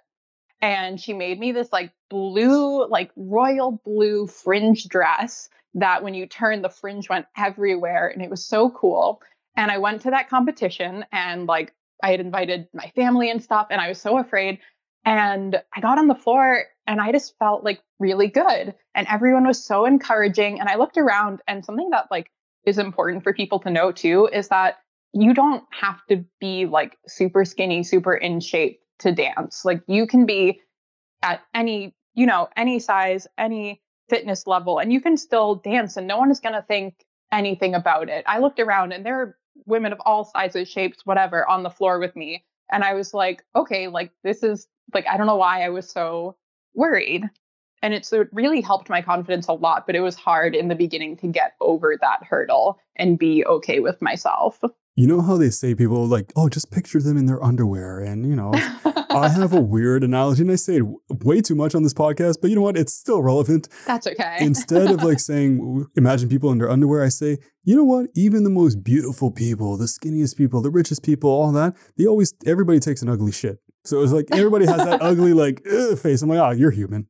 And 0.60 1.00
she 1.00 1.12
made 1.12 1.38
me 1.38 1.52
this 1.52 1.72
like 1.72 1.92
blue, 2.10 2.86
like 2.88 3.12
royal 3.14 3.80
blue 3.84 4.26
fringe 4.26 4.88
dress 4.88 5.48
that 5.74 6.02
when 6.02 6.14
you 6.14 6.26
turn, 6.26 6.62
the 6.62 6.68
fringe 6.68 7.08
went 7.08 7.26
everywhere. 7.36 8.08
And 8.08 8.22
it 8.22 8.30
was 8.30 8.44
so 8.44 8.70
cool. 8.70 9.20
And 9.56 9.70
I 9.70 9.78
went 9.78 10.02
to 10.02 10.10
that 10.10 10.28
competition 10.28 11.04
and 11.12 11.46
like 11.46 11.72
I 12.02 12.10
had 12.10 12.20
invited 12.20 12.68
my 12.74 12.92
family 12.94 13.30
and 13.30 13.42
stuff, 13.42 13.68
and 13.70 13.80
I 13.80 13.88
was 13.88 14.00
so 14.00 14.18
afraid. 14.18 14.58
And 15.04 15.62
I 15.74 15.80
got 15.80 15.98
on 15.98 16.08
the 16.08 16.14
floor 16.14 16.64
and 16.86 17.00
I 17.00 17.12
just 17.12 17.38
felt 17.38 17.64
like 17.64 17.80
really 17.98 18.28
good. 18.28 18.74
And 18.94 19.06
everyone 19.08 19.46
was 19.46 19.64
so 19.64 19.86
encouraging. 19.86 20.60
And 20.60 20.68
I 20.68 20.76
looked 20.76 20.98
around, 20.98 21.40
and 21.48 21.64
something 21.64 21.90
that 21.90 22.08
like 22.10 22.30
is 22.64 22.78
important 22.78 23.24
for 23.24 23.32
people 23.32 23.58
to 23.60 23.70
know 23.70 23.92
too 23.92 24.28
is 24.32 24.48
that 24.48 24.78
you 25.12 25.32
don't 25.32 25.64
have 25.70 26.04
to 26.08 26.24
be 26.40 26.66
like 26.66 26.98
super 27.06 27.44
skinny, 27.44 27.82
super 27.82 28.14
in 28.14 28.40
shape 28.40 28.80
to 28.98 29.12
dance. 29.12 29.64
Like 29.64 29.82
you 29.86 30.06
can 30.06 30.26
be 30.26 30.60
at 31.22 31.40
any, 31.54 31.94
you 32.14 32.26
know, 32.26 32.48
any 32.56 32.78
size, 32.78 33.26
any 33.38 33.80
fitness 34.10 34.46
level, 34.46 34.78
and 34.78 34.92
you 34.92 35.00
can 35.00 35.16
still 35.16 35.54
dance, 35.54 35.96
and 35.96 36.06
no 36.06 36.18
one 36.18 36.30
is 36.30 36.40
going 36.40 36.54
to 36.54 36.62
think 36.62 36.94
anything 37.32 37.74
about 37.74 38.08
it. 38.08 38.24
I 38.26 38.38
looked 38.38 38.60
around 38.60 38.92
and 38.92 39.04
there 39.04 39.20
are 39.20 39.36
women 39.64 39.92
of 39.92 40.00
all 40.04 40.24
sizes, 40.24 40.68
shapes, 40.68 41.04
whatever, 41.04 41.48
on 41.48 41.62
the 41.62 41.70
floor 41.70 41.98
with 41.98 42.14
me. 42.16 42.44
And 42.70 42.84
I 42.84 42.94
was 42.94 43.14
like, 43.14 43.44
okay, 43.54 43.88
like 43.88 44.10
this 44.22 44.42
is 44.42 44.66
like, 44.92 45.06
I 45.06 45.16
don't 45.16 45.26
know 45.26 45.36
why 45.36 45.64
I 45.64 45.68
was 45.68 45.88
so 45.88 46.36
worried. 46.74 47.24
And 47.82 47.94
it's 47.94 48.12
it 48.12 48.28
really 48.32 48.60
helped 48.60 48.88
my 48.88 49.02
confidence 49.02 49.48
a 49.48 49.52
lot, 49.52 49.86
but 49.86 49.94
it 49.94 50.00
was 50.00 50.16
hard 50.16 50.54
in 50.54 50.68
the 50.68 50.74
beginning 50.74 51.16
to 51.18 51.26
get 51.28 51.54
over 51.60 51.96
that 52.00 52.24
hurdle 52.24 52.78
and 52.96 53.18
be 53.18 53.44
okay 53.44 53.80
with 53.80 54.00
myself. 54.02 54.60
You 54.96 55.06
know 55.06 55.20
how 55.20 55.36
they 55.36 55.50
say 55.50 55.74
people 55.74 56.06
like, 56.06 56.32
oh, 56.36 56.48
just 56.48 56.70
picture 56.70 57.00
them 57.00 57.18
in 57.18 57.26
their 57.26 57.42
underwear. 57.44 58.00
And, 58.00 58.26
you 58.26 58.34
know, 58.34 58.52
I 59.10 59.28
have 59.28 59.52
a 59.52 59.60
weird 59.60 60.02
analogy 60.02 60.42
and 60.42 60.50
I 60.50 60.56
say 60.56 60.78
it 60.78 60.86
way 61.24 61.42
too 61.42 61.54
much 61.54 61.74
on 61.74 61.82
this 61.82 61.92
podcast, 61.92 62.36
but 62.40 62.48
you 62.48 62.56
know 62.56 62.62
what? 62.62 62.78
It's 62.78 62.94
still 62.94 63.22
relevant. 63.22 63.68
That's 63.86 64.06
okay. 64.06 64.38
Instead 64.40 64.90
of 64.90 65.02
like 65.02 65.20
saying, 65.30 65.86
imagine 65.96 66.30
people 66.30 66.50
in 66.50 66.56
their 66.58 66.70
underwear, 66.70 67.04
I 67.04 67.10
say, 67.10 67.36
you 67.62 67.76
know 67.76 67.84
what? 67.84 68.06
Even 68.14 68.42
the 68.44 68.50
most 68.50 68.82
beautiful 68.82 69.30
people, 69.30 69.76
the 69.76 69.84
skinniest 69.84 70.36
people, 70.36 70.62
the 70.62 70.70
richest 70.70 71.02
people, 71.02 71.28
all 71.28 71.52
that, 71.52 71.76
they 71.98 72.06
always, 72.06 72.32
everybody 72.46 72.80
takes 72.80 73.02
an 73.02 73.10
ugly 73.10 73.32
shit. 73.32 73.58
So 73.84 74.02
it's 74.02 74.12
like 74.12 74.26
everybody 74.32 74.66
has 74.66 74.78
that 74.78 75.00
ugly 75.02 75.32
like 75.32 75.64
face. 76.00 76.22
I'm 76.22 76.28
like, 76.28 76.38
oh, 76.38 76.50
you're 76.50 76.70
human. 76.70 77.06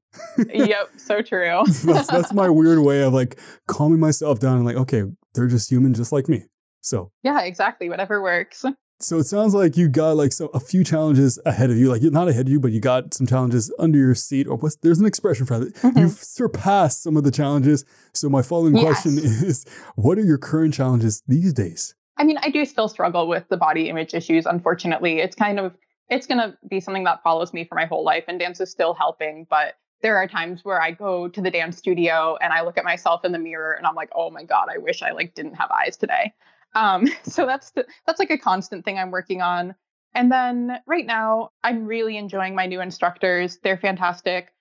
yep, 0.53 0.91
so 0.97 1.23
true. 1.23 1.63
that's 1.85 2.07
that's 2.07 2.33
my 2.35 2.51
weird 2.51 2.81
way 2.81 3.03
of 3.03 3.15
like 3.15 3.39
calming 3.67 3.99
myself 3.99 4.41
down 4.41 4.57
and 4.57 4.67
like, 4.67 4.77
okay, 4.77 5.05
they're 5.35 5.47
just 5.47 5.71
human, 5.71 5.95
just 5.95 6.13
like 6.13 6.29
me. 6.29 6.45
So 6.87 7.11
yeah, 7.25 7.41
exactly. 7.41 7.91
Whatever 7.91 8.23
works. 8.23 8.65
So 8.99 9.19
it 9.19 9.25
sounds 9.25 9.53
like 9.53 9.77
you 9.77 9.91
got 9.91 10.17
like 10.17 10.33
so 10.33 10.47
a 10.55 10.59
few 10.59 10.83
challenges 10.83 11.39
ahead 11.45 11.69
of 11.69 11.77
you, 11.77 11.91
like 11.91 12.01
not 12.01 12.29
ahead 12.29 12.47
of 12.47 12.51
you, 12.51 12.59
but 12.59 12.73
you 12.73 12.81
got 12.81 13.13
some 13.13 13.27
challenges 13.27 13.71
under 13.79 13.99
your 13.99 14.15
seat, 14.15 14.47
or 14.47 14.57
what's 14.57 14.77
there's 14.77 14.99
an 14.99 15.05
expression 15.05 15.45
for 15.45 15.59
that. 15.59 15.75
Mm-hmm. 15.75 15.99
You've 15.99 16.13
surpassed 16.13 17.03
some 17.03 17.19
of 17.19 17.23
the 17.23 17.31
challenges. 17.31 17.85
So 18.15 18.31
my 18.31 18.41
following 18.41 18.75
yes. 18.75 18.85
question 18.85 19.19
is, 19.23 19.67
what 19.97 20.17
are 20.17 20.25
your 20.25 20.39
current 20.39 20.73
challenges 20.73 21.23
these 21.29 21.53
days? 21.53 21.95
I 22.17 22.25
mean, 22.25 22.39
I 22.41 22.49
do 22.49 22.65
still 22.65 22.89
struggle 22.89 23.29
with 23.29 23.47
the 23.51 23.59
body 23.59 23.91
image 23.91 24.15
issues. 24.15 24.47
Unfortunately, 24.47 25.19
it's 25.19 25.37
kind 25.37 25.61
of 25.61 25.77
it's 26.09 26.27
going 26.27 26.39
to 26.39 26.57
be 26.67 26.81
something 26.81 27.05
that 27.05 27.23
follows 27.23 27.53
me 27.53 27.67
for 27.67 27.75
my 27.75 27.85
whole 27.85 28.03
life, 28.03 28.25
and 28.29 28.39
dance 28.39 28.63
is 28.63 28.71
still 28.71 28.95
helping, 28.95 29.47
but 29.51 29.75
there 30.01 30.17
are 30.17 30.27
times 30.27 30.65
where 30.65 30.81
I 30.81 30.93
go 30.93 31.29
to 31.29 31.41
the 31.43 31.51
dance 31.51 31.77
studio 31.77 32.39
and 32.41 32.51
I 32.51 32.63
look 32.63 32.79
at 32.79 32.85
myself 32.85 33.27
in 33.27 33.33
the 33.33 33.39
mirror 33.39 33.73
and 33.73 33.87
I'm 33.87 33.95
like, 33.95 34.11
oh 34.15 34.31
my 34.31 34.45
God, 34.45 34.69
I 34.75 34.79
wish 34.79 35.03
I 35.03 35.11
like 35.11 35.35
didn't 35.35 35.55
have 35.55 35.71
eyes 35.71 35.99
today. 35.99 36.33
Um, 36.77 37.09
so 37.25 37.47
that's 37.47 37.73
the, 37.73 37.85
that's 38.07 38.21
like 38.21 38.31
a 38.31 38.39
constant 38.39 38.85
thing 38.85 38.99
I'm 38.99 39.11
working 39.11 39.43
on. 39.43 39.75
And 40.15 40.31
then 40.31 40.79
right 40.87 41.05
now, 41.05 41.51
I'm 41.65 41.85
really 41.85 42.17
enjoying 42.17 42.55
my 42.55 42.67
new 42.67 42.81
instructors. 42.81 43.59
They're 43.63 43.77
fantastic, 43.77 44.55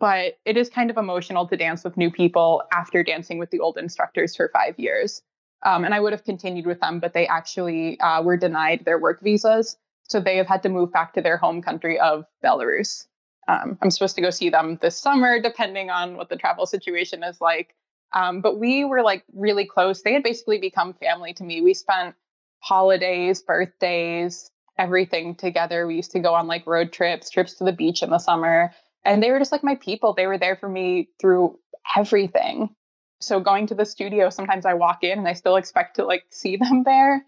but 0.00 0.38
it 0.44 0.56
is 0.56 0.70
kind 0.70 0.90
of 0.90 0.96
emotional 0.96 1.46
to 1.48 1.56
dance 1.56 1.84
with 1.84 1.96
new 1.96 2.10
people 2.10 2.62
after 2.72 3.04
dancing 3.04 3.38
with 3.38 3.50
the 3.50 3.60
old 3.60 3.78
instructors 3.78 4.34
for 4.34 4.50
five 4.52 4.78
years. 4.78 5.22
Um, 5.64 5.84
and 5.84 5.94
I 5.94 6.00
would 6.00 6.12
have 6.12 6.24
continued 6.24 6.66
with 6.66 6.80
them, 6.80 7.00
but 7.00 7.14
they 7.14 7.26
actually 7.26 7.98
uh, 8.00 8.22
were 8.22 8.36
denied 8.36 8.84
their 8.84 8.98
work 8.98 9.20
visas. 9.22 9.76
So 10.04 10.20
they 10.20 10.36
have 10.36 10.46
had 10.46 10.62
to 10.62 10.68
move 10.68 10.92
back 10.92 11.14
to 11.14 11.20
their 11.20 11.36
home 11.36 11.62
country 11.62 11.98
of 12.00 12.24
Belarus. 12.44 13.06
Um, 13.46 13.78
I'm 13.82 13.90
supposed 13.90 14.14
to 14.16 14.22
go 14.22 14.30
see 14.30 14.50
them 14.50 14.78
this 14.80 14.96
summer, 14.96 15.40
depending 15.40 15.90
on 15.90 16.16
what 16.16 16.28
the 16.28 16.36
travel 16.36 16.66
situation 16.66 17.22
is 17.22 17.40
like. 17.40 17.74
Um, 18.12 18.40
but 18.40 18.58
we 18.58 18.84
were 18.84 19.02
like 19.02 19.24
really 19.34 19.66
close. 19.66 20.02
They 20.02 20.12
had 20.12 20.22
basically 20.22 20.58
become 20.58 20.94
family 20.94 21.34
to 21.34 21.44
me. 21.44 21.60
We 21.60 21.74
spent 21.74 22.14
holidays, 22.60 23.42
birthdays, 23.42 24.50
everything 24.78 25.34
together. 25.34 25.86
We 25.86 25.96
used 25.96 26.12
to 26.12 26.20
go 26.20 26.34
on 26.34 26.46
like 26.46 26.66
road 26.66 26.92
trips, 26.92 27.30
trips 27.30 27.54
to 27.54 27.64
the 27.64 27.72
beach 27.72 28.02
in 28.02 28.10
the 28.10 28.18
summer. 28.18 28.72
And 29.04 29.22
they 29.22 29.30
were 29.30 29.38
just 29.38 29.52
like 29.52 29.64
my 29.64 29.74
people. 29.76 30.14
They 30.14 30.26
were 30.26 30.38
there 30.38 30.56
for 30.56 30.68
me 30.68 31.08
through 31.20 31.58
everything. 31.96 32.74
So 33.20 33.40
going 33.40 33.66
to 33.68 33.74
the 33.74 33.84
studio, 33.84 34.30
sometimes 34.30 34.64
I 34.64 34.74
walk 34.74 35.02
in 35.02 35.18
and 35.18 35.28
I 35.28 35.32
still 35.32 35.56
expect 35.56 35.96
to 35.96 36.04
like 36.04 36.24
see 36.30 36.56
them 36.60 36.84
there. 36.84 37.24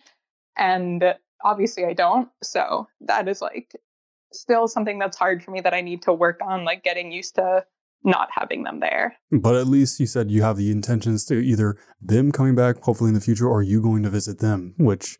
And 0.56 1.14
obviously 1.42 1.84
I 1.84 1.92
don't. 1.92 2.28
So 2.42 2.88
that 3.02 3.28
is 3.28 3.42
like 3.42 3.74
still 4.32 4.68
something 4.68 4.98
that's 4.98 5.16
hard 5.16 5.42
for 5.42 5.50
me 5.50 5.60
that 5.60 5.74
I 5.74 5.80
need 5.80 6.02
to 6.02 6.12
work 6.12 6.40
on, 6.42 6.64
like 6.64 6.84
getting 6.84 7.12
used 7.12 7.36
to 7.36 7.64
not 8.04 8.28
having 8.32 8.64
them 8.64 8.80
there. 8.80 9.16
But 9.30 9.56
at 9.56 9.66
least 9.66 10.00
you 10.00 10.06
said 10.06 10.30
you 10.30 10.42
have 10.42 10.56
the 10.56 10.70
intentions 10.70 11.24
to 11.26 11.34
either 11.34 11.76
them 12.00 12.32
coming 12.32 12.54
back, 12.54 12.82
hopefully 12.82 13.08
in 13.08 13.14
the 13.14 13.20
future, 13.20 13.48
or 13.48 13.62
you 13.62 13.82
going 13.82 14.02
to 14.02 14.10
visit 14.10 14.38
them, 14.38 14.74
which 14.78 15.18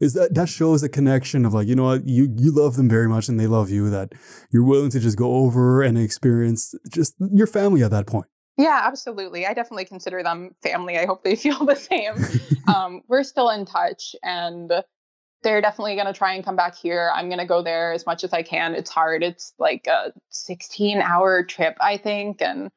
is 0.00 0.14
that 0.14 0.34
that 0.34 0.48
shows 0.48 0.82
a 0.82 0.88
connection 0.88 1.44
of 1.46 1.54
like, 1.54 1.66
you 1.66 1.74
know 1.74 1.84
what, 1.84 2.06
you 2.06 2.34
you 2.36 2.52
love 2.52 2.76
them 2.76 2.88
very 2.88 3.08
much 3.08 3.28
and 3.28 3.40
they 3.40 3.46
love 3.46 3.70
you, 3.70 3.88
that 3.90 4.12
you're 4.50 4.64
willing 4.64 4.90
to 4.90 5.00
just 5.00 5.16
go 5.16 5.36
over 5.36 5.82
and 5.82 5.98
experience 5.98 6.74
just 6.92 7.14
your 7.32 7.46
family 7.46 7.82
at 7.82 7.90
that 7.90 8.06
point. 8.06 8.26
Yeah, 8.58 8.82
absolutely. 8.84 9.46
I 9.46 9.52
definitely 9.52 9.84
consider 9.84 10.22
them 10.22 10.54
family. 10.62 10.98
I 10.98 11.04
hope 11.06 11.24
they 11.24 11.36
feel 11.36 11.64
the 11.64 11.74
same. 11.74 12.14
um, 12.74 13.02
we're 13.08 13.24
still 13.24 13.50
in 13.50 13.64
touch 13.66 14.14
and 14.22 14.72
they're 15.46 15.60
definitely 15.60 15.94
going 15.94 16.08
to 16.08 16.12
try 16.12 16.34
and 16.34 16.44
come 16.44 16.56
back 16.56 16.74
here. 16.74 17.08
I'm 17.14 17.28
going 17.28 17.38
to 17.38 17.46
go 17.46 17.62
there 17.62 17.92
as 17.92 18.04
much 18.04 18.24
as 18.24 18.32
I 18.32 18.42
can. 18.42 18.74
It's 18.74 18.90
hard. 18.90 19.22
It's 19.22 19.54
like 19.60 19.86
a 19.86 20.12
16 20.30 21.00
hour 21.00 21.44
trip, 21.44 21.76
I 21.80 21.98
think, 21.98 22.42
and 22.42 22.68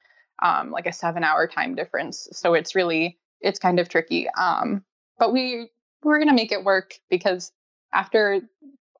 um, 0.43 0.69
like 0.69 0.85
a 0.85 0.93
seven 0.93 1.23
hour 1.23 1.47
time 1.47 1.73
difference. 1.73 2.27
So 2.31 2.53
it's 2.53 2.75
really, 2.75 3.17
it's 3.41 3.57
kind 3.57 3.79
of 3.79 3.89
tricky. 3.89 4.29
Um, 4.29 4.83
but 5.17 5.33
we, 5.33 5.71
we're 6.03 6.19
going 6.19 6.27
to 6.27 6.35
make 6.35 6.51
it 6.51 6.63
work 6.63 6.93
because 7.09 7.51
after 7.91 8.39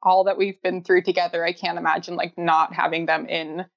all 0.01 0.23
that 0.23 0.39
we've 0.39 0.59
been 0.63 0.83
through 0.83 1.03
together, 1.03 1.45
I 1.45 1.53
can't 1.53 1.77
imagine 1.77 2.15
like 2.15 2.39
not 2.39 2.73
having 2.73 3.05
them 3.05 3.27
in 3.27 3.67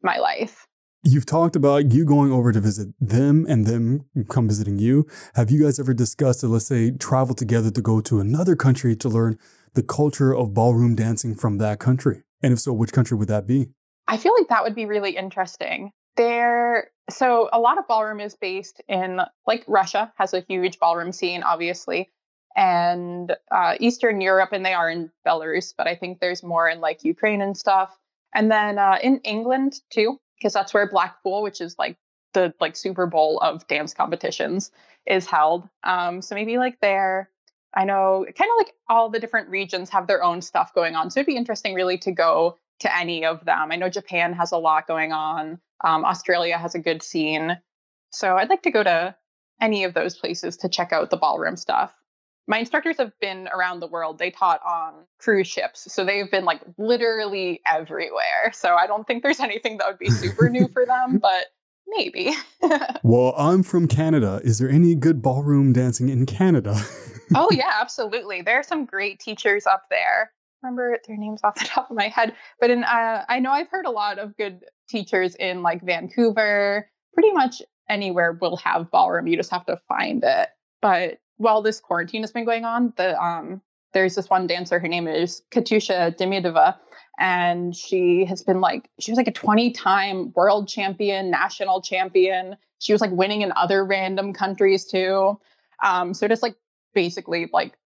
my 0.00 0.18
life. 0.18 0.68
You've 1.02 1.24
talked 1.24 1.56
about 1.56 1.92
you 1.92 2.04
going 2.04 2.30
over 2.30 2.52
to 2.52 2.60
visit 2.60 2.88
them 3.00 3.46
and 3.48 3.66
them 3.66 4.04
come 4.28 4.46
visiting 4.46 4.78
you. 4.78 5.06
Have 5.34 5.50
you 5.50 5.62
guys 5.62 5.80
ever 5.80 5.94
discussed, 5.94 6.44
let's 6.44 6.66
say, 6.66 6.90
travel 6.90 7.34
together 7.34 7.70
to 7.70 7.80
go 7.80 8.02
to 8.02 8.20
another 8.20 8.54
country 8.54 8.94
to 8.96 9.08
learn 9.08 9.38
the 9.72 9.82
culture 9.82 10.34
of 10.34 10.52
ballroom 10.52 10.94
dancing 10.94 11.34
from 11.34 11.56
that 11.56 11.80
country? 11.80 12.22
And 12.42 12.52
if 12.52 12.60
so, 12.60 12.74
which 12.74 12.92
country 12.92 13.16
would 13.16 13.28
that 13.28 13.46
be? 13.46 13.68
I 14.08 14.18
feel 14.18 14.34
like 14.36 14.48
that 14.48 14.62
would 14.62 14.74
be 14.74 14.84
really 14.84 15.16
interesting. 15.16 15.92
There, 16.16 16.90
so 17.08 17.48
a 17.50 17.58
lot 17.58 17.78
of 17.78 17.88
ballroom 17.88 18.20
is 18.20 18.36
based 18.36 18.82
in, 18.86 19.20
like, 19.46 19.64
Russia 19.66 20.12
has 20.16 20.34
a 20.34 20.44
huge 20.46 20.78
ballroom 20.78 21.12
scene, 21.12 21.42
obviously, 21.42 22.10
and 22.54 23.34
uh, 23.50 23.76
Eastern 23.80 24.20
Europe, 24.20 24.52
and 24.52 24.66
they 24.66 24.74
are 24.74 24.90
in 24.90 25.10
Belarus, 25.26 25.72
but 25.78 25.86
I 25.86 25.94
think 25.94 26.20
there's 26.20 26.42
more 26.42 26.68
in 26.68 26.80
like 26.80 27.04
Ukraine 27.04 27.40
and 27.40 27.56
stuff. 27.56 27.96
And 28.34 28.50
then 28.50 28.78
uh, 28.78 28.98
in 29.02 29.20
England 29.20 29.80
too, 29.90 30.18
because 30.40 30.52
that's 30.52 30.72
where 30.72 30.88
Blackpool, 30.88 31.42
which 31.42 31.60
is 31.60 31.76
like 31.78 31.96
the 32.32 32.54
like 32.60 32.76
Super 32.76 33.06
Bowl 33.06 33.38
of 33.40 33.66
dance 33.68 33.94
competitions, 33.94 34.70
is 35.06 35.26
held. 35.26 35.68
Um, 35.84 36.22
so 36.22 36.34
maybe 36.34 36.58
like 36.58 36.80
there. 36.80 37.30
I 37.72 37.84
know 37.84 38.26
kind 38.36 38.50
of 38.50 38.56
like 38.56 38.74
all 38.88 39.10
the 39.10 39.20
different 39.20 39.48
regions 39.48 39.90
have 39.90 40.06
their 40.08 40.24
own 40.24 40.42
stuff 40.42 40.74
going 40.74 40.96
on. 40.96 41.10
So 41.10 41.20
it'd 41.20 41.26
be 41.26 41.36
interesting 41.36 41.74
really 41.74 41.98
to 41.98 42.10
go 42.10 42.56
to 42.80 42.96
any 42.96 43.24
of 43.24 43.44
them. 43.44 43.70
I 43.70 43.76
know 43.76 43.88
Japan 43.88 44.32
has 44.32 44.50
a 44.52 44.56
lot 44.56 44.88
going 44.88 45.12
on. 45.12 45.60
Um, 45.84 46.04
Australia 46.04 46.58
has 46.58 46.74
a 46.74 46.80
good 46.80 47.02
scene. 47.02 47.58
So 48.10 48.36
I'd 48.36 48.48
like 48.48 48.62
to 48.62 48.70
go 48.70 48.82
to 48.82 49.14
any 49.60 49.84
of 49.84 49.94
those 49.94 50.16
places 50.16 50.56
to 50.58 50.68
check 50.68 50.92
out 50.92 51.10
the 51.10 51.16
ballroom 51.16 51.56
stuff. 51.56 51.94
My 52.50 52.58
instructors 52.58 52.96
have 52.96 53.12
been 53.20 53.48
around 53.54 53.78
the 53.78 53.86
world. 53.86 54.18
They 54.18 54.32
taught 54.32 54.60
on 54.66 55.04
cruise 55.20 55.46
ships. 55.46 55.86
So 55.94 56.04
they've 56.04 56.28
been 56.28 56.44
like 56.44 56.60
literally 56.78 57.60
everywhere. 57.64 58.50
So 58.52 58.74
I 58.74 58.88
don't 58.88 59.06
think 59.06 59.22
there's 59.22 59.38
anything 59.48 59.78
that 59.78 59.86
would 59.86 60.00
be 60.00 60.10
super 60.10 60.50
new 60.50 60.66
for 60.66 60.84
them, 60.84 61.18
but 61.22 61.46
maybe. 61.86 62.32
well, 63.04 63.34
I'm 63.38 63.62
from 63.62 63.86
Canada. 63.86 64.40
Is 64.42 64.58
there 64.58 64.68
any 64.68 64.96
good 64.96 65.22
ballroom 65.22 65.72
dancing 65.72 66.08
in 66.08 66.26
Canada? 66.26 66.74
oh, 67.36 67.50
yeah, 67.52 67.70
absolutely. 67.80 68.42
There 68.42 68.58
are 68.58 68.64
some 68.64 68.84
great 68.84 69.20
teachers 69.20 69.64
up 69.64 69.84
there. 69.88 70.32
Remember 70.60 70.98
their 71.06 71.16
names 71.16 71.42
off 71.44 71.54
the 71.54 71.66
top 71.66 71.88
of 71.88 71.96
my 71.96 72.08
head, 72.08 72.34
but 72.60 72.68
in 72.68 72.82
uh, 72.82 73.24
I 73.28 73.38
know 73.38 73.52
I've 73.52 73.70
heard 73.70 73.86
a 73.86 73.90
lot 73.90 74.18
of 74.18 74.36
good 74.36 74.64
teachers 74.88 75.36
in 75.36 75.62
like 75.62 75.82
Vancouver. 75.82 76.90
Pretty 77.14 77.32
much 77.32 77.62
anywhere 77.88 78.36
will 78.40 78.56
have 78.56 78.90
ballroom. 78.90 79.28
You 79.28 79.36
just 79.36 79.52
have 79.52 79.64
to 79.66 79.80
find 79.88 80.24
it. 80.24 80.48
But 80.82 81.18
while 81.40 81.62
this 81.62 81.80
quarantine 81.80 82.22
has 82.22 82.32
been 82.32 82.44
going 82.44 82.64
on, 82.64 82.92
the 82.96 83.20
um 83.20 83.62
there's 83.92 84.14
this 84.14 84.30
one 84.30 84.46
dancer, 84.46 84.78
her 84.78 84.86
name 84.86 85.08
is 85.08 85.42
Katusha 85.50 86.16
Demidova, 86.16 86.76
and 87.18 87.74
she 87.74 88.24
has 88.26 88.42
been 88.42 88.60
like 88.60 88.88
she 89.00 89.10
was 89.10 89.16
like 89.16 89.26
a 89.26 89.32
20 89.32 89.70
time 89.72 90.32
world 90.36 90.68
champion, 90.68 91.30
national 91.30 91.80
champion. 91.80 92.56
She 92.78 92.92
was 92.92 93.00
like 93.00 93.10
winning 93.10 93.40
in 93.42 93.52
other 93.56 93.84
random 93.84 94.32
countries 94.32 94.84
too. 94.84 95.40
Um, 95.82 96.14
so 96.14 96.28
just 96.28 96.42
like 96.42 96.56
basically 96.94 97.48
like 97.52 97.76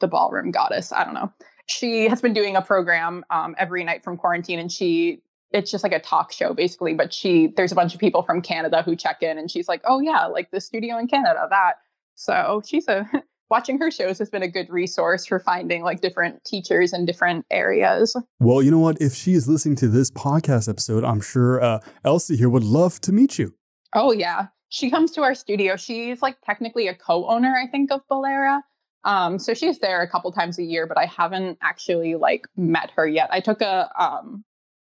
the 0.00 0.06
ballroom 0.06 0.52
goddess. 0.52 0.92
I 0.92 1.04
don't 1.04 1.14
know. 1.14 1.32
She 1.66 2.08
has 2.08 2.20
been 2.20 2.32
doing 2.32 2.56
a 2.56 2.62
program 2.62 3.24
um, 3.30 3.54
every 3.58 3.84
night 3.84 4.04
from 4.04 4.16
quarantine, 4.16 4.60
and 4.60 4.70
she 4.70 5.22
it's 5.50 5.70
just 5.70 5.84
like 5.84 5.92
a 5.92 6.00
talk 6.00 6.32
show 6.32 6.54
basically. 6.54 6.94
But 6.94 7.12
she 7.12 7.48
there's 7.48 7.72
a 7.72 7.76
bunch 7.76 7.94
of 7.94 8.00
people 8.00 8.22
from 8.22 8.42
Canada 8.42 8.82
who 8.82 8.94
check 8.94 9.22
in, 9.22 9.38
and 9.38 9.50
she's 9.50 9.68
like, 9.68 9.82
oh 9.84 10.00
yeah, 10.00 10.26
like 10.26 10.52
the 10.52 10.60
studio 10.60 10.98
in 10.98 11.08
Canada 11.08 11.46
that 11.50 11.74
so 12.14 12.62
she's 12.66 12.88
a 12.88 13.08
watching 13.50 13.78
her 13.78 13.90
shows 13.90 14.18
has 14.18 14.30
been 14.30 14.42
a 14.42 14.48
good 14.48 14.70
resource 14.70 15.26
for 15.26 15.38
finding 15.38 15.82
like 15.82 16.00
different 16.00 16.42
teachers 16.44 16.94
in 16.94 17.04
different 17.04 17.44
areas. 17.50 18.16
Well, 18.40 18.62
you 18.62 18.70
know 18.70 18.78
what? 18.78 19.00
If 19.00 19.14
she 19.14 19.34
is 19.34 19.46
listening 19.46 19.76
to 19.76 19.88
this 19.88 20.10
podcast 20.10 20.70
episode, 20.70 21.04
I'm 21.04 21.20
sure 21.20 21.62
uh, 21.62 21.80
Elsie 22.02 22.36
here 22.36 22.48
would 22.48 22.64
love 22.64 22.98
to 23.02 23.12
meet 23.12 23.38
you. 23.38 23.54
Oh 23.94 24.12
yeah, 24.12 24.46
she 24.70 24.90
comes 24.90 25.10
to 25.12 25.22
our 25.22 25.34
studio. 25.34 25.76
She's 25.76 26.22
like 26.22 26.38
technically 26.44 26.88
a 26.88 26.94
co-owner, 26.94 27.54
I 27.54 27.70
think, 27.70 27.92
of 27.92 28.00
Bolera. 28.10 28.62
Um, 29.04 29.38
so 29.38 29.52
she's 29.52 29.80
there 29.80 30.00
a 30.00 30.08
couple 30.08 30.32
times 30.32 30.58
a 30.58 30.62
year, 30.62 30.86
but 30.86 30.96
I 30.96 31.04
haven't 31.04 31.58
actually 31.60 32.14
like 32.14 32.46
met 32.56 32.90
her 32.96 33.06
yet. 33.06 33.28
I 33.30 33.40
took 33.40 33.60
a 33.60 33.90
um 34.02 34.44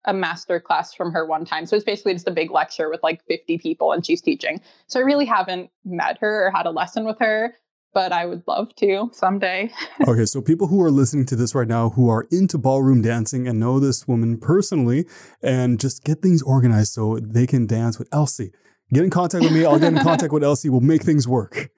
a 0.06 0.14
master 0.14 0.60
class 0.60 0.94
from 0.94 1.12
her 1.12 1.26
one 1.26 1.46
time. 1.46 1.66
So 1.66 1.76
it's 1.76 1.86
basically 1.86 2.14
just 2.14 2.28
a 2.28 2.32
big 2.32 2.52
lecture 2.52 2.90
with 2.90 3.02
like 3.04 3.24
50 3.26 3.58
people 3.58 3.92
and 3.92 4.06
she's 4.06 4.22
teaching. 4.22 4.62
So 4.88 5.00
I 5.00 5.04
really 5.04 5.26
haven't 5.26 5.70
met 5.86 6.18
her 6.20 6.48
or 6.48 6.52
had 6.52 6.66
a 6.66 6.72
lesson 6.72 7.06
with 7.06 7.18
her, 7.20 7.56
but 7.94 8.12
I 8.12 8.26
would 8.26 8.44
love 8.48 8.76
to 8.78 9.10
someday. 9.14 9.72
okay, 10.08 10.26
so 10.26 10.42
people 10.42 10.68
who 10.68 10.82
are 10.82 10.92
listening 10.92 11.26
to 11.28 11.36
this 11.36 11.56
right 11.56 11.68
now 11.68 11.90
who 11.90 12.10
are 12.10 12.28
into 12.32 12.58
ballroom 12.58 13.02
dancing 13.02 13.48
and 13.48 13.60
know 13.60 13.80
this 13.80 14.08
woman 14.08 14.40
personally 14.40 15.06
and 15.42 15.80
just 15.80 16.04
get 16.04 16.22
things 16.22 16.42
organized 16.42 16.94
so 16.94 17.20
they 17.20 17.48
can 17.48 17.68
dance 17.68 17.98
with 17.98 18.10
Elsie. 18.12 18.52
Get 18.92 19.04
in 19.04 19.10
contact 19.10 19.44
with 19.44 19.54
me. 19.54 19.66
I'll 19.66 19.80
get 19.80 19.94
in 19.94 20.00
contact 20.00 20.34
with 20.34 20.44
Elsie. 20.44 20.70
We'll 20.70 20.82
make 20.82 21.04
things 21.04 21.28
work. 21.28 21.70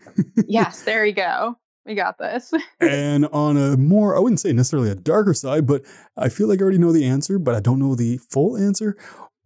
yes, 0.47 0.84
there 0.84 1.05
you 1.05 1.13
go 1.13 1.57
we 1.86 1.96
got 1.96 2.18
this. 2.18 2.52
and 2.80 3.26
on 3.28 3.58
a 3.58 3.78
more, 3.78 4.16
I 4.16 4.20
wouldn't 4.20 4.40
say 4.40 4.54
necessarily 4.54 4.90
a 4.90 4.96
darker 4.96 5.34
side, 5.34 5.68
but 5.68 5.84
I 6.18 6.30
feel 6.30 6.48
like 6.48 6.60
I 6.60 6.64
already 6.64 6.78
know 6.78 6.92
the 6.92 7.06
answer, 7.06 7.40
but 7.40 7.56
I 7.56 7.60
don't 7.60 7.80
know 7.80 7.96
the 7.96 8.18
full 8.18 8.58
answer. 8.58 8.98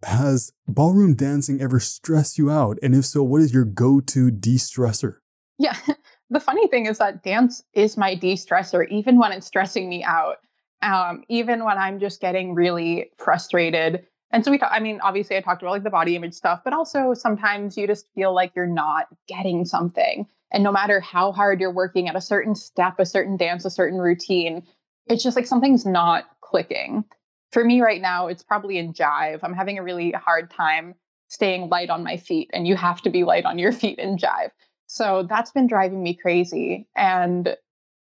Has 0.04 0.52
ballroom 0.66 1.14
dancing 1.14 1.60
ever 1.60 1.78
stressed 1.78 2.38
you 2.38 2.50
out? 2.50 2.78
And 2.82 2.94
if 2.94 3.04
so, 3.04 3.22
what 3.22 3.42
is 3.42 3.52
your 3.52 3.66
go 3.66 4.00
to 4.00 4.30
de 4.30 4.56
stressor? 4.56 5.16
Yeah. 5.58 5.76
The 6.32 6.38
funny 6.38 6.68
thing 6.68 6.86
is 6.86 6.98
that 6.98 7.24
dance 7.24 7.64
is 7.72 7.96
my 7.96 8.14
de 8.14 8.36
stressor, 8.36 8.88
even 8.88 9.18
when 9.18 9.32
it's 9.32 9.48
stressing 9.48 9.88
me 9.88 10.04
out, 10.04 10.36
um, 10.80 11.24
even 11.28 11.64
when 11.64 11.76
I'm 11.76 11.98
just 11.98 12.20
getting 12.20 12.54
really 12.54 13.10
frustrated. 13.18 14.06
And 14.30 14.44
so 14.44 14.52
we, 14.52 14.58
talk, 14.58 14.70
I 14.72 14.78
mean, 14.78 15.00
obviously, 15.02 15.36
I 15.36 15.40
talked 15.40 15.60
about 15.60 15.72
like 15.72 15.82
the 15.82 15.90
body 15.90 16.14
image 16.14 16.34
stuff, 16.34 16.60
but 16.62 16.72
also 16.72 17.14
sometimes 17.14 17.76
you 17.76 17.88
just 17.88 18.06
feel 18.14 18.32
like 18.32 18.52
you're 18.54 18.68
not 18.68 19.06
getting 19.26 19.64
something. 19.64 20.28
And 20.52 20.64
no 20.64 20.72
matter 20.72 21.00
how 21.00 21.32
hard 21.32 21.60
you're 21.60 21.72
working 21.72 22.08
at 22.08 22.16
a 22.16 22.20
certain 22.20 22.54
step, 22.54 22.98
a 22.98 23.06
certain 23.06 23.36
dance, 23.36 23.64
a 23.64 23.70
certain 23.70 23.98
routine, 23.98 24.66
it's 25.06 25.22
just 25.22 25.36
like 25.36 25.46
something's 25.46 25.86
not 25.86 26.24
clicking. 26.40 27.04
For 27.52 27.64
me 27.64 27.80
right 27.80 28.00
now, 28.00 28.28
it's 28.28 28.42
probably 28.42 28.78
in 28.78 28.92
jive. 28.92 29.40
I'm 29.42 29.54
having 29.54 29.78
a 29.78 29.82
really 29.82 30.12
hard 30.12 30.50
time 30.50 30.94
staying 31.28 31.68
light 31.68 31.90
on 31.90 32.02
my 32.02 32.16
feet, 32.16 32.50
and 32.52 32.66
you 32.66 32.76
have 32.76 33.00
to 33.02 33.10
be 33.10 33.24
light 33.24 33.44
on 33.44 33.58
your 33.58 33.72
feet 33.80 33.98
in 33.98 34.16
jive. 34.16 34.50
So 34.86 35.26
that's 35.28 35.52
been 35.52 35.68
driving 35.68 36.02
me 36.02 36.14
crazy. 36.14 36.88
And 36.96 37.56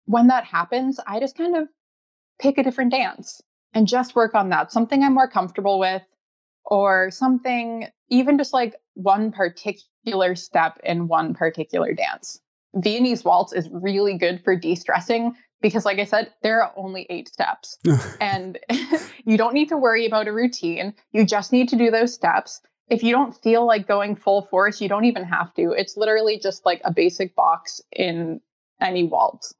when 0.05 0.27
that 0.27 0.45
happens, 0.45 0.99
I 1.05 1.19
just 1.19 1.37
kind 1.37 1.55
of 1.55 1.67
pick 2.39 2.57
a 2.57 2.63
different 2.63 2.91
dance 2.91 3.41
and 3.73 3.87
just 3.87 4.15
work 4.15 4.33
on 4.33 4.49
that, 4.49 4.71
something 4.71 5.03
I'm 5.03 5.13
more 5.13 5.29
comfortable 5.29 5.77
with, 5.77 6.01
or 6.65 7.11
something, 7.11 7.87
even 8.09 8.37
just 8.37 8.53
like 8.53 8.75
one 8.95 9.31
particular 9.31 9.88
step 10.35 10.79
in 10.83 11.07
one 11.07 11.33
particular 11.33 11.93
dance. 11.93 12.39
Viennese 12.75 13.23
waltz 13.23 13.53
is 13.53 13.69
really 13.71 14.17
good 14.17 14.43
for 14.43 14.55
de 14.55 14.75
stressing 14.75 15.35
because, 15.61 15.85
like 15.85 15.99
I 15.99 16.05
said, 16.05 16.31
there 16.41 16.61
are 16.61 16.71
only 16.75 17.05
eight 17.09 17.27
steps. 17.27 17.77
and 18.21 18.57
you 19.25 19.37
don't 19.37 19.53
need 19.53 19.69
to 19.69 19.77
worry 19.77 20.05
about 20.05 20.27
a 20.27 20.33
routine. 20.33 20.93
You 21.11 21.25
just 21.25 21.51
need 21.51 21.69
to 21.69 21.75
do 21.75 21.91
those 21.91 22.13
steps. 22.13 22.61
If 22.89 23.03
you 23.03 23.11
don't 23.11 23.35
feel 23.35 23.65
like 23.65 23.87
going 23.87 24.15
full 24.15 24.43
force, 24.43 24.81
you 24.81 24.89
don't 24.89 25.05
even 25.05 25.23
have 25.23 25.53
to. 25.55 25.71
It's 25.71 25.95
literally 25.95 26.39
just 26.39 26.65
like 26.65 26.81
a 26.83 26.91
basic 26.91 27.35
box 27.35 27.81
in 27.91 28.41
any 28.81 29.03
waltz. 29.03 29.53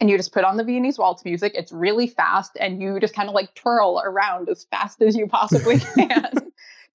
And 0.00 0.10
you 0.10 0.16
just 0.16 0.32
put 0.32 0.44
on 0.44 0.56
the 0.56 0.64
Viennese 0.64 0.98
waltz 0.98 1.24
music. 1.24 1.52
It's 1.56 1.72
really 1.72 2.06
fast, 2.06 2.52
and 2.60 2.80
you 2.80 3.00
just 3.00 3.14
kind 3.14 3.28
of 3.28 3.34
like 3.34 3.54
twirl 3.54 4.00
around 4.04 4.48
as 4.48 4.66
fast 4.70 5.00
as 5.02 5.16
you 5.16 5.26
possibly 5.26 5.78
can 5.96 6.47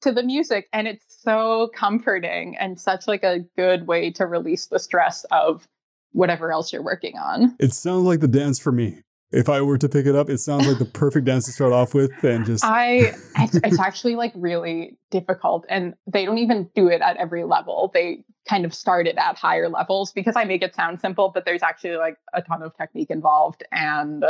to 0.04 0.12
the 0.12 0.24
music 0.24 0.68
and 0.74 0.88
it's 0.88 1.06
so 1.22 1.70
comforting 1.76 2.56
and 2.58 2.80
such 2.80 3.08
like 3.08 3.24
a 3.24 3.40
good 3.58 3.88
way 3.88 4.12
to 4.12 4.26
release 4.26 4.68
the 4.68 4.80
stress 4.80 5.26
of 5.32 5.68
whatever 6.12 6.52
else 6.52 6.72
you're 6.72 6.84
working 6.84 7.18
on. 7.18 7.56
It 7.60 7.74
sounds 7.74 8.04
like 8.04 8.20
the 8.20 8.28
dance 8.28 8.60
for 8.60 8.72
me. 8.72 9.00
If 9.32 9.50
I 9.50 9.62
were 9.62 9.80
to 9.80 9.90
pick 9.90 10.06
it 10.06 10.16
up, 10.16 10.30
it 10.30 10.38
sounds 10.40 10.68
like 10.68 10.78
the 10.78 10.86
perfect 10.94 11.26
dance 11.26 11.46
to 11.46 11.52
start 11.52 11.74
off 11.74 11.96
with 11.96 12.12
and 12.24 12.46
just 12.46 12.64
I 12.64 13.16
it's, 13.38 13.56
it's 13.56 13.80
actually 13.88 14.16
like 14.16 14.32
really 14.36 14.98
difficult 15.10 15.66
and 15.70 15.96
they 16.06 16.26
don't 16.26 16.38
even 16.38 16.70
do 16.76 16.88
it 16.88 17.02
at 17.02 17.18
every 17.18 17.44
level. 17.44 17.90
They 17.94 18.24
kind 18.48 18.66
of 18.66 18.74
start 18.74 19.08
it 19.08 19.18
at 19.18 19.38
higher 19.38 19.70
levels 19.70 20.12
because 20.12 20.36
I 20.36 20.44
make 20.44 20.62
it 20.62 20.76
sound 20.76 21.02
simple, 21.02 21.32
but 21.34 21.46
there's 21.46 21.64
actually 21.64 21.96
like 21.96 22.18
a 22.34 22.42
ton 22.42 22.62
of 22.62 22.76
technique 22.78 23.10
involved 23.10 23.64
and 23.72 24.24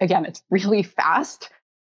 again, 0.00 0.24
it's 0.26 0.42
really 0.50 0.82
fast. 0.82 1.50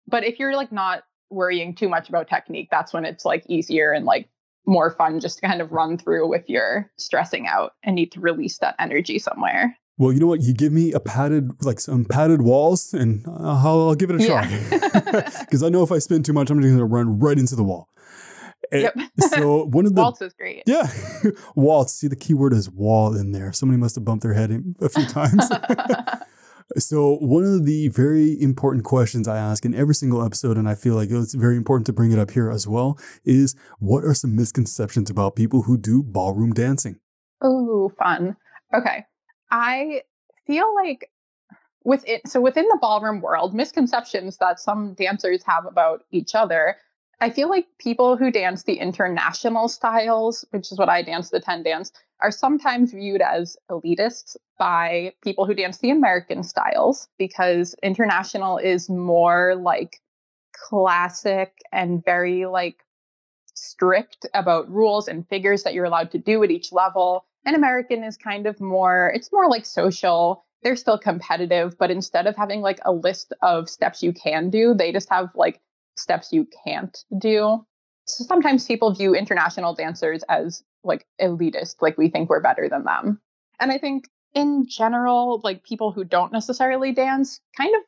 But 0.08 0.24
if 0.24 0.40
you're 0.40 0.56
like 0.56 0.72
not 0.72 1.04
worrying 1.30 1.76
too 1.76 1.90
much 1.90 2.10
about 2.10 2.28
technique, 2.28 2.70
that's 2.72 2.94
when 2.94 3.06
it's 3.06 3.26
like 3.26 3.44
easier 3.48 3.92
and 3.92 4.06
like 4.06 4.28
more 4.66 4.92
fun 4.92 5.20
just 5.20 5.40
to 5.40 5.48
kind 5.48 5.62
of 5.62 5.72
run 5.72 5.98
through 5.98 6.34
if 6.34 6.48
you're 6.48 6.92
stressing 6.98 7.48
out 7.48 7.74
and 7.84 7.96
need 7.96 8.12
to 8.12 8.20
release 8.20 8.58
that 8.60 8.76
energy 8.80 9.18
somewhere. 9.20 9.76
Well, 9.98 10.14
you 10.14 10.20
know 10.20 10.28
what? 10.28 10.42
You 10.42 10.54
give 10.54 10.72
me 10.72 10.94
a 10.94 11.00
padded, 11.00 11.52
like 11.66 11.80
some 11.80 12.06
padded 12.06 12.42
walls, 12.42 12.94
and 12.94 13.28
uh, 13.28 13.32
I'll, 13.66 13.90
I'll 13.90 13.96
give 13.96 14.10
it 14.12 14.22
a 14.22 14.26
try. 14.26 14.46
Because 15.42 15.62
I 15.64 15.70
know 15.70 15.84
if 15.84 15.92
I 15.92 15.98
spin 16.00 16.24
too 16.24 16.32
much, 16.34 16.50
I'm 16.50 16.62
just 16.62 16.68
going 16.70 16.78
to 16.78 16.86
run 16.86 17.20
right 17.20 17.38
into 17.38 17.56
the 17.56 17.64
wall. 17.64 17.90
And 18.72 18.84
Yep. 18.84 18.96
so 19.32 19.66
one 19.72 19.86
of 19.86 19.96
the 19.96 20.02
Waltz 20.02 20.22
is 20.22 20.34
great. 20.34 20.64
yeah 20.68 20.88
waltz. 21.56 21.94
See, 21.94 22.08
the 22.08 22.16
key 22.16 22.34
word 22.34 22.54
is 22.54 22.70
wall 22.70 23.16
in 23.16 23.32
there. 23.32 23.52
Somebody 23.52 23.78
must 23.80 23.96
have 23.96 24.06
bumped 24.06 24.22
their 24.24 24.34
head 24.34 24.52
a 24.80 24.90
few 24.90 25.06
times. 25.06 25.50
So, 26.78 27.18
one 27.18 27.46
of 27.46 27.66
the 27.66 27.88
very 27.88 28.40
important 28.40 28.84
questions 28.84 29.28
I 29.28 29.38
ask 29.38 29.66
in 29.66 29.74
every 29.74 29.96
single 29.96 30.24
episode, 30.24 30.58
and 30.58 30.70
I 30.70 30.76
feel 30.76 30.94
like 30.94 31.10
it's 31.10 31.34
very 31.34 31.58
important 31.58 31.88
to 31.88 31.94
bring 31.94 32.12
it 32.12 32.20
up 32.20 32.32
here 32.32 32.52
as 32.52 32.68
well, 32.68 33.00
is 33.26 33.56
what 33.80 34.04
are 34.04 34.14
some 34.14 34.36
misconceptions 34.36 35.10
about 35.10 35.36
people 35.36 35.64
who 35.64 35.78
do 35.78 36.04
ballroom 36.04 36.54
dancing? 36.54 37.00
Oh, 37.42 37.92
fun. 37.98 38.38
Okay. 38.74 39.06
I 39.50 40.04
feel 40.46 40.74
like 40.76 41.10
within 41.84 42.20
so 42.26 42.40
within 42.40 42.68
the 42.68 42.78
ballroom 42.80 43.22
world, 43.22 43.56
misconceptions 43.56 44.38
that 44.38 44.60
some 44.60 44.94
dancers 44.94 45.44
have 45.46 45.66
about 45.66 46.04
each 46.12 46.36
other. 46.36 46.78
I 47.22 47.30
feel 47.32 47.50
like 47.50 47.66
people 47.80 48.16
who 48.16 48.32
dance 48.32 48.64
the 48.64 48.76
international 48.76 49.68
styles, 49.68 50.46
which 50.52 50.72
is 50.72 50.78
what 50.78 50.88
I 50.88 51.02
dance 51.02 51.30
the 51.30 51.42
10 51.42 51.64
dance, 51.64 51.92
are 52.22 52.32
sometimes 52.32 52.92
viewed 52.92 53.22
as 53.22 53.58
elitists 53.70 54.36
by 54.58 55.14
people 55.24 55.46
who 55.46 55.54
dance 55.54 55.78
the 55.78 55.90
American 55.90 56.44
styles 56.44 57.08
because 57.18 57.76
international 57.82 58.58
is 58.58 58.90
more 58.90 59.56
like 59.56 60.02
classic 60.54 61.54
and 61.72 62.04
very 62.04 62.46
like 62.46 62.84
strict 63.54 64.26
about 64.34 64.70
rules 64.70 65.08
and 65.08 65.28
figures 65.28 65.64
that 65.64 65.74
you're 65.74 65.86
allowed 65.86 66.12
to 66.12 66.18
do 66.18 66.44
at 66.44 66.52
each 66.52 66.72
level. 66.72 67.26
And 67.46 67.56
American 67.56 68.04
is 68.04 68.18
kind 68.18 68.48
of 68.48 68.60
more, 68.60 69.12
it's 69.14 69.32
more 69.32 69.50
like 69.50 69.66
social. 69.66 70.44
They're 70.62 70.76
still 70.76 70.98
competitive, 70.98 71.78
but 71.78 71.90
instead 71.90 72.28
of 72.28 72.36
having 72.36 72.62
like 72.62 72.80
a 72.84 72.92
list 72.92 73.32
of 73.42 73.70
steps 73.70 74.04
you 74.04 74.12
can 74.12 74.50
do, 74.50 74.74
they 74.74 74.92
just 74.92 75.10
have 75.10 75.30
like 75.36 75.62
steps 75.96 76.34
you 76.34 76.48
can't 76.66 76.98
do. 77.18 77.66
So 78.06 78.24
sometimes 78.24 78.66
people 78.66 78.94
view 78.94 79.14
international 79.14 79.74
dancers 79.76 80.24
as 80.28 80.64
like 80.84 81.06
elitist, 81.22 81.76
like 81.82 81.98
we 81.98 82.10
think 82.10 82.30
we're 82.30 82.42
better 82.42 82.68
than 82.70 82.84
them. 82.84 83.20
And 83.60 83.72
I 83.72 83.78
think 83.78 84.06
in 84.34 84.68
general, 84.68 85.42
like 85.44 85.64
people 85.64 85.92
who 85.92 86.04
don't 86.04 86.32
necessarily 86.32 86.92
dance, 86.92 87.40
kind 87.58 87.74
of, 87.76 87.82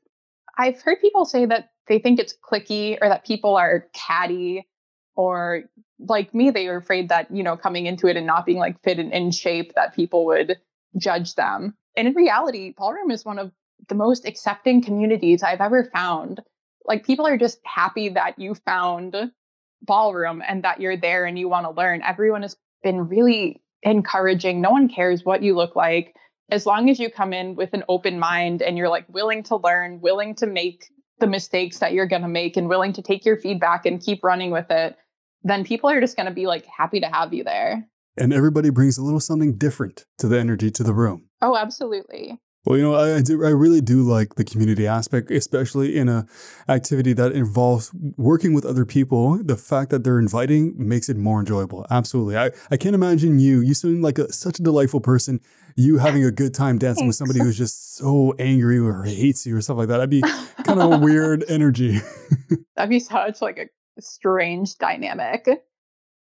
I've 0.58 0.82
heard 0.82 1.00
people 1.00 1.26
say 1.26 1.46
that 1.46 1.70
they 1.88 2.00
think 2.00 2.20
it's 2.20 2.36
clicky 2.44 2.98
or 3.02 3.10
that 3.10 3.26
people 3.26 3.56
are 3.56 3.88
catty 3.94 4.68
or 5.16 5.64
like 6.00 6.34
me, 6.34 6.50
they 6.50 6.68
were 6.68 6.78
afraid 6.78 7.10
that, 7.10 7.30
you 7.32 7.44
know, 7.44 7.56
coming 7.56 7.86
into 7.86 8.08
it 8.08 8.18
and 8.18 8.26
not 8.26 8.46
being 8.46 8.58
like 8.58 8.82
fit 8.84 9.00
and 9.00 9.14
in 9.14 9.32
shape, 9.32 9.74
that 9.76 9.96
people 9.96 10.26
would 10.26 10.58
judge 10.98 11.36
them. 11.36 11.76
And 11.96 12.08
in 12.08 12.14
reality, 12.14 12.74
ballroom 12.78 13.12
is 13.12 13.26
one 13.26 13.40
of 13.40 13.52
the 13.88 13.96
most 13.96 14.26
accepting 14.26 14.82
communities 14.82 15.44
I've 15.44 15.62
ever 15.62 15.90
found. 15.94 16.42
Like 16.86 17.06
people 17.06 17.28
are 17.28 17.38
just 17.38 17.60
happy 17.64 18.10
that 18.10 18.40
you 18.40 18.56
found 18.56 19.16
ballroom 19.84 20.42
and 20.48 20.64
that 20.64 20.80
you're 20.80 20.98
there 20.98 21.26
and 21.26 21.38
you 21.38 21.50
want 21.50 21.66
to 21.66 21.72
learn. 21.72 22.02
Everyone 22.02 22.42
has 22.42 22.56
been 22.84 23.08
really 23.08 23.62
encouraging. 23.84 24.62
No 24.62 24.72
one 24.72 24.90
cares 24.90 25.24
what 25.26 25.42
you 25.44 25.56
look 25.56 25.76
like. 25.76 26.16
As 26.50 26.66
long 26.66 26.90
as 26.90 27.00
you 27.00 27.10
come 27.10 27.34
in 27.34 27.56
with 27.56 27.74
an 27.74 27.84
open 27.88 28.20
mind 28.20 28.62
and 28.62 28.78
you're 28.78 28.90
like 28.90 29.06
willing 29.08 29.44
to 29.44 29.56
learn, 29.56 30.02
willing 30.02 30.36
to 30.36 30.48
make 30.48 30.86
the 31.20 31.28
mistakes 31.28 31.80
that 31.80 31.94
you're 31.94 32.08
going 32.08 32.24
to 32.24 32.28
make 32.28 32.58
and 32.58 32.68
willing 32.68 32.94
to 32.94 33.02
take 33.02 33.26
your 33.26 33.38
feedback 33.38 33.86
and 33.86 34.02
keep 34.02 34.24
running 34.24 34.52
with 34.52 34.70
it, 34.70 34.98
then 35.44 35.64
people 35.64 35.90
are 35.90 36.02
just 36.02 36.18
going 36.18 36.26
to 36.26 36.34
be 36.34 36.48
like 36.48 36.66
happy 36.66 37.00
to 37.00 37.08
have 37.08 37.34
you 37.34 37.44
there. 37.44 37.88
And 38.18 38.34
everybody 38.34 38.70
brings 38.70 38.98
a 38.98 39.04
little 39.04 39.22
something 39.22 39.58
different 39.58 40.06
to 40.18 40.28
the 40.28 40.38
energy 40.38 40.70
to 40.72 40.84
the 40.84 40.94
room. 40.94 41.30
Oh, 41.42 41.56
absolutely. 41.56 42.38
Well, 42.66 42.78
you 42.78 42.84
know, 42.84 42.94
I, 42.94 43.18
I, 43.18 43.22
do, 43.22 43.44
I 43.44 43.50
really 43.50 43.82
do 43.82 44.04
like 44.04 44.36
the 44.36 44.44
community 44.44 44.86
aspect, 44.86 45.32
especially 45.32 45.98
in 45.98 46.08
a 46.08 46.28
activity 46.70 47.12
that 47.14 47.32
involves 47.32 47.92
working 48.18 48.54
with 48.54 48.66
other 48.66 48.86
people. 48.86 49.44
The 49.44 49.56
fact 49.56 49.90
that 49.90 50.04
they're 50.04 50.20
inviting 50.20 50.76
makes 50.78 51.10
it 51.10 51.18
more 51.18 51.40
enjoyable. 51.40 51.88
Absolutely. 51.90 52.38
I, 52.38 52.52
I 52.70 52.78
can't 52.78 52.94
imagine 52.94 53.40
you. 53.40 53.62
You 53.62 53.74
seem 53.74 54.04
like 54.04 54.20
a, 54.20 54.32
such 54.32 54.60
a 54.60 54.64
delightful 54.64 55.02
person. 55.02 55.40
You 55.76 55.98
having 55.98 56.24
a 56.24 56.32
good 56.32 56.54
time 56.54 56.78
dancing 56.78 57.08
with 57.08 57.16
somebody 57.16 57.40
who's 57.40 57.58
just 57.58 57.96
so 57.96 58.36
angry 58.38 58.78
or 58.78 59.04
hates 59.04 59.44
you 59.48 59.58
or 59.58 59.62
stuff 59.62 59.78
like 59.78 59.88
that. 59.88 59.98
That'd 59.98 60.12
be 60.12 60.22
kind 60.64 60.80
of 60.80 60.92
a 60.92 60.98
weird 61.00 61.44
energy. 61.48 62.00
That'd 62.76 62.92
be 62.92 63.00
such 63.00 63.42
like 63.42 63.58
a 63.58 64.02
strange 64.02 64.78
dynamic. 64.78 65.48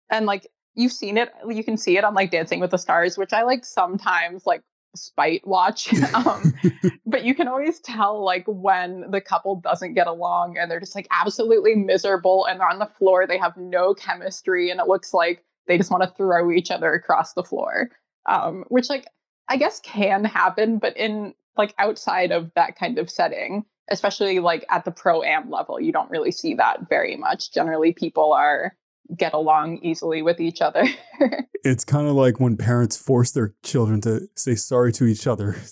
And 0.09 0.25
like 0.25 0.47
you've 0.73 0.91
seen 0.91 1.17
it, 1.17 1.29
you 1.47 1.63
can 1.63 1.77
see 1.77 1.97
it 1.97 2.03
on 2.03 2.15
like 2.15 2.31
Dancing 2.31 2.59
with 2.59 2.71
the 2.71 2.77
Stars, 2.77 3.15
which 3.15 3.31
I 3.31 3.43
like 3.43 3.63
sometimes 3.63 4.47
like 4.47 4.63
spite 4.95 5.45
watch. 5.45 5.93
um, 6.13 6.53
but 7.05 7.23
you 7.23 7.35
can 7.35 7.47
always 7.47 7.79
tell 7.79 8.23
like 8.23 8.45
when 8.47 9.09
the 9.11 9.21
couple 9.21 9.55
doesn't 9.55 9.93
get 9.93 10.07
along 10.07 10.57
and 10.57 10.69
they're 10.69 10.79
just 10.79 10.95
like 10.95 11.07
absolutely 11.11 11.75
miserable 11.75 12.45
and 12.45 12.59
they're 12.59 12.69
on 12.69 12.79
the 12.79 12.85
floor. 12.85 13.27
They 13.27 13.37
have 13.37 13.57
no 13.57 13.93
chemistry 13.93 14.69
and 14.69 14.79
it 14.79 14.87
looks 14.87 15.13
like 15.13 15.43
they 15.67 15.77
just 15.77 15.91
want 15.91 16.03
to 16.03 16.13
throw 16.15 16.51
each 16.51 16.71
other 16.71 16.93
across 16.93 17.33
the 17.33 17.43
floor. 17.43 17.89
Um, 18.27 18.65
which 18.67 18.89
like 18.89 19.07
I 19.47 19.57
guess 19.57 19.79
can 19.79 20.23
happen, 20.23 20.77
but 20.77 20.95
in 20.95 21.33
like 21.57 21.73
outside 21.77 22.31
of 22.31 22.51
that 22.55 22.77
kind 22.77 22.97
of 22.99 23.09
setting, 23.09 23.65
especially 23.89 24.39
like 24.39 24.65
at 24.69 24.85
the 24.85 24.91
pro 24.91 25.23
am 25.23 25.49
level, 25.49 25.79
you 25.79 25.91
don't 25.91 26.09
really 26.09 26.31
see 26.31 26.53
that 26.55 26.87
very 26.87 27.17
much. 27.17 27.51
Generally, 27.51 27.93
people 27.93 28.33
are 28.33 28.75
get 29.17 29.33
along 29.33 29.79
easily 29.81 30.21
with 30.21 30.39
each 30.39 30.61
other. 30.61 30.85
it's 31.63 31.83
kind 31.83 32.07
of 32.07 32.13
like 32.13 32.39
when 32.39 32.57
parents 32.57 32.97
force 32.97 33.31
their 33.31 33.53
children 33.63 34.01
to 34.01 34.27
say 34.35 34.55
sorry 34.55 34.91
to 34.93 35.05
each 35.05 35.27
other. 35.27 35.53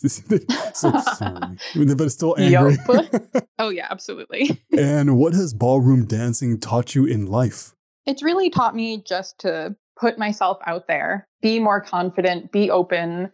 so 0.73 0.91
sorry, 0.99 1.57
but 1.75 2.01
it's 2.01 2.13
still 2.13 2.35
angry. 2.37 2.77
Yep. 2.87 3.47
oh 3.59 3.69
yeah, 3.69 3.87
absolutely. 3.89 4.61
and 4.77 5.17
what 5.17 5.33
has 5.33 5.53
ballroom 5.53 6.05
dancing 6.05 6.59
taught 6.59 6.95
you 6.95 7.05
in 7.05 7.25
life? 7.25 7.73
It's 8.05 8.23
really 8.23 8.49
taught 8.49 8.75
me 8.75 9.03
just 9.05 9.39
to 9.39 9.75
put 9.99 10.17
myself 10.17 10.57
out 10.65 10.87
there, 10.87 11.27
be 11.41 11.59
more 11.59 11.81
confident, 11.81 12.51
be 12.51 12.71
open 12.71 13.31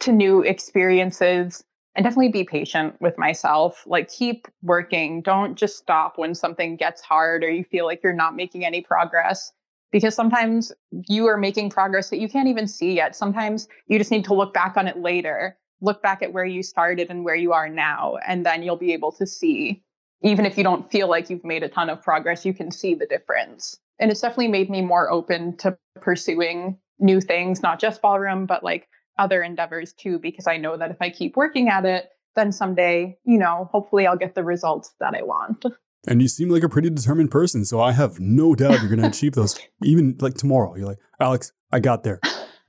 to 0.00 0.12
new 0.12 0.42
experiences, 0.42 1.64
and 1.98 2.04
definitely 2.04 2.28
be 2.28 2.44
patient 2.44 2.94
with 3.00 3.18
myself. 3.18 3.82
Like, 3.84 4.08
keep 4.08 4.46
working. 4.62 5.20
Don't 5.20 5.56
just 5.56 5.76
stop 5.78 6.16
when 6.16 6.32
something 6.32 6.76
gets 6.76 7.00
hard 7.00 7.42
or 7.42 7.50
you 7.50 7.64
feel 7.64 7.86
like 7.86 8.04
you're 8.04 8.12
not 8.12 8.36
making 8.36 8.64
any 8.64 8.80
progress. 8.80 9.52
Because 9.90 10.14
sometimes 10.14 10.70
you 11.08 11.26
are 11.26 11.36
making 11.36 11.70
progress 11.70 12.08
that 12.10 12.20
you 12.20 12.28
can't 12.28 12.46
even 12.46 12.68
see 12.68 12.92
yet. 12.92 13.16
Sometimes 13.16 13.66
you 13.88 13.98
just 13.98 14.12
need 14.12 14.24
to 14.26 14.34
look 14.34 14.54
back 14.54 14.76
on 14.76 14.86
it 14.86 14.98
later, 14.98 15.58
look 15.80 16.00
back 16.00 16.22
at 16.22 16.32
where 16.32 16.44
you 16.44 16.62
started 16.62 17.10
and 17.10 17.24
where 17.24 17.34
you 17.34 17.52
are 17.52 17.68
now, 17.68 18.16
and 18.24 18.46
then 18.46 18.62
you'll 18.62 18.76
be 18.76 18.92
able 18.92 19.10
to 19.10 19.26
see. 19.26 19.82
Even 20.22 20.46
if 20.46 20.56
you 20.56 20.62
don't 20.62 20.88
feel 20.92 21.08
like 21.08 21.28
you've 21.28 21.44
made 21.44 21.64
a 21.64 21.68
ton 21.68 21.90
of 21.90 22.00
progress, 22.00 22.46
you 22.46 22.54
can 22.54 22.70
see 22.70 22.94
the 22.94 23.06
difference. 23.06 23.76
And 23.98 24.12
it's 24.12 24.20
definitely 24.20 24.48
made 24.48 24.70
me 24.70 24.82
more 24.82 25.10
open 25.10 25.56
to 25.56 25.76
pursuing 26.00 26.78
new 27.00 27.20
things, 27.20 27.60
not 27.60 27.80
just 27.80 28.00
ballroom, 28.02 28.46
but 28.46 28.62
like 28.62 28.86
other 29.18 29.42
endeavors 29.42 29.92
too, 29.92 30.18
because 30.18 30.46
I 30.46 30.56
know 30.56 30.76
that 30.76 30.90
if 30.90 30.96
I 31.00 31.10
keep 31.10 31.36
working 31.36 31.68
at 31.68 31.84
it, 31.84 32.08
then 32.36 32.52
someday, 32.52 33.18
you 33.24 33.38
know, 33.38 33.68
hopefully 33.72 34.06
I'll 34.06 34.16
get 34.16 34.34
the 34.34 34.44
results 34.44 34.94
that 35.00 35.14
I 35.14 35.22
want. 35.22 35.64
And 36.06 36.22
you 36.22 36.28
seem 36.28 36.48
like 36.48 36.62
a 36.62 36.68
pretty 36.68 36.88
determined 36.90 37.30
person. 37.32 37.64
So 37.64 37.80
I 37.80 37.90
have 37.90 38.20
no 38.20 38.54
doubt 38.54 38.80
you're 38.80 38.88
going 38.88 39.02
to 39.02 39.08
achieve 39.08 39.32
those, 39.32 39.58
even 39.82 40.16
like 40.20 40.34
tomorrow. 40.34 40.74
You're 40.76 40.86
like, 40.86 41.00
Alex, 41.20 41.52
I 41.72 41.80
got 41.80 42.04
there. 42.04 42.20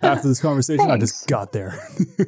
After 0.02 0.28
this 0.28 0.42
conversation, 0.42 0.90
I 0.90 0.98
just 0.98 1.28
got 1.28 1.52
there. 1.52 1.72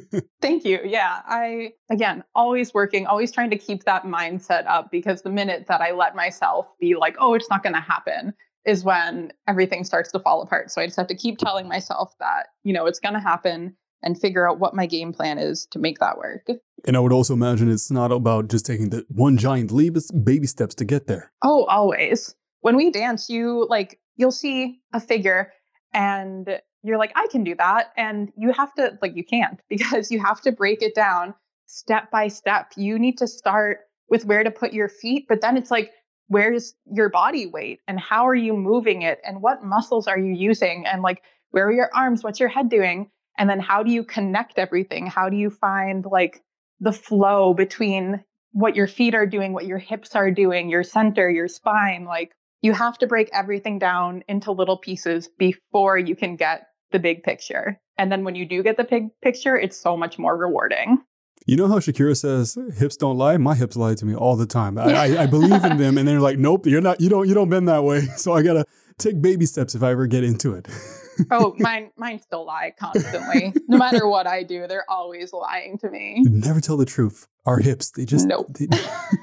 Thank 0.40 0.64
you. 0.64 0.78
Yeah. 0.84 1.20
I, 1.26 1.72
again, 1.90 2.22
always 2.34 2.72
working, 2.72 3.06
always 3.06 3.32
trying 3.32 3.50
to 3.50 3.58
keep 3.58 3.84
that 3.84 4.04
mindset 4.04 4.66
up 4.66 4.90
because 4.90 5.22
the 5.22 5.30
minute 5.30 5.66
that 5.68 5.80
I 5.80 5.90
let 5.90 6.14
myself 6.14 6.66
be 6.78 6.94
like, 6.94 7.16
oh, 7.18 7.34
it's 7.34 7.50
not 7.50 7.62
going 7.62 7.74
to 7.74 7.80
happen, 7.80 8.34
is 8.64 8.84
when 8.84 9.32
everything 9.48 9.84
starts 9.84 10.12
to 10.12 10.20
fall 10.20 10.42
apart. 10.42 10.70
So 10.70 10.82
I 10.82 10.86
just 10.86 10.96
have 10.98 11.08
to 11.08 11.16
keep 11.16 11.38
telling 11.38 11.66
myself 11.66 12.14
that, 12.20 12.48
you 12.62 12.72
know, 12.72 12.86
it's 12.86 13.00
going 13.00 13.14
to 13.14 13.20
happen 13.20 13.74
and 14.02 14.20
figure 14.20 14.48
out 14.48 14.58
what 14.58 14.74
my 14.74 14.86
game 14.86 15.12
plan 15.12 15.38
is 15.38 15.66
to 15.70 15.78
make 15.78 15.98
that 15.98 16.18
work. 16.18 16.46
And 16.84 16.96
I 16.96 17.00
would 17.00 17.12
also 17.12 17.34
imagine 17.34 17.70
it's 17.70 17.90
not 17.90 18.10
about 18.10 18.48
just 18.48 18.66
taking 18.66 18.90
the 18.90 19.04
one 19.08 19.36
giant 19.36 19.70
leap, 19.70 19.96
it's 19.96 20.10
baby 20.10 20.46
steps 20.46 20.74
to 20.76 20.84
get 20.84 21.06
there. 21.06 21.32
Oh, 21.42 21.64
always. 21.64 22.34
When 22.60 22.76
we 22.76 22.90
dance, 22.90 23.28
you 23.28 23.66
like, 23.68 23.98
you'll 24.16 24.32
see 24.32 24.80
a 24.92 25.00
figure 25.00 25.52
and 25.92 26.60
you're 26.82 26.98
like, 26.98 27.12
I 27.14 27.26
can 27.28 27.44
do 27.44 27.54
that. 27.56 27.92
And 27.96 28.32
you 28.36 28.52
have 28.52 28.74
to, 28.74 28.98
like, 29.00 29.14
you 29.14 29.24
can't 29.24 29.60
because 29.68 30.10
you 30.10 30.20
have 30.20 30.40
to 30.42 30.52
break 30.52 30.82
it 30.82 30.94
down 30.94 31.34
step 31.66 32.10
by 32.10 32.28
step. 32.28 32.72
You 32.76 32.98
need 32.98 33.18
to 33.18 33.26
start 33.26 33.80
with 34.08 34.24
where 34.26 34.44
to 34.44 34.50
put 34.50 34.72
your 34.72 34.88
feet, 34.88 35.26
but 35.28 35.40
then 35.40 35.56
it's 35.56 35.70
like, 35.70 35.90
where's 36.28 36.74
your 36.86 37.08
body 37.08 37.46
weight 37.46 37.80
and 37.86 37.98
how 37.98 38.26
are 38.26 38.34
you 38.34 38.54
moving 38.54 39.02
it 39.02 39.20
and 39.24 39.42
what 39.42 39.64
muscles 39.64 40.06
are 40.06 40.18
you 40.18 40.32
using 40.32 40.86
and 40.86 41.02
like, 41.02 41.22
where 41.50 41.66
are 41.66 41.72
your 41.72 41.90
arms? 41.94 42.22
What's 42.22 42.40
your 42.40 42.48
head 42.48 42.68
doing? 42.68 43.10
And 43.38 43.48
then 43.48 43.60
how 43.60 43.82
do 43.82 43.90
you 43.90 44.04
connect 44.04 44.58
everything? 44.58 45.06
How 45.06 45.28
do 45.28 45.36
you 45.36 45.50
find 45.50 46.04
like 46.04 46.42
the 46.80 46.92
flow 46.92 47.54
between 47.54 48.22
what 48.52 48.76
your 48.76 48.86
feet 48.86 49.14
are 49.14 49.26
doing, 49.26 49.52
what 49.52 49.66
your 49.66 49.78
hips 49.78 50.14
are 50.14 50.30
doing, 50.30 50.68
your 50.68 50.82
center, 50.82 51.30
your 51.30 51.48
spine? 51.48 52.04
Like 52.04 52.32
you 52.60 52.72
have 52.72 52.98
to 52.98 53.06
break 53.06 53.30
everything 53.32 53.78
down 53.78 54.22
into 54.28 54.52
little 54.52 54.78
pieces 54.78 55.28
before 55.38 55.98
you 55.98 56.14
can 56.14 56.36
get 56.36 56.66
the 56.92 56.98
big 56.98 57.22
picture. 57.22 57.80
And 57.98 58.10
then 58.10 58.24
when 58.24 58.34
you 58.34 58.46
do 58.46 58.62
get 58.62 58.76
the 58.76 58.84
big 58.84 59.08
picture, 59.22 59.56
it's 59.56 59.76
so 59.76 59.96
much 59.96 60.18
more 60.18 60.36
rewarding. 60.36 60.98
You 61.46 61.56
know 61.56 61.66
how 61.66 61.78
Shakira 61.78 62.16
says 62.16 62.56
hips 62.78 62.96
don't 62.96 63.18
lie? 63.18 63.36
My 63.36 63.54
hips 63.54 63.76
lie 63.76 63.94
to 63.94 64.06
me 64.06 64.14
all 64.14 64.36
the 64.36 64.46
time. 64.46 64.78
I, 64.78 64.92
I, 64.92 65.22
I 65.22 65.26
believe 65.30 65.64
in 65.64 65.76
them, 65.76 65.98
and 65.98 66.06
they're 66.06 66.20
like, 66.20 66.38
nope, 66.38 66.66
you're 66.66 66.80
not. 66.80 67.00
You 67.00 67.08
don't. 67.08 67.28
You 67.28 67.34
don't 67.34 67.48
bend 67.48 67.68
that 67.68 67.84
way. 67.84 68.02
So 68.16 68.32
I 68.32 68.42
gotta 68.42 68.64
take 68.98 69.20
baby 69.20 69.46
steps 69.46 69.74
if 69.74 69.82
I 69.82 69.90
ever 69.90 70.06
get 70.06 70.22
into 70.22 70.54
it. 70.54 70.68
oh, 71.30 71.54
mine, 71.58 71.90
mine 71.96 72.20
still 72.20 72.44
lie 72.44 72.72
constantly. 72.78 73.52
no 73.68 73.78
matter 73.78 74.06
what 74.06 74.26
I 74.26 74.42
do, 74.42 74.66
they're 74.66 74.88
always 74.90 75.32
lying 75.32 75.78
to 75.78 75.90
me. 75.90 76.22
Never 76.24 76.60
tell 76.60 76.76
the 76.76 76.86
truth. 76.86 77.26
Our 77.44 77.58
hips, 77.58 77.90
they 77.90 78.04
just 78.04 78.26
nope. 78.26 78.46
They, 78.58 78.68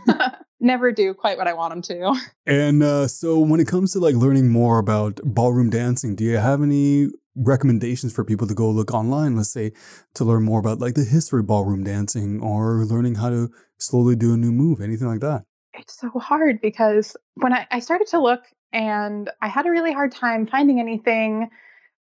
Never 0.62 0.92
do 0.92 1.14
quite 1.14 1.38
what 1.38 1.48
I 1.48 1.54
want 1.54 1.72
them 1.72 1.82
to. 1.84 2.20
And 2.46 2.84
uh, 2.84 3.08
so, 3.08 3.40
when 3.40 3.62
it 3.62 3.68
comes 3.68 3.94
to 3.94 4.00
like 4.00 4.16
learning 4.16 4.50
more 4.50 4.78
about 4.78 5.22
ballroom 5.24 5.70
dancing, 5.70 6.16
do 6.16 6.26
you 6.26 6.36
have 6.36 6.62
any 6.62 7.08
recommendations 7.36 8.14
for 8.14 8.26
people 8.26 8.48
to 8.48 8.54
go 8.54 8.70
look 8.70 8.94
online, 8.94 9.36
let's 9.38 9.52
say, 9.52 9.72
to 10.16 10.26
learn 10.26 10.44
more 10.44 10.60
about 10.60 10.80
like 10.80 10.96
the 10.96 11.06
history 11.06 11.40
of 11.40 11.48
ballroom 11.48 11.84
dancing 11.84 12.42
or 12.42 12.84
learning 12.86 13.16
how 13.16 13.30
to 13.30 13.50
slowly 13.78 14.16
do 14.16 14.34
a 14.34 14.38
new 14.38 14.52
move, 14.52 14.82
anything 14.82 15.08
like 15.08 15.22
that? 15.22 15.44
It's 15.74 15.98
so 15.98 16.10
hard 16.20 16.60
because 16.62 17.16
when 17.36 17.54
I, 17.54 17.66
I 17.72 17.80
started 17.80 18.08
to 18.08 18.20
look 18.20 18.42
and 18.74 19.30
I 19.42 19.48
had 19.48 19.66
a 19.66 19.72
really 19.72 19.94
hard 19.94 20.12
time 20.12 20.46
finding 20.46 20.80
anything 20.80 21.50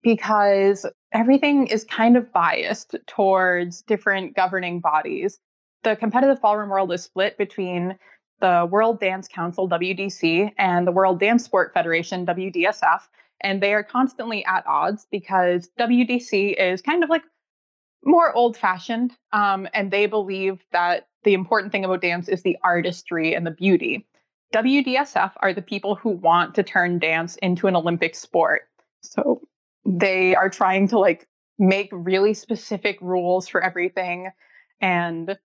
because 0.04 0.86
everything 1.12 1.68
is 1.68 1.84
kind 1.84 2.18
of 2.18 2.32
biased 2.32 2.96
towards 3.08 3.82
different 3.82 4.36
governing 4.36 4.80
bodies. 4.80 5.40
The 5.84 5.96
competitive 5.96 6.42
ballroom 6.42 6.70
world 6.70 6.92
is 6.94 7.04
split 7.04 7.38
between 7.38 7.98
the 8.40 8.68
World 8.70 9.00
Dance 9.00 9.28
Council, 9.28 9.70
WDC, 9.70 10.52
and 10.58 10.86
the 10.86 10.92
World 10.92 11.20
Dance 11.20 11.46
Sport 11.46 11.74
Federation, 11.74 12.26
WDSF 12.26 13.02
and 13.44 13.62
they 13.62 13.74
are 13.74 13.84
constantly 13.84 14.44
at 14.46 14.66
odds 14.66 15.06
because 15.12 15.70
WDC 15.80 16.56
is 16.58 16.82
kind 16.82 17.04
of 17.04 17.10
like 17.10 17.24
more 18.06 18.34
old 18.34 18.58
fashioned, 18.58 19.14
um, 19.32 19.68
and 19.74 19.92
they 19.92 20.08
believe 20.08 20.60
that 20.72 21.08
the 21.24 21.34
important 21.34 21.72
thing 21.72 21.86
about 21.86 22.02
dance 22.02 22.28
is 22.28 22.42
the 22.42 22.58
artistry 22.64 23.34
and 23.34 23.46
the 23.46 23.52
beauty. 23.52 24.06
WDSF 24.54 25.32
are 25.38 25.54
the 25.54 25.62
people 25.62 25.96
who 25.96 26.10
want 26.10 26.56
to 26.56 26.64
turn 26.64 27.00
dance 27.00 27.36
into 27.38 27.68
an 27.68 27.76
Olympic 27.76 28.16
sport. 28.16 28.64
So 29.02 29.42
they 29.86 30.36
are 30.36 30.50
trying 30.50 30.88
to 30.90 31.00
like 31.00 31.28
make 31.60 31.90
really 31.92 32.34
specific 32.34 32.98
rules 33.02 33.48
for 33.48 33.62
everything 33.62 34.30
and 34.82 35.38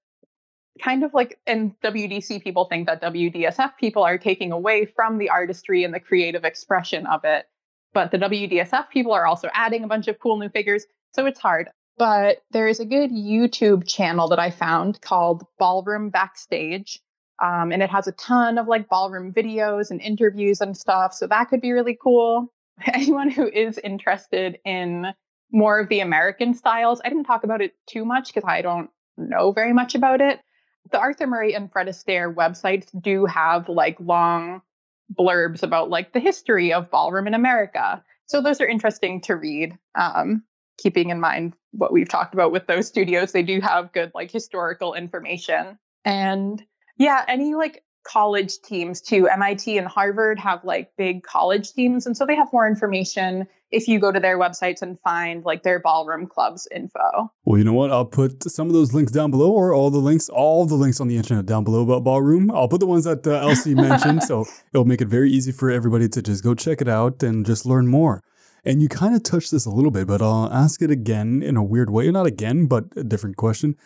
kind 0.83 1.05
of 1.05 1.13
like 1.13 1.39
and 1.47 1.73
WDC 1.81 2.43
people 2.43 2.67
think 2.67 2.87
that 2.87 3.03
WDSF 3.03 3.77
people 3.79 4.03
are 4.03 4.17
taking 4.17 4.53
away 4.53 4.87
from 4.87 5.19
the 5.19 5.31
artistry 5.31 5.85
and 5.85 5.93
the 5.93 6.01
creative 6.01 6.45
expression 6.45 7.07
of 7.07 7.25
it 7.25 7.47
but 7.95 8.11
the 8.11 8.19
WDSF 8.19 8.91
people 8.91 9.13
are 9.13 9.27
also 9.27 9.49
adding 9.55 9.85
a 9.85 9.89
bunch 9.89 10.09
of 10.09 10.19
cool 10.19 10.39
new 10.39 10.49
figures. 10.49 10.87
So 11.13 11.27
it's 11.27 11.41
hard. 11.41 11.69
But 11.97 12.39
there 12.53 12.69
is 12.69 12.81
a 12.81 12.85
good 12.85 13.11
YouTube 13.11 13.89
channel 13.89 14.29
that 14.29 14.39
I 14.39 14.51
found 14.51 15.01
called 15.01 15.45
Ballroom 15.59 16.11
Backstage. 16.11 17.01
Um, 17.43 17.73
and 17.73 17.83
it 17.83 17.91
has 17.91 18.07
a 18.07 18.13
ton 18.13 18.59
of 18.59 18.69
like 18.69 18.89
ballroom 18.89 19.33
videos 19.33 19.91
and 19.91 20.01
interviews 20.01 20.61
and 20.61 20.77
stuff. 20.77 21.15
So 21.15 21.27
that 21.27 21.49
could 21.49 21.61
be 21.61 21.73
really 21.73 21.99
cool. 22.01 22.53
Anyone 22.93 23.31
who 23.31 23.49
is 23.49 23.79
interested 23.79 24.59
in 24.65 25.07
more 25.53 25.81
of 25.81 25.89
the 25.89 26.01
American 26.01 26.55
styles, 26.55 27.01
I 27.05 27.09
didn't 27.09 27.25
talk 27.25 27.45
about 27.45 27.63
it 27.63 27.75
too 27.87 28.05
much 28.05 28.33
because 28.33 28.47
I 28.47 28.63
don't 28.63 28.91
know 29.17 29.53
very 29.53 29.73
much 29.73 29.95
about 29.95 30.21
it. 30.21 30.41
The 30.91 30.99
Arthur 30.99 31.27
Murray 31.27 31.55
and 31.55 31.71
Fred 31.71 31.89
Astaire 31.89 32.33
websites 32.33 32.89
do 33.03 33.27
have 33.27 33.69
like 33.69 33.99
long 34.01 34.63
blurbs 35.19 35.63
about 35.63 35.91
like 35.91 36.13
the 36.13 36.21
history 36.21 36.73
of 36.73 36.91
ballroom 36.91 37.27
in 37.27 37.35
America. 37.35 38.03
So 38.27 38.43
those 38.43 38.61
are 38.61 38.67
interesting 38.67 39.23
to 39.23 39.37
read. 39.37 39.77
Um, 39.95 40.45
keeping 40.79 41.11
in 41.11 41.21
mind 41.21 41.55
what 41.73 41.93
we've 41.93 42.09
talked 42.09 42.35
about 42.35 42.53
with 42.53 42.67
those 42.67 42.87
studios, 42.87 43.33
they 43.33 43.43
do 43.43 43.61
have 43.61 43.93
good 43.93 44.13
like 44.15 44.31
historical 44.31 44.95
information. 44.95 45.79
And 46.05 46.65
yeah, 46.97 47.25
any 47.27 47.55
like 47.55 47.83
college 48.05 48.59
teams 48.65 49.01
too. 49.01 49.29
MIT 49.29 49.77
and 49.77 49.87
Harvard 49.87 50.39
have 50.39 50.65
like 50.65 50.91
big 50.97 51.23
college 51.23 51.73
teams. 51.73 52.07
And 52.07 52.17
so 52.17 52.25
they 52.27 52.37
have 52.37 52.53
more 52.53 52.67
information 52.67 53.47
if 53.71 53.87
you 53.87 53.99
go 53.99 54.11
to 54.11 54.19
their 54.19 54.39
websites 54.39 54.81
and 54.81 54.99
find 55.01 55.45
like 55.45 55.63
their 55.63 55.79
ballroom 55.79 56.27
clubs 56.27 56.67
info. 56.75 57.31
Well, 57.45 57.59
you 57.59 57.65
know 57.65 57.75
what? 57.75 57.91
I'll 57.91 58.07
put 58.07 58.43
some 58.45 58.67
of 58.67 58.73
those 58.73 58.95
links 58.95 59.13
down 59.13 59.31
below 59.31 59.51
or 59.53 59.75
all 59.75 59.91
the 59.91 59.99
links, 59.99 60.29
all 60.29 60.65
the 60.65 60.75
links 60.75 61.01
on 61.01 61.09
the 61.09 61.17
internet 61.17 61.47
down 61.47 61.65
below 61.65 61.83
about 61.83 62.05
ballroom. 62.05 62.51
I'll 62.51 62.69
put 62.69 62.81
the 62.81 62.87
ones 62.87 63.05
that 63.05 63.27
uh, 63.27 63.33
Elsie 63.33 63.75
mentioned. 63.75 64.23
so 64.23 64.47
it'll 64.73 64.87
make 64.87 65.01
it 65.01 65.09
very 65.09 65.31
easy 65.31 65.53
for 65.53 65.71
everybody 65.71 66.09
to 66.09 66.23
just 66.23 66.43
go 66.43 66.55
check 66.55 66.81
it 66.81 66.89
out 66.89 67.23
and 67.23 67.45
just 67.45 67.67
learn 67.67 67.89
more. 67.89 68.23
And 68.65 68.83
you 68.83 68.89
kind 68.89 69.15
of 69.15 69.23
touched 69.23 69.51
this 69.51 69.67
a 69.67 69.71
little 69.71 69.91
bit, 69.91 70.07
but 70.07 70.21
I'll 70.21 70.53
ask 70.53 70.83
it 70.83 70.91
again 70.91 71.43
in 71.43 71.57
a 71.57 71.63
weird 71.63 71.91
way. 71.91 72.11
Not 72.11 72.27
again, 72.27 72.67
but 72.67 72.85
a 72.97 73.05
different 73.05 73.37
question. 73.37 73.77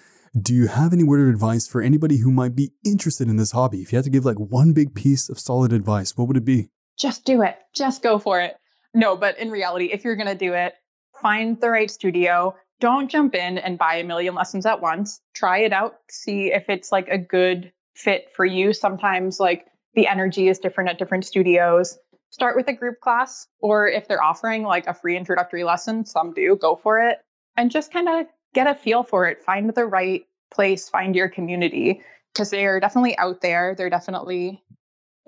Do 0.41 0.55
you 0.55 0.69
have 0.69 0.95
any 0.95 1.05
word 1.05 1.21
of 1.21 1.29
advice 1.29 1.69
for 1.69 1.83
anybody 1.83 2.17
who 2.17 2.31
might 2.31 2.57
be 2.57 2.73
interested 2.87 3.29
in 3.29 3.37
this 3.37 3.53
hobby? 3.53 3.83
If 3.83 3.93
you 3.93 3.97
had 3.97 4.05
to 4.05 4.11
give 4.11 4.25
like 4.25 4.39
one 4.39 4.73
big 4.73 4.95
piece 4.95 5.29
of 5.29 5.39
solid 5.39 5.75
advice, 5.75 6.17
what 6.17 6.27
would 6.27 6.39
it 6.39 6.45
be? 6.45 6.71
Just 6.99 7.27
do 7.27 7.43
it. 7.43 7.59
Just 7.75 8.03
go 8.03 8.19
for 8.19 8.41
it. 8.41 8.57
No, 8.95 9.15
but 9.15 9.37
in 9.37 9.51
reality, 9.51 9.91
if 9.93 10.05
you're 10.05 10.17
going 10.17 10.29
to 10.29 10.35
do 10.35 10.55
it, 10.55 10.73
find 11.21 11.61
the 11.61 11.69
right 11.69 11.91
studio. 11.91 12.57
Don't 12.81 13.11
jump 13.11 13.35
in 13.35 13.59
and 13.59 13.77
buy 13.77 13.97
a 13.97 14.05
million 14.05 14.35
lessons 14.35 14.65
at 14.65 14.81
once. 14.81 15.21
Try 15.35 15.59
it 15.59 15.73
out, 15.75 15.97
see 16.11 16.51
if 16.51 16.65
it's 16.71 16.91
like 16.91 17.09
a 17.09 17.19
good 17.19 17.71
fit 17.95 18.29
for 18.35 18.47
you. 18.47 18.73
Sometimes 18.73 19.39
like 19.39 19.67
the 19.93 20.07
energy 20.07 20.49
is 20.49 20.59
different 20.59 20.89
at 20.89 20.99
different 20.99 21.27
studios. 21.27 21.99
Start 22.31 22.57
with 22.57 22.69
a 22.69 22.73
group 22.73 23.01
class, 23.01 23.47
or 23.61 23.87
if 23.87 24.09
they're 24.09 24.23
offering 24.23 24.63
like 24.63 24.87
a 24.87 24.95
free 24.95 25.19
introductory 25.19 25.65
lesson, 25.65 26.07
some 26.07 26.33
do, 26.33 26.57
go 26.59 26.75
for 26.75 27.01
it. 27.01 27.19
And 27.55 27.71
just 27.71 27.93
kind 27.93 28.09
of 28.09 28.27
get 28.55 28.67
a 28.67 28.75
feel 28.75 29.03
for 29.03 29.27
it, 29.27 29.43
find 29.43 29.73
the 29.75 29.87
right 29.87 30.25
place, 30.53 30.89
find 30.89 31.17
your 31.17 31.29
community 31.29 32.03
because 32.33 32.51
they 32.51 32.67
are 32.67 32.81
definitely 32.81 33.17
out 33.19 33.41
there. 33.41 33.75
They're 33.77 33.91
definitely, 33.91 34.63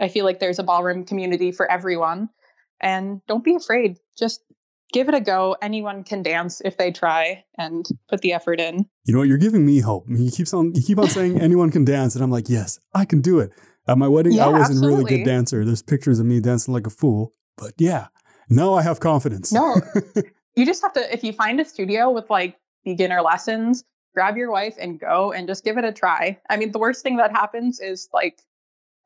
I 0.00 0.08
feel 0.08 0.24
like 0.24 0.40
there's 0.40 0.58
a 0.58 0.62
ballroom 0.62 1.04
community 1.04 1.52
for 1.52 1.70
everyone. 1.70 2.30
And 2.80 3.20
don't 3.26 3.44
be 3.44 3.54
afraid. 3.54 3.98
Just 4.18 4.42
give 4.92 5.08
it 5.08 5.14
a 5.14 5.20
go. 5.20 5.56
Anyone 5.62 6.04
can 6.04 6.22
dance 6.22 6.60
if 6.64 6.76
they 6.76 6.92
try 6.92 7.44
and 7.58 7.86
put 8.08 8.20
the 8.20 8.32
effort 8.32 8.60
in. 8.60 8.86
You 9.04 9.12
know 9.12 9.20
what? 9.20 9.28
You're 9.28 9.38
giving 9.38 9.64
me 9.64 9.80
hope. 9.80 10.06
You 10.08 10.30
keep 10.30 10.52
on 10.54 10.74
you 10.74 10.82
keep 10.82 10.98
on 10.98 11.08
saying 11.08 11.40
anyone 11.40 11.70
can 11.70 11.84
dance, 11.84 12.14
and 12.14 12.22
I'm 12.22 12.30
like, 12.30 12.48
yes, 12.48 12.78
I 12.94 13.04
can 13.04 13.20
do 13.20 13.40
it. 13.40 13.50
At 13.86 13.98
my 13.98 14.08
wedding, 14.08 14.32
yeah, 14.32 14.46
I 14.46 14.48
wasn't 14.48 14.78
absolutely. 14.78 14.94
a 14.94 14.96
really 14.96 15.18
good 15.18 15.24
dancer. 15.30 15.64
There's 15.64 15.82
pictures 15.82 16.18
of 16.18 16.26
me 16.26 16.40
dancing 16.40 16.72
like 16.72 16.86
a 16.86 16.90
fool, 16.90 17.32
but 17.58 17.72
yeah, 17.76 18.06
now 18.48 18.74
I 18.74 18.82
have 18.82 18.98
confidence. 18.98 19.52
No, 19.52 19.76
you 20.56 20.64
just 20.64 20.82
have 20.82 20.94
to. 20.94 21.12
If 21.12 21.22
you 21.22 21.32
find 21.32 21.60
a 21.60 21.64
studio 21.64 22.10
with 22.10 22.30
like 22.30 22.56
beginner 22.84 23.22
lessons, 23.22 23.84
grab 24.14 24.36
your 24.36 24.50
wife 24.50 24.76
and 24.78 24.98
go 24.98 25.32
and 25.32 25.48
just 25.48 25.64
give 25.64 25.76
it 25.76 25.84
a 25.84 25.92
try. 25.92 26.38
I 26.48 26.56
mean, 26.56 26.72
the 26.72 26.78
worst 26.78 27.02
thing 27.02 27.16
that 27.16 27.32
happens 27.32 27.80
is 27.80 28.08
like, 28.12 28.40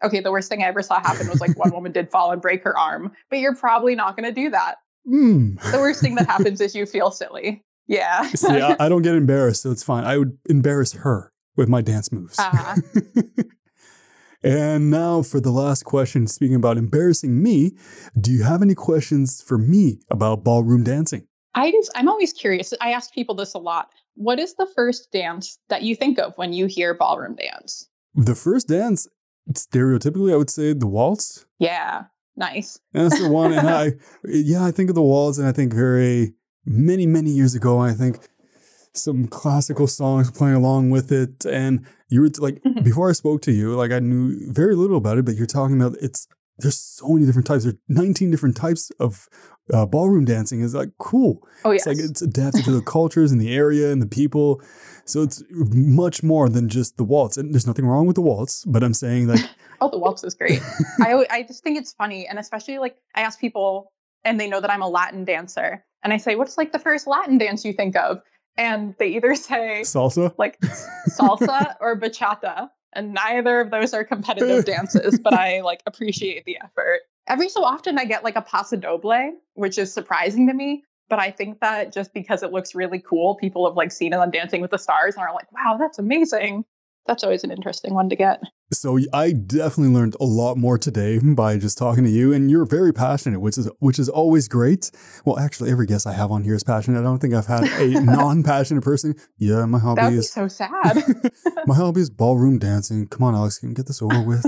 okay, 0.05 0.21
the 0.21 0.31
worst 0.31 0.49
thing 0.49 0.63
I 0.63 0.67
ever 0.67 0.83
saw 0.83 1.01
happen 1.01 1.29
was 1.29 1.41
like 1.41 1.59
one 1.59 1.71
woman 1.75 1.93
did 1.93 2.11
fall 2.11 2.31
and 2.31 2.41
break 2.41 2.63
her 2.65 2.77
arm, 2.77 3.13
but 3.31 3.39
you're 3.39 3.57
probably 3.57 3.95
not 3.95 4.17
going 4.17 4.33
to 4.33 4.41
do 4.41 4.51
that. 4.51 4.77
Mm. 5.09 5.61
The 5.73 5.79
worst 5.79 6.01
thing 6.01 6.15
that 6.17 6.27
happens 6.29 6.61
is 6.61 6.75
you 6.75 6.87
feel 6.87 7.11
silly. 7.11 7.65
Yeah. 7.87 8.23
See, 8.29 8.61
I, 8.61 8.77
I, 8.79 8.89
don't 8.91 9.01
get 9.01 9.15
embarrassed, 9.15 9.63
so 9.63 9.71
it's 9.71 9.83
fine. 9.83 10.05
I 10.05 10.19
would 10.19 10.37
embarrass 10.49 10.93
her 10.93 11.33
with 11.57 11.71
my 11.71 11.81
dance 11.81 12.13
moves. 12.13 12.39
Uh-huh. 12.39 12.77
and 14.43 14.91
now 14.91 15.23
for 15.23 15.41
the 15.41 15.51
last 15.51 15.85
question, 15.87 16.27
speaking 16.27 16.55
about 16.55 16.77
embarrassing 16.77 17.43
me, 17.43 17.77
do 18.21 18.31
you 18.31 18.43
have 18.43 18.61
any 18.61 18.75
questions 18.75 19.41
for 19.41 19.57
me 19.57 20.01
about 20.11 20.45
ballroom 20.45 20.85
dancing? 20.85 21.28
I 21.59 21.71
just, 21.73 21.91
I'm 21.95 22.09
always 22.09 22.33
curious. 22.33 22.73
I 22.81 22.93
ask 22.93 23.13
people 23.13 23.35
this 23.35 23.55
a 23.55 23.59
lot. 23.59 23.91
What 24.15 24.39
is 24.39 24.55
the 24.55 24.67
first 24.75 25.11
dance 25.13 25.59
that 25.69 25.83
you 25.83 25.97
think 25.97 26.19
of 26.19 26.33
when 26.37 26.53
you 26.53 26.67
hear 26.67 26.95
ballroom 26.95 27.37
dance? 27.37 27.89
The 28.15 28.35
first 28.35 28.69
dance, 28.69 29.09
stereotypically, 29.53 30.33
I 30.33 30.37
would 30.37 30.51
say 30.51 30.73
the 30.73 30.87
waltz. 30.87 31.47
Yeah, 31.59 32.05
nice. 32.37 32.79
And 32.95 33.11
that's 33.11 33.21
the 33.21 33.29
one. 33.29 33.53
and 33.53 33.69
I, 33.69 33.93
yeah, 34.25 34.65
I 34.65 34.71
think 34.71 34.89
of 34.89 34.95
the 34.95 35.03
waltz, 35.03 35.39
and 35.39 35.49
I 35.49 35.53
think 35.53 35.75
very 35.75 36.35
many, 36.65 37.07
many 37.07 37.31
years 37.31 37.55
ago, 37.55 37.79
I 37.79 37.93
think 37.93 38.19
some 38.95 39.27
classical 39.27 39.87
songs 39.87 40.31
playing 40.31 40.57
along 40.57 40.91
with 40.91 41.11
it. 41.13 41.45
And 41.45 41.87
you 42.09 42.21
were 42.21 42.31
like, 42.39 42.63
mm-hmm. 42.63 42.83
before 42.83 43.09
I 43.09 43.13
spoke 43.13 43.43
to 43.43 43.53
you, 43.53 43.75
like 43.75 43.91
I 43.91 43.99
knew 43.99 44.53
very 44.53 44.75
little 44.75 44.97
about 44.97 45.19
it, 45.19 45.25
but 45.25 45.37
you're 45.37 45.47
talking 45.47 45.81
about 45.81 45.97
it's 46.01 46.29
there's 46.59 46.79
so 46.79 47.09
many 47.09 47.25
different 47.25 47.47
types. 47.47 47.65
There's 47.65 47.77
19 47.89 48.31
different 48.31 48.57
types 48.57 48.91
of 48.99 49.29
uh, 49.73 49.87
ballroom 49.87 50.25
dancing. 50.25 50.61
Is 50.61 50.75
like 50.75 50.91
cool. 50.99 51.47
Oh 51.65 51.71
yeah, 51.71 51.77
it's 51.77 51.87
like 51.87 51.99
it's 51.99 52.23
adapted 52.23 52.65
to 52.65 52.71
the 52.71 52.83
cultures 52.83 53.33
and 53.33 53.41
the 53.41 53.55
area 53.55 53.91
and 53.93 54.03
the 54.03 54.07
people. 54.07 54.63
So 55.05 55.23
it's 55.23 55.43
much 55.51 56.23
more 56.23 56.49
than 56.49 56.69
just 56.69 56.99
the 56.99 57.05
waltz. 57.05 57.37
And 57.37 57.55
there's 57.55 57.67
nothing 57.67 57.87
wrong 57.87 58.07
with 58.07 58.17
the 58.17 58.23
waltz, 58.23 58.65
but 58.67 58.85
I'm 58.85 58.93
saying 58.93 59.29
like, 59.29 59.41
oh, 59.81 59.91
the 59.91 59.99
waltz 59.99 60.23
is 60.25 60.35
great. 60.35 60.61
I 61.01 61.27
I 61.31 61.43
just 61.43 61.63
think 61.63 61.79
it's 61.79 61.93
funny, 61.93 62.27
and 62.27 62.39
especially 62.39 62.79
like 62.79 62.97
I 63.15 63.23
ask 63.23 63.41
people, 63.41 63.93
and 64.25 64.39
they 64.39 64.49
know 64.49 64.61
that 64.61 64.71
I'm 64.71 64.83
a 64.83 64.89
Latin 64.89 65.25
dancer, 65.25 65.85
and 66.03 66.13
I 66.13 66.19
say, 66.19 66.37
what's 66.37 66.59
like 66.59 66.73
the 66.73 66.79
first 66.79 67.07
Latin 67.07 67.39
dance 67.39 67.65
you 67.65 67.73
think 67.73 67.97
of? 67.97 68.21
And 68.57 68.95
they 68.99 69.09
either 69.09 69.35
say 69.37 69.81
salsa, 69.83 70.35
like 70.39 70.61
salsa, 70.61 71.75
or 71.81 71.99
bachata 71.99 72.71
and 72.93 73.13
neither 73.13 73.61
of 73.61 73.71
those 73.71 73.93
are 73.93 74.05
competitive 74.05 74.65
dances 74.65 75.19
but 75.19 75.35
i 75.35 75.61
like 75.61 75.83
appreciate 75.87 76.45
the 76.45 76.57
effort 76.63 77.01
Every 77.29 77.49
so 77.49 77.63
often 77.63 77.99
I 77.99 78.05
get 78.05 78.25
like 78.25 78.37
a 78.37 78.43
paso 78.43 78.77
doble, 78.77 79.35
which 79.55 79.79
is 79.79 79.93
surprising 79.93 80.47
to 80.49 80.55
me. 80.55 80.83
But 81.11 81.19
I 81.19 81.31
think 81.31 81.61
that 81.61 81.93
just 81.93 82.13
because 82.13 82.43
it 82.43 82.53
looks 82.53 82.75
really 82.75 83.01
cool, 83.01 83.37
people 83.37 83.67
have 83.67 83.77
like 83.77 83.93
seen 83.93 84.13
it 84.13 84.17
on 84.17 84.31
Dancing 84.31 84.61
with 84.61 84.71
the 84.71 84.79
Stars 84.79 85.15
and 85.15 85.25
are 85.25 85.35
like, 85.35 85.51
wow, 85.53 85.77
that's 85.79 85.99
amazing. 85.99 86.65
That's 87.07 87.25
always 87.25 87.43
an 87.45 87.51
interesting 87.51 87.95
one 87.95 88.11
to 88.11 88.17
get. 88.17 88.43
So 88.71 88.99
I 89.15 89.33
definitely 89.33 89.95
learned 89.95 90.15
a 90.21 90.25
lot 90.25 90.59
more 90.59 90.77
today 90.77 91.19
by 91.23 91.57
just 91.57 91.79
talking 91.79 92.05
to 92.05 92.11
you, 92.11 92.35
and 92.35 92.51
you're 92.51 92.67
very 92.67 92.93
passionate, 92.93 93.41
which 93.41 93.57
is 93.57 93.71
which 93.79 93.99
is 93.99 94.11
always 94.11 94.47
great. 94.47 94.91
Well, 95.25 95.39
actually, 95.39 95.71
every 95.71 95.87
guest 95.87 96.07
I 96.07 96.13
have 96.13 96.31
on 96.31 96.45
here 96.45 96.55
is 96.55 96.65
passionate. 96.65 97.01
I 97.01 97.03
don't 97.03 97.19
think 97.19 97.33
I've 97.33 97.47
had 97.47 97.65
a 97.65 98.01
non-passionate 98.05 98.85
person. 98.85 99.15
Yeah, 99.39 99.65
my 99.65 99.79
hobby 99.79 100.03
That 100.03 100.09
would 100.09 100.13
be 100.13 100.19
is 100.19 100.31
so 100.31 100.49
sad. 100.49 101.03
my 101.67 101.75
hobby 101.75 102.03
is 102.03 102.11
ballroom 102.11 102.59
dancing. 102.59 103.09
Come 103.09 103.23
on, 103.23 103.35
Alex, 103.35 103.59
can 103.59 103.71
we 103.71 103.75
get 103.75 103.87
this 103.87 104.03
over 104.03 104.21
with? 104.21 104.45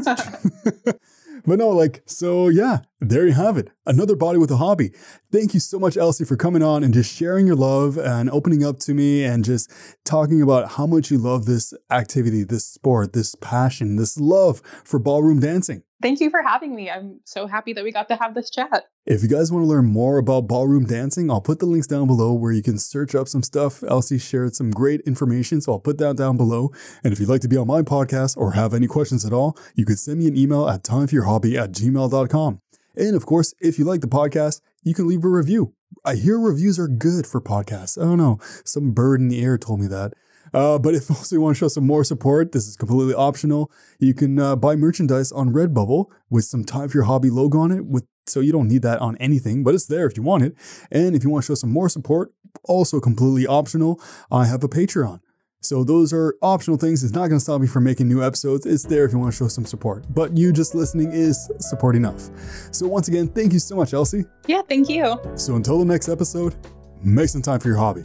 But 1.45 1.59
no, 1.59 1.70
like, 1.70 2.03
so 2.07 2.49
yeah, 2.49 2.78
there 3.01 3.26
you 3.26 3.32
have 3.32 3.57
it. 3.57 3.70
Another 3.86 4.16
body 4.16 4.38
with 4.38 4.51
a 4.51 4.57
hobby. 4.57 4.93
Thank 5.32 5.55
you 5.55 5.61
so 5.61 5.78
much, 5.78 5.97
Elsie, 5.97 6.24
for 6.24 6.36
coming 6.36 6.62
on 6.62 6.84
and 6.84 6.93
just 6.93 7.14
sharing 7.14 7.47
your 7.47 7.57
love 7.57 7.99
and 7.99 8.30
opening 8.30 8.64
up 8.64 8.78
to 8.80 8.95
me 8.95 9.24
and 9.24 9.45
just 9.45 9.70
talking 10.05 10.43
about 10.43 10.72
how 10.72 10.86
much 10.86 11.11
you 11.11 11.18
love 11.18 11.47
this 11.47 11.72
activity, 11.91 12.43
this 12.45 12.66
sport, 12.66 13.12
this 13.12 13.34
passion, 13.36 13.97
this 13.97 14.18
love 14.18 14.61
for 14.84 14.99
ballroom 14.99 15.41
dancing. 15.41 15.82
Thank 16.03 16.20
you 16.20 16.30
for 16.30 16.42
having 16.42 16.74
me. 16.74 16.90
I'm 16.90 17.20
so 17.24 17.46
happy 17.46 17.74
that 17.74 17.84
we 17.84 17.92
got 17.92 18.09
to 18.09 18.16
have 18.16 18.34
this 18.34 18.48
chat. 18.48 18.84
If 19.05 19.22
you 19.22 19.28
guys 19.28 19.53
want 19.53 19.64
to 19.64 19.68
learn 19.68 19.86
more 19.86 20.16
about 20.16 20.48
ballroom 20.48 20.86
dancing, 20.86 21.30
I'll 21.30 21.42
put 21.42 21.59
the 21.59 21.66
links 21.66 21.86
down 21.86 22.07
below 22.07 22.32
where 22.32 22.53
you 22.53 22.62
can 22.62 22.78
search 22.78 23.14
up 23.14 23.28
some 23.28 23.42
stuff. 23.42 23.82
Elsie 23.82 24.18
shared 24.18 24.55
some 24.55 24.70
great 24.70 25.03
information, 25.03 25.61
so 25.61 25.72
I'll 25.72 25.78
put 25.78 25.98
that 25.98 26.16
down 26.16 26.38
below. 26.38 26.70
And 27.05 27.12
if 27.12 27.20
you'd 27.20 27.28
like 27.28 27.42
to 27.42 27.48
be 27.48 27.57
on 27.57 27.66
my 27.66 27.82
podcast 27.82 28.36
or 28.38 28.53
have 28.53 28.72
any 28.72 28.86
questions 28.86 29.26
at 29.26 29.32
all, 29.32 29.59
you 29.74 29.84
could 29.84 29.98
send 29.98 30.20
me 30.20 30.28
an 30.28 30.36
email 30.36 30.68
at 30.68 30.82
timeforyourhobby 30.82 31.61
at 31.61 31.72
gmail.com. 31.72 32.61
And 32.96 33.14
of 33.14 33.26
course, 33.26 33.55
if 33.61 33.78
you 33.78 33.84
like 33.84 34.01
the 34.01 34.09
podcast, 34.09 34.62
you 34.82 34.94
can 34.94 35.07
leave 35.07 35.24
a 35.24 35.28
review. 35.28 35.74
I 36.05 36.14
hear 36.14 36.38
reviews 36.38 36.78
are 36.78 36.88
good 36.88 37.26
for 37.26 37.40
podcasts. 37.40 38.01
I 38.01 38.05
don't 38.07 38.18
know. 38.18 38.38
Some 38.64 38.92
bird 38.92 39.20
in 39.20 39.28
the 39.28 39.42
air 39.42 39.59
told 39.59 39.80
me 39.80 39.86
that. 39.88 40.14
Uh, 40.53 40.78
but 40.78 40.94
if 40.94 41.11
also 41.11 41.36
you 41.36 41.40
want 41.40 41.57
to 41.57 41.59
show 41.59 41.68
some 41.68 41.86
more 41.86 42.05
support, 42.05 42.53
this 42.53 42.66
is 42.66 42.76
completely 42.76 43.14
optional. 43.14 43.70
You 43.98 44.14
can 44.14 44.38
uh, 44.38 44.57
buy 44.57 44.76
merchandise 44.76 45.32
on 45.32 45.51
Redbubble 45.51 46.07
with 46.28 46.44
some 46.44 46.64
Time 46.64 46.88
for 46.88 46.98
Your 46.98 47.05
Hobby 47.05 47.30
logo 47.30 47.59
on 47.59 47.70
it. 47.72 47.84
With 47.86 48.07
so 48.26 48.40
you 48.40 48.53
don't 48.53 48.68
need 48.68 48.82
that 48.82 49.01
on 49.01 49.16
anything, 49.16 49.64
but 49.64 49.74
it's 49.74 49.86
there 49.86 50.07
if 50.07 50.16
you 50.16 50.22
want 50.22 50.44
it. 50.44 50.55
And 50.90 51.16
if 51.16 51.24
you 51.24 51.30
want 51.30 51.44
to 51.44 51.46
show 51.48 51.55
some 51.55 51.72
more 51.72 51.88
support, 51.88 52.32
also 52.64 53.01
completely 53.01 53.46
optional, 53.46 54.01
I 54.30 54.46
have 54.46 54.62
a 54.62 54.68
Patreon. 54.68 55.20
So 55.62 55.84
those 55.84 56.12
are 56.12 56.36
optional 56.40 56.78
things. 56.78 57.05
It's 57.05 57.12
not 57.12 57.28
going 57.28 57.38
to 57.38 57.40
stop 57.40 57.61
me 57.61 57.66
from 57.66 57.84
making 57.84 58.09
new 58.09 58.24
episodes. 58.24 58.64
It's 58.64 58.84
there 58.84 59.05
if 59.05 59.12
you 59.12 59.18
want 59.18 59.32
to 59.32 59.36
show 59.36 59.48
some 59.48 59.66
support. 59.66 60.07
But 60.09 60.36
you 60.36 60.53
just 60.53 60.74
listening 60.74 61.12
is 61.12 61.51
support 61.59 61.96
enough. 61.96 62.30
So 62.72 62.88
once 62.88 63.09
again, 63.09 63.28
thank 63.28 63.53
you 63.53 63.59
so 63.59 63.76
much, 63.76 63.92
Elsie. 63.92 64.24
Yeah, 64.46 64.62
thank 64.62 64.88
you. 64.88 65.20
So 65.34 65.57
until 65.57 65.78
the 65.78 65.84
next 65.84 66.09
episode, 66.09 66.57
make 67.03 67.28
some 67.28 67.42
time 67.42 67.61
for 67.61 67.68
your 67.68 67.76
hobby. 67.76 68.05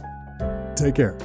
Take 0.74 0.94
care. 0.94 1.16